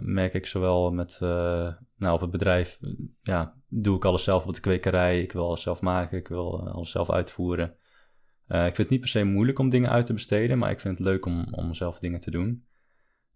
merk 0.00 0.34
ik 0.34 0.46
zowel 0.46 0.92
met, 0.92 1.18
nou, 1.20 2.14
op 2.14 2.20
het 2.20 2.30
bedrijf, 2.30 2.80
ja, 3.22 3.54
doe 3.68 3.96
ik 3.96 4.04
alles 4.04 4.24
zelf 4.24 4.44
op 4.44 4.54
de 4.54 4.60
kwekerij. 4.60 5.22
Ik 5.22 5.32
wil 5.32 5.46
alles 5.46 5.62
zelf 5.62 5.80
maken, 5.80 6.18
ik 6.18 6.28
wil 6.28 6.68
alles 6.68 6.90
zelf 6.90 7.10
uitvoeren. 7.10 7.74
Uh, 8.50 8.58
ik 8.58 8.74
vind 8.74 8.76
het 8.76 8.90
niet 8.90 9.00
per 9.00 9.08
se 9.08 9.24
moeilijk 9.24 9.58
om 9.58 9.68
dingen 9.68 9.90
uit 9.90 10.06
te 10.06 10.12
besteden, 10.12 10.58
maar 10.58 10.70
ik 10.70 10.80
vind 10.80 10.98
het 10.98 11.06
leuk 11.06 11.26
om, 11.26 11.46
om 11.50 11.74
zelf 11.74 11.98
dingen 11.98 12.20
te 12.20 12.30
doen. 12.30 12.64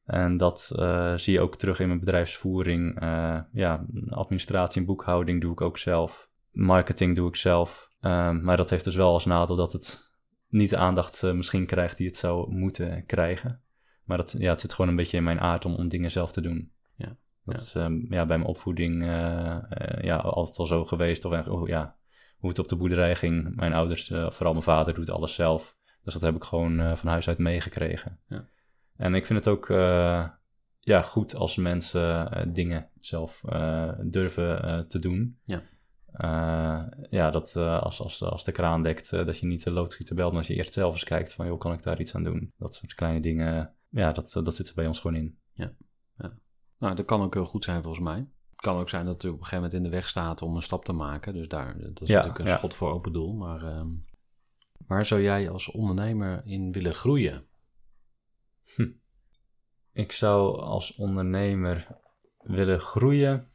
En 0.04 0.36
dat 0.36 0.72
uh, 0.76 1.14
zie 1.16 1.32
je 1.32 1.40
ook 1.40 1.56
terug 1.56 1.80
in 1.80 1.86
mijn 1.86 1.98
bedrijfsvoering. 1.98 3.02
Uh, 3.02 3.40
ja, 3.52 3.86
administratie 4.08 4.80
en 4.80 4.86
boekhouding 4.86 5.40
doe 5.40 5.52
ik 5.52 5.60
ook 5.60 5.78
zelf. 5.78 6.28
Marketing 6.52 7.16
doe 7.16 7.28
ik 7.28 7.36
zelf. 7.36 7.90
maar 8.00 8.56
dat 8.56 8.70
heeft 8.70 8.84
dus 8.84 8.94
wel 8.94 9.12
als 9.12 9.24
nadeel 9.24 9.56
dat 9.56 9.72
het 9.72 10.12
niet 10.48 10.70
de 10.70 10.76
aandacht 10.76 11.22
misschien 11.22 11.66
krijgt 11.66 11.96
die 11.96 12.06
het 12.06 12.16
zou 12.16 12.54
moeten 12.54 13.06
krijgen. 13.06 13.60
Maar 14.04 14.16
dat, 14.16 14.34
ja, 14.38 14.50
het 14.50 14.60
zit 14.60 14.72
gewoon 14.72 14.90
een 14.90 14.96
beetje 14.96 15.16
in 15.16 15.24
mijn 15.24 15.40
aard 15.40 15.64
om, 15.64 15.74
om 15.74 15.88
dingen 15.88 16.10
zelf 16.10 16.32
te 16.32 16.40
doen. 16.40 16.72
Ja, 16.96 17.16
dat 17.44 17.60
is 17.60 17.72
ja, 18.08 18.26
bij 18.26 18.38
mijn 18.38 18.44
opvoeding 18.44 19.04
ja, 20.00 20.16
altijd 20.16 20.58
al 20.58 20.66
zo 20.66 20.84
geweest. 20.84 21.24
Of 21.24 21.46
oh, 21.46 21.68
ja, 21.68 21.96
hoe 22.36 22.48
het 22.48 22.58
op 22.58 22.68
de 22.68 22.76
boerderij 22.76 23.16
ging. 23.16 23.56
Mijn 23.56 23.72
ouders, 23.72 24.10
uh, 24.10 24.30
vooral 24.30 24.52
mijn 24.52 24.64
vader, 24.64 24.94
doet 24.94 25.10
alles 25.10 25.34
zelf. 25.34 25.76
Dus 26.02 26.12
dat 26.12 26.22
heb 26.22 26.34
ik 26.34 26.44
gewoon 26.44 26.80
uh, 26.80 26.96
van 26.96 27.08
huis 27.08 27.28
uit 27.28 27.38
meegekregen. 27.38 28.18
Ja. 28.28 28.48
En 28.96 29.14
ik 29.14 29.26
vind 29.26 29.44
het 29.44 29.54
ook 29.54 29.68
uh, 29.68 30.28
ja, 30.80 31.02
goed 31.02 31.34
als 31.34 31.56
mensen 31.56 32.52
dingen 32.52 32.88
zelf 33.00 33.40
durven 34.02 34.88
te 34.88 34.98
doen. 34.98 35.38
Ja. 35.44 35.62
ja, 37.10 37.30
dat 37.30 37.56
als, 37.56 38.00
als, 38.00 38.22
als 38.22 38.44
de 38.44 38.52
kraan 38.52 38.82
dekt, 38.82 39.10
dat 39.10 39.38
je 39.38 39.46
niet 39.46 39.64
de 39.64 39.72
loodgieter 39.72 40.14
belt, 40.14 40.30
maar 40.30 40.38
als 40.38 40.48
je 40.48 40.54
eerst 40.54 40.72
zelf 40.72 40.92
eens 40.92 41.04
kijkt 41.04 41.34
van, 41.34 41.46
joh, 41.46 41.58
kan 41.58 41.72
ik 41.72 41.82
daar 41.82 42.00
iets 42.00 42.14
aan 42.14 42.24
doen? 42.24 42.52
Dat 42.58 42.74
soort 42.74 42.94
kleine 42.94 43.20
dingen, 43.20 43.74
ja, 43.88 44.12
dat, 44.12 44.32
dat 44.32 44.54
zit 44.54 44.68
er 44.68 44.74
bij 44.74 44.86
ons 44.86 45.00
gewoon 45.00 45.16
in. 45.16 45.38
Ja, 45.52 45.72
ja. 46.18 46.38
Nou, 46.78 46.94
dat 46.94 47.04
kan 47.04 47.22
ook 47.22 47.34
heel 47.34 47.46
goed 47.46 47.64
zijn 47.64 47.82
volgens 47.82 48.04
mij 48.04 48.26
kan 48.64 48.76
ook 48.76 48.88
zijn 48.88 49.04
dat 49.04 49.22
het 49.22 49.24
op 49.24 49.38
een 49.38 49.44
gegeven 49.44 49.56
moment 49.56 49.74
in 49.74 49.82
de 49.82 49.96
weg 49.96 50.08
staat 50.08 50.42
om 50.42 50.56
een 50.56 50.62
stap 50.62 50.84
te 50.84 50.92
maken. 50.92 51.34
Dus 51.34 51.48
daar, 51.48 51.78
dat 51.78 52.00
is 52.00 52.08
natuurlijk 52.08 52.38
een 52.38 52.48
schot 52.48 52.74
voor 52.74 52.92
open 52.92 53.12
doel. 53.12 53.32
Maar 53.32 53.62
uh, 53.62 53.84
waar 54.86 55.04
zou 55.04 55.22
jij 55.22 55.50
als 55.50 55.70
ondernemer 55.70 56.42
in 56.44 56.72
willen 56.72 56.94
groeien? 56.94 57.46
Hm. 58.74 58.90
Ik 59.92 60.12
zou 60.12 60.60
als 60.60 60.94
ondernemer 60.94 61.86
willen 62.38 62.80
groeien 62.80 63.48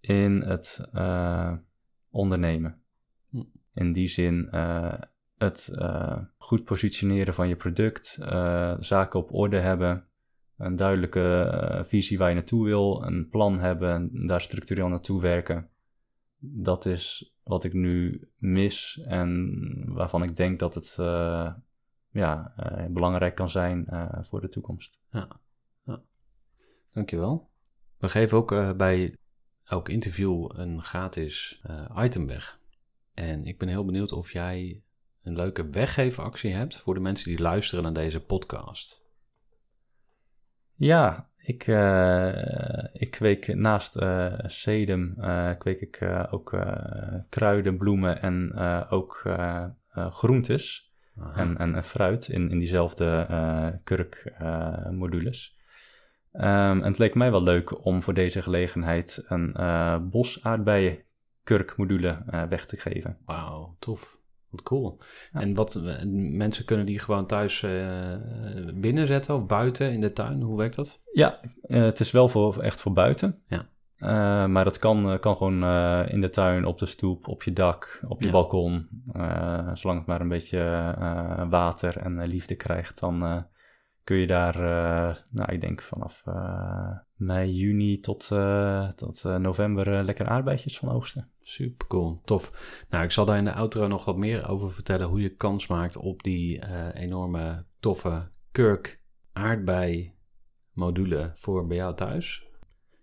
in 0.00 0.40
het 0.40 0.88
uh, 0.94 1.52
ondernemen. 2.10 2.82
Hm. 3.30 3.42
In 3.74 3.92
die 3.92 4.08
zin 4.08 4.48
uh, 4.52 4.94
het 5.36 5.70
uh, 5.72 6.18
goed 6.38 6.64
positioneren 6.64 7.34
van 7.34 7.48
je 7.48 7.56
product, 7.56 8.18
zaken 8.80 9.20
op 9.20 9.34
orde 9.34 9.58
hebben, 9.58 10.05
een 10.56 10.76
duidelijke 10.76 11.40
eh, 11.40 11.84
visie 11.84 12.18
waar 12.18 12.28
je 12.28 12.34
naartoe 12.34 12.64
wil, 12.64 13.02
een 13.02 13.28
plan 13.28 13.58
hebben 13.58 13.90
en 13.90 14.26
daar 14.26 14.40
structureel 14.40 14.88
naartoe 14.88 15.20
werken. 15.20 15.68
Dat 16.38 16.84
is 16.86 17.34
wat 17.42 17.64
ik 17.64 17.72
nu 17.72 18.28
mis 18.36 19.00
en 19.06 19.52
waarvan 19.86 20.22
ik 20.22 20.36
denk 20.36 20.58
dat 20.58 20.74
het 20.74 20.96
uh, 21.00 21.52
ja, 22.10 22.54
uh, 22.60 22.86
belangrijk 22.86 23.34
kan 23.34 23.48
zijn 23.48 23.86
voor 24.28 24.40
de 24.40 24.48
toekomst. 24.48 25.00
Ja. 25.10 25.28
ja. 25.84 26.02
Dankjewel. 26.92 27.50
We 27.98 28.08
geven 28.08 28.38
ook 28.38 28.76
bij 28.76 29.16
elk 29.64 29.88
interview 29.88 30.50
een 30.54 30.82
gratis 30.82 31.62
item 31.96 32.26
weg. 32.26 32.60
En 33.14 33.44
ik 33.44 33.58
ben 33.58 33.68
heel 33.68 33.84
benieuwd 33.84 34.12
of 34.12 34.32
jij 34.32 34.82
een 35.22 35.36
leuke 35.36 35.68
weggeefactie 35.70 36.52
hebt 36.52 36.76
voor 36.76 36.94
de 36.94 37.00
mensen 37.00 37.28
die 37.28 37.40
luisteren 37.40 37.84
naar 37.84 37.92
deze 37.92 38.20
podcast. 38.20 39.05
Ja, 40.76 41.28
ik, 41.36 41.66
uh, 41.66 42.84
ik 42.92 43.10
kweek 43.10 43.54
naast 43.54 43.96
uh, 43.96 44.32
sedum, 44.46 45.14
uh, 45.18 45.50
kweek 45.58 45.80
ik 45.80 46.08
ook 46.30 46.58
kruiden, 47.28 47.76
bloemen 47.76 48.22
en 48.22 48.54
ook 48.90 49.22
groentes 49.92 50.92
en, 51.34 51.56
en, 51.56 51.84
fruit 51.84 52.28
in, 52.28 52.50
in 52.50 52.58
diezelfde 52.58 53.26
kurkmodules. 53.84 55.54
Um, 56.32 56.42
en 56.42 56.82
het 56.82 56.98
leek 56.98 57.14
mij 57.14 57.30
wel 57.30 57.42
leuk 57.42 57.84
om 57.84 58.02
voor 58.02 58.14
deze 58.14 58.42
gelegenheid 58.42 59.24
een 59.28 59.54
bos 60.10 60.44
aardbeien 60.44 60.98
kurkmodule 61.42 62.22
weg 62.48 62.66
te 62.66 62.76
geven. 62.76 63.18
Wauw, 63.24 63.76
tof. 63.78 64.18
Wat 64.50 64.62
cool. 64.62 64.98
En 65.32 65.54
wat 65.54 65.74
eh, 65.74 66.02
mensen 66.30 66.64
kunnen 66.64 66.86
die 66.86 66.98
gewoon 66.98 67.26
thuis 67.26 67.62
uh, 67.62 68.16
binnenzetten 68.74 69.34
of 69.34 69.46
buiten 69.46 69.92
in 69.92 70.00
de 70.00 70.12
tuin? 70.12 70.42
Hoe 70.42 70.56
werkt 70.56 70.76
dat? 70.76 71.02
Ja, 71.12 71.40
uh, 71.66 71.84
het 71.84 72.00
is 72.00 72.10
wel 72.10 72.28
voor, 72.28 72.62
echt 72.62 72.80
voor 72.80 72.92
buiten. 72.92 73.42
Ja. 73.48 73.68
Uh, 73.98 74.46
maar 74.46 74.64
dat 74.64 74.78
kan, 74.78 75.18
kan 75.20 75.36
gewoon 75.36 75.64
in 76.08 76.20
de 76.20 76.30
tuin, 76.30 76.64
op 76.64 76.78
de 76.78 76.86
stoep, 76.86 77.28
op 77.28 77.42
je 77.42 77.52
dak, 77.52 78.04
op 78.08 78.20
je 78.20 78.26
ja. 78.26 78.32
balkon. 78.32 78.88
zolang 79.74 79.98
het 79.98 80.06
maar 80.06 80.20
een 80.20 80.28
beetje 80.28 80.60
water 81.50 81.96
en 81.96 82.26
liefde 82.26 82.54
krijgt, 82.54 83.00
dan 83.00 83.46
kun 84.04 84.16
je 84.16 84.26
daar, 84.26 84.58
nou 85.30 85.52
ik 85.52 85.60
denk 85.60 85.82
vanaf 85.82 86.22
mei, 87.16 87.52
juni 87.52 88.00
tot, 88.00 88.26
tot 88.96 89.22
november 89.38 90.04
lekker 90.04 90.26
aardbeidjes 90.26 90.78
van 90.78 90.88
oogsten. 90.88 91.30
Super 91.40 91.86
cool, 91.86 92.20
tof. 92.24 92.52
Nou, 92.90 93.04
ik 93.04 93.10
zal 93.10 93.24
daar 93.24 93.38
in 93.38 93.44
de 93.44 93.52
outro 93.52 93.86
nog 93.86 94.04
wat 94.04 94.16
meer 94.16 94.48
over 94.48 94.72
vertellen 94.72 95.08
hoe 95.08 95.20
je 95.20 95.36
kans 95.36 95.66
maakt 95.66 95.96
op 95.96 96.22
die 96.22 96.58
uh, 96.58 96.88
enorme 96.94 97.64
toffe 97.80 98.28
kurk 98.50 99.00
aardbei 99.32 100.14
module 100.72 101.32
voor 101.34 101.66
bij 101.66 101.76
jou 101.76 101.94
thuis. 101.94 102.46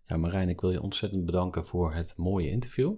Ja, 0.05 0.18
Marijn, 0.18 0.49
ik 0.49 0.61
wil 0.61 0.72
je 0.72 0.82
ontzettend 0.82 1.26
bedanken 1.26 1.66
voor 1.66 1.93
het 1.93 2.14
mooie 2.18 2.49
interview. 2.49 2.93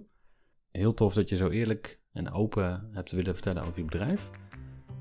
Heel 0.70 0.94
tof 0.94 1.14
dat 1.14 1.28
je 1.28 1.36
zo 1.36 1.48
eerlijk 1.48 2.00
en 2.12 2.32
open 2.32 2.88
hebt 2.92 3.10
willen 3.10 3.34
vertellen 3.34 3.62
over 3.62 3.78
je 3.78 3.84
bedrijf. 3.84 4.30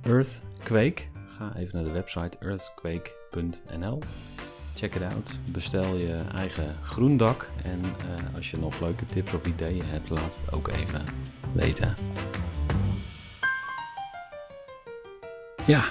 Earthquake. 0.01 1.01
Ga 1.27 1.55
even 1.55 1.75
naar 1.75 1.85
de 1.85 1.91
website 1.91 2.37
earthquake.nl. 2.37 3.99
Check 4.75 4.95
it 4.95 5.01
out. 5.01 5.37
Bestel 5.45 5.95
je 5.95 6.17
eigen 6.33 6.75
groendak. 6.83 7.49
En 7.63 7.79
uh, 7.81 8.35
als 8.35 8.51
je 8.51 8.57
nog 8.57 8.79
leuke 8.79 9.05
tips 9.05 9.33
of 9.33 9.45
ideeën 9.45 9.83
hebt, 9.85 10.09
laat 10.09 10.39
het 10.41 10.53
ook 10.53 10.67
even 10.67 11.01
weten. 11.51 11.95
Ja, 15.65 15.83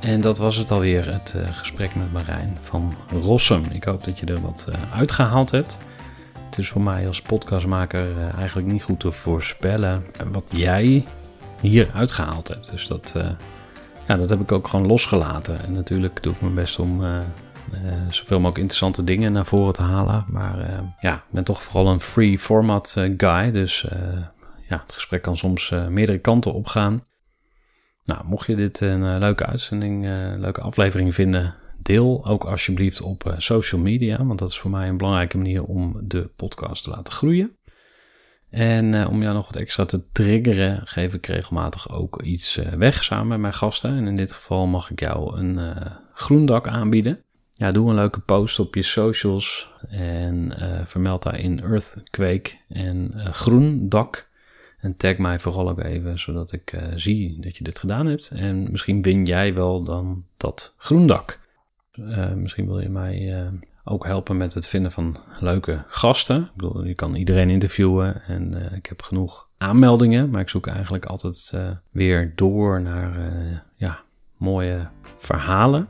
En 0.00 0.20
dat 0.20 0.38
was 0.38 0.56
het 0.56 0.70
alweer, 0.70 1.12
het 1.12 1.34
uh, 1.36 1.56
gesprek 1.56 1.94
met 1.94 2.12
Marijn 2.12 2.58
van 2.60 2.94
Rossum. 3.10 3.64
Ik 3.72 3.84
hoop 3.84 4.04
dat 4.04 4.18
je 4.18 4.26
er 4.26 4.40
wat 4.40 4.66
uh, 4.68 4.74
uitgehaald 4.94 5.50
hebt. 5.50 5.78
Het 6.44 6.58
is 6.58 6.68
voor 6.68 6.82
mij 6.82 7.06
als 7.06 7.22
podcastmaker 7.22 8.30
eigenlijk 8.36 8.68
niet 8.68 8.82
goed 8.82 9.00
te 9.00 9.12
voorspellen 9.12 10.06
wat 10.32 10.44
jij 10.48 11.04
hier 11.60 11.90
uitgehaald 11.94 12.48
hebt. 12.48 12.70
Dus 12.70 12.86
dat, 12.86 13.14
ja, 14.06 14.16
dat 14.16 14.28
heb 14.28 14.40
ik 14.40 14.52
ook 14.52 14.68
gewoon 14.68 14.86
losgelaten. 14.86 15.64
En 15.64 15.72
natuurlijk 15.72 16.22
doe 16.22 16.32
ik 16.32 16.40
mijn 16.40 16.54
best 16.54 16.78
om 16.78 17.02
zoveel 18.10 18.36
mogelijk 18.36 18.58
interessante 18.58 19.04
dingen 19.04 19.32
naar 19.32 19.46
voren 19.46 19.72
te 19.72 19.82
halen. 19.82 20.24
Maar 20.28 20.82
ja, 21.00 21.14
ik 21.14 21.30
ben 21.30 21.44
toch 21.44 21.62
vooral 21.62 21.92
een 21.92 22.00
free 22.00 22.38
format 22.38 22.96
guy. 23.16 23.50
Dus 23.50 23.86
ja, 24.68 24.80
het 24.82 24.92
gesprek 24.92 25.22
kan 25.22 25.36
soms 25.36 25.74
meerdere 25.88 26.18
kanten 26.18 26.52
opgaan. 26.52 27.02
Nou, 28.10 28.24
mocht 28.24 28.46
je 28.46 28.56
dit 28.56 28.80
een 28.80 29.02
uh, 29.02 29.16
leuke 29.18 29.46
uitzending, 29.46 30.04
uh, 30.04 30.34
leuke 30.36 30.60
aflevering 30.60 31.14
vinden, 31.14 31.54
deel 31.78 32.26
ook 32.26 32.44
alsjeblieft 32.44 33.00
op 33.00 33.26
uh, 33.26 33.34
social 33.36 33.80
media, 33.80 34.24
want 34.24 34.38
dat 34.38 34.48
is 34.48 34.58
voor 34.58 34.70
mij 34.70 34.88
een 34.88 34.96
belangrijke 34.96 35.36
manier 35.36 35.64
om 35.64 35.96
de 36.02 36.30
podcast 36.36 36.82
te 36.82 36.90
laten 36.90 37.12
groeien. 37.12 37.56
En 38.48 39.06
om 39.06 39.22
jou 39.22 39.34
nog 39.34 39.46
wat 39.46 39.56
extra 39.56 39.84
te 39.84 40.10
triggeren, 40.12 40.80
geef 40.84 41.14
ik 41.14 41.26
regelmatig 41.26 41.90
ook 41.90 42.22
iets 42.22 42.54
weg 42.76 43.02
samen 43.04 43.28
met 43.28 43.38
mijn 43.38 43.54
gasten. 43.54 43.96
En 43.96 44.06
in 44.06 44.16
dit 44.16 44.32
geval 44.32 44.66
mag 44.66 44.90
ik 44.90 45.00
jou 45.00 45.38
een 45.38 45.74
groendak 46.14 46.68
aanbieden. 46.68 47.24
Ja, 47.60 47.70
doe 47.70 47.88
een 47.88 47.94
leuke 47.94 48.20
post 48.20 48.58
op 48.58 48.74
je 48.74 48.82
socials 48.82 49.70
en 49.88 50.52
vermeld 50.84 51.22
daarin 51.22 51.60
Earthquake 51.60 52.50
en 52.68 53.12
groendak. 53.32 54.28
En 54.78 54.96
tag 54.96 55.18
mij 55.18 55.38
vooral 55.38 55.70
ook 55.70 55.80
even, 55.80 56.18
zodat 56.18 56.52
ik 56.52 56.72
uh, 56.72 56.82
zie 56.94 57.40
dat 57.40 57.56
je 57.56 57.64
dit 57.64 57.78
gedaan 57.78 58.06
hebt. 58.06 58.30
En 58.30 58.70
misschien 58.70 59.02
win 59.02 59.24
jij 59.24 59.54
wel 59.54 59.82
dan 59.82 60.24
dat 60.36 60.74
groendak. 60.78 61.38
Uh, 61.94 62.32
misschien 62.32 62.66
wil 62.66 62.80
je 62.80 62.88
mij 62.88 63.42
uh, 63.42 63.48
ook 63.84 64.04
helpen 64.04 64.36
met 64.36 64.54
het 64.54 64.68
vinden 64.68 64.92
van 64.92 65.16
leuke 65.40 65.84
gasten. 65.88 66.40
Ik 66.42 66.54
bedoel, 66.56 66.84
je 66.84 66.94
kan 66.94 67.14
iedereen 67.14 67.50
interviewen 67.50 68.22
en 68.22 68.72
ik 68.74 68.86
heb 68.86 69.02
genoeg 69.02 69.48
aanmeldingen. 69.58 70.30
Maar 70.30 70.40
ik 70.40 70.48
zoek 70.48 70.66
eigenlijk 70.66 71.04
altijd 71.04 71.54
weer 71.90 72.32
door 72.34 72.82
naar 72.82 73.12
ja, 73.76 74.00
mooie 74.36 74.88
verhalen. 75.16 75.88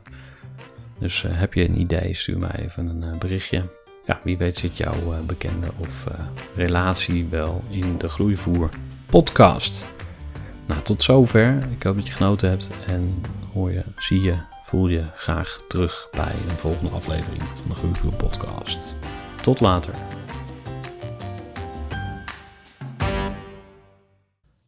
Dus 1.01 1.25
heb 1.27 1.53
je 1.53 1.63
een 1.63 1.79
idee, 1.79 2.13
stuur 2.13 2.37
mij 2.37 2.55
even 2.55 2.87
een 2.87 3.19
berichtje. 3.19 3.63
Ja, 4.05 4.19
wie 4.23 4.37
weet 4.37 4.57
zit 4.57 4.77
jouw 4.77 5.23
bekende 5.25 5.67
of 5.77 6.07
relatie 6.55 7.27
wel 7.27 7.63
in 7.69 7.97
de 7.97 8.09
groeivoer 8.09 8.69
podcast. 9.05 9.85
Nou, 10.65 10.81
tot 10.81 11.03
zover. 11.03 11.57
Ik 11.71 11.83
hoop 11.83 11.95
dat 11.95 12.07
je 12.07 12.13
genoten 12.13 12.49
hebt 12.49 12.71
en 12.87 13.21
hoor 13.53 13.71
je, 13.71 13.83
zie 13.97 14.21
je, 14.21 14.35
voel 14.65 14.87
je 14.87 15.03
graag 15.15 15.61
terug 15.67 16.07
bij 16.11 16.33
een 16.49 16.57
volgende 16.57 16.91
aflevering 16.91 17.43
van 17.43 17.69
de 17.69 17.75
Groeivoer 17.75 18.13
podcast. 18.13 18.95
Tot 19.41 19.59
later. 19.59 20.20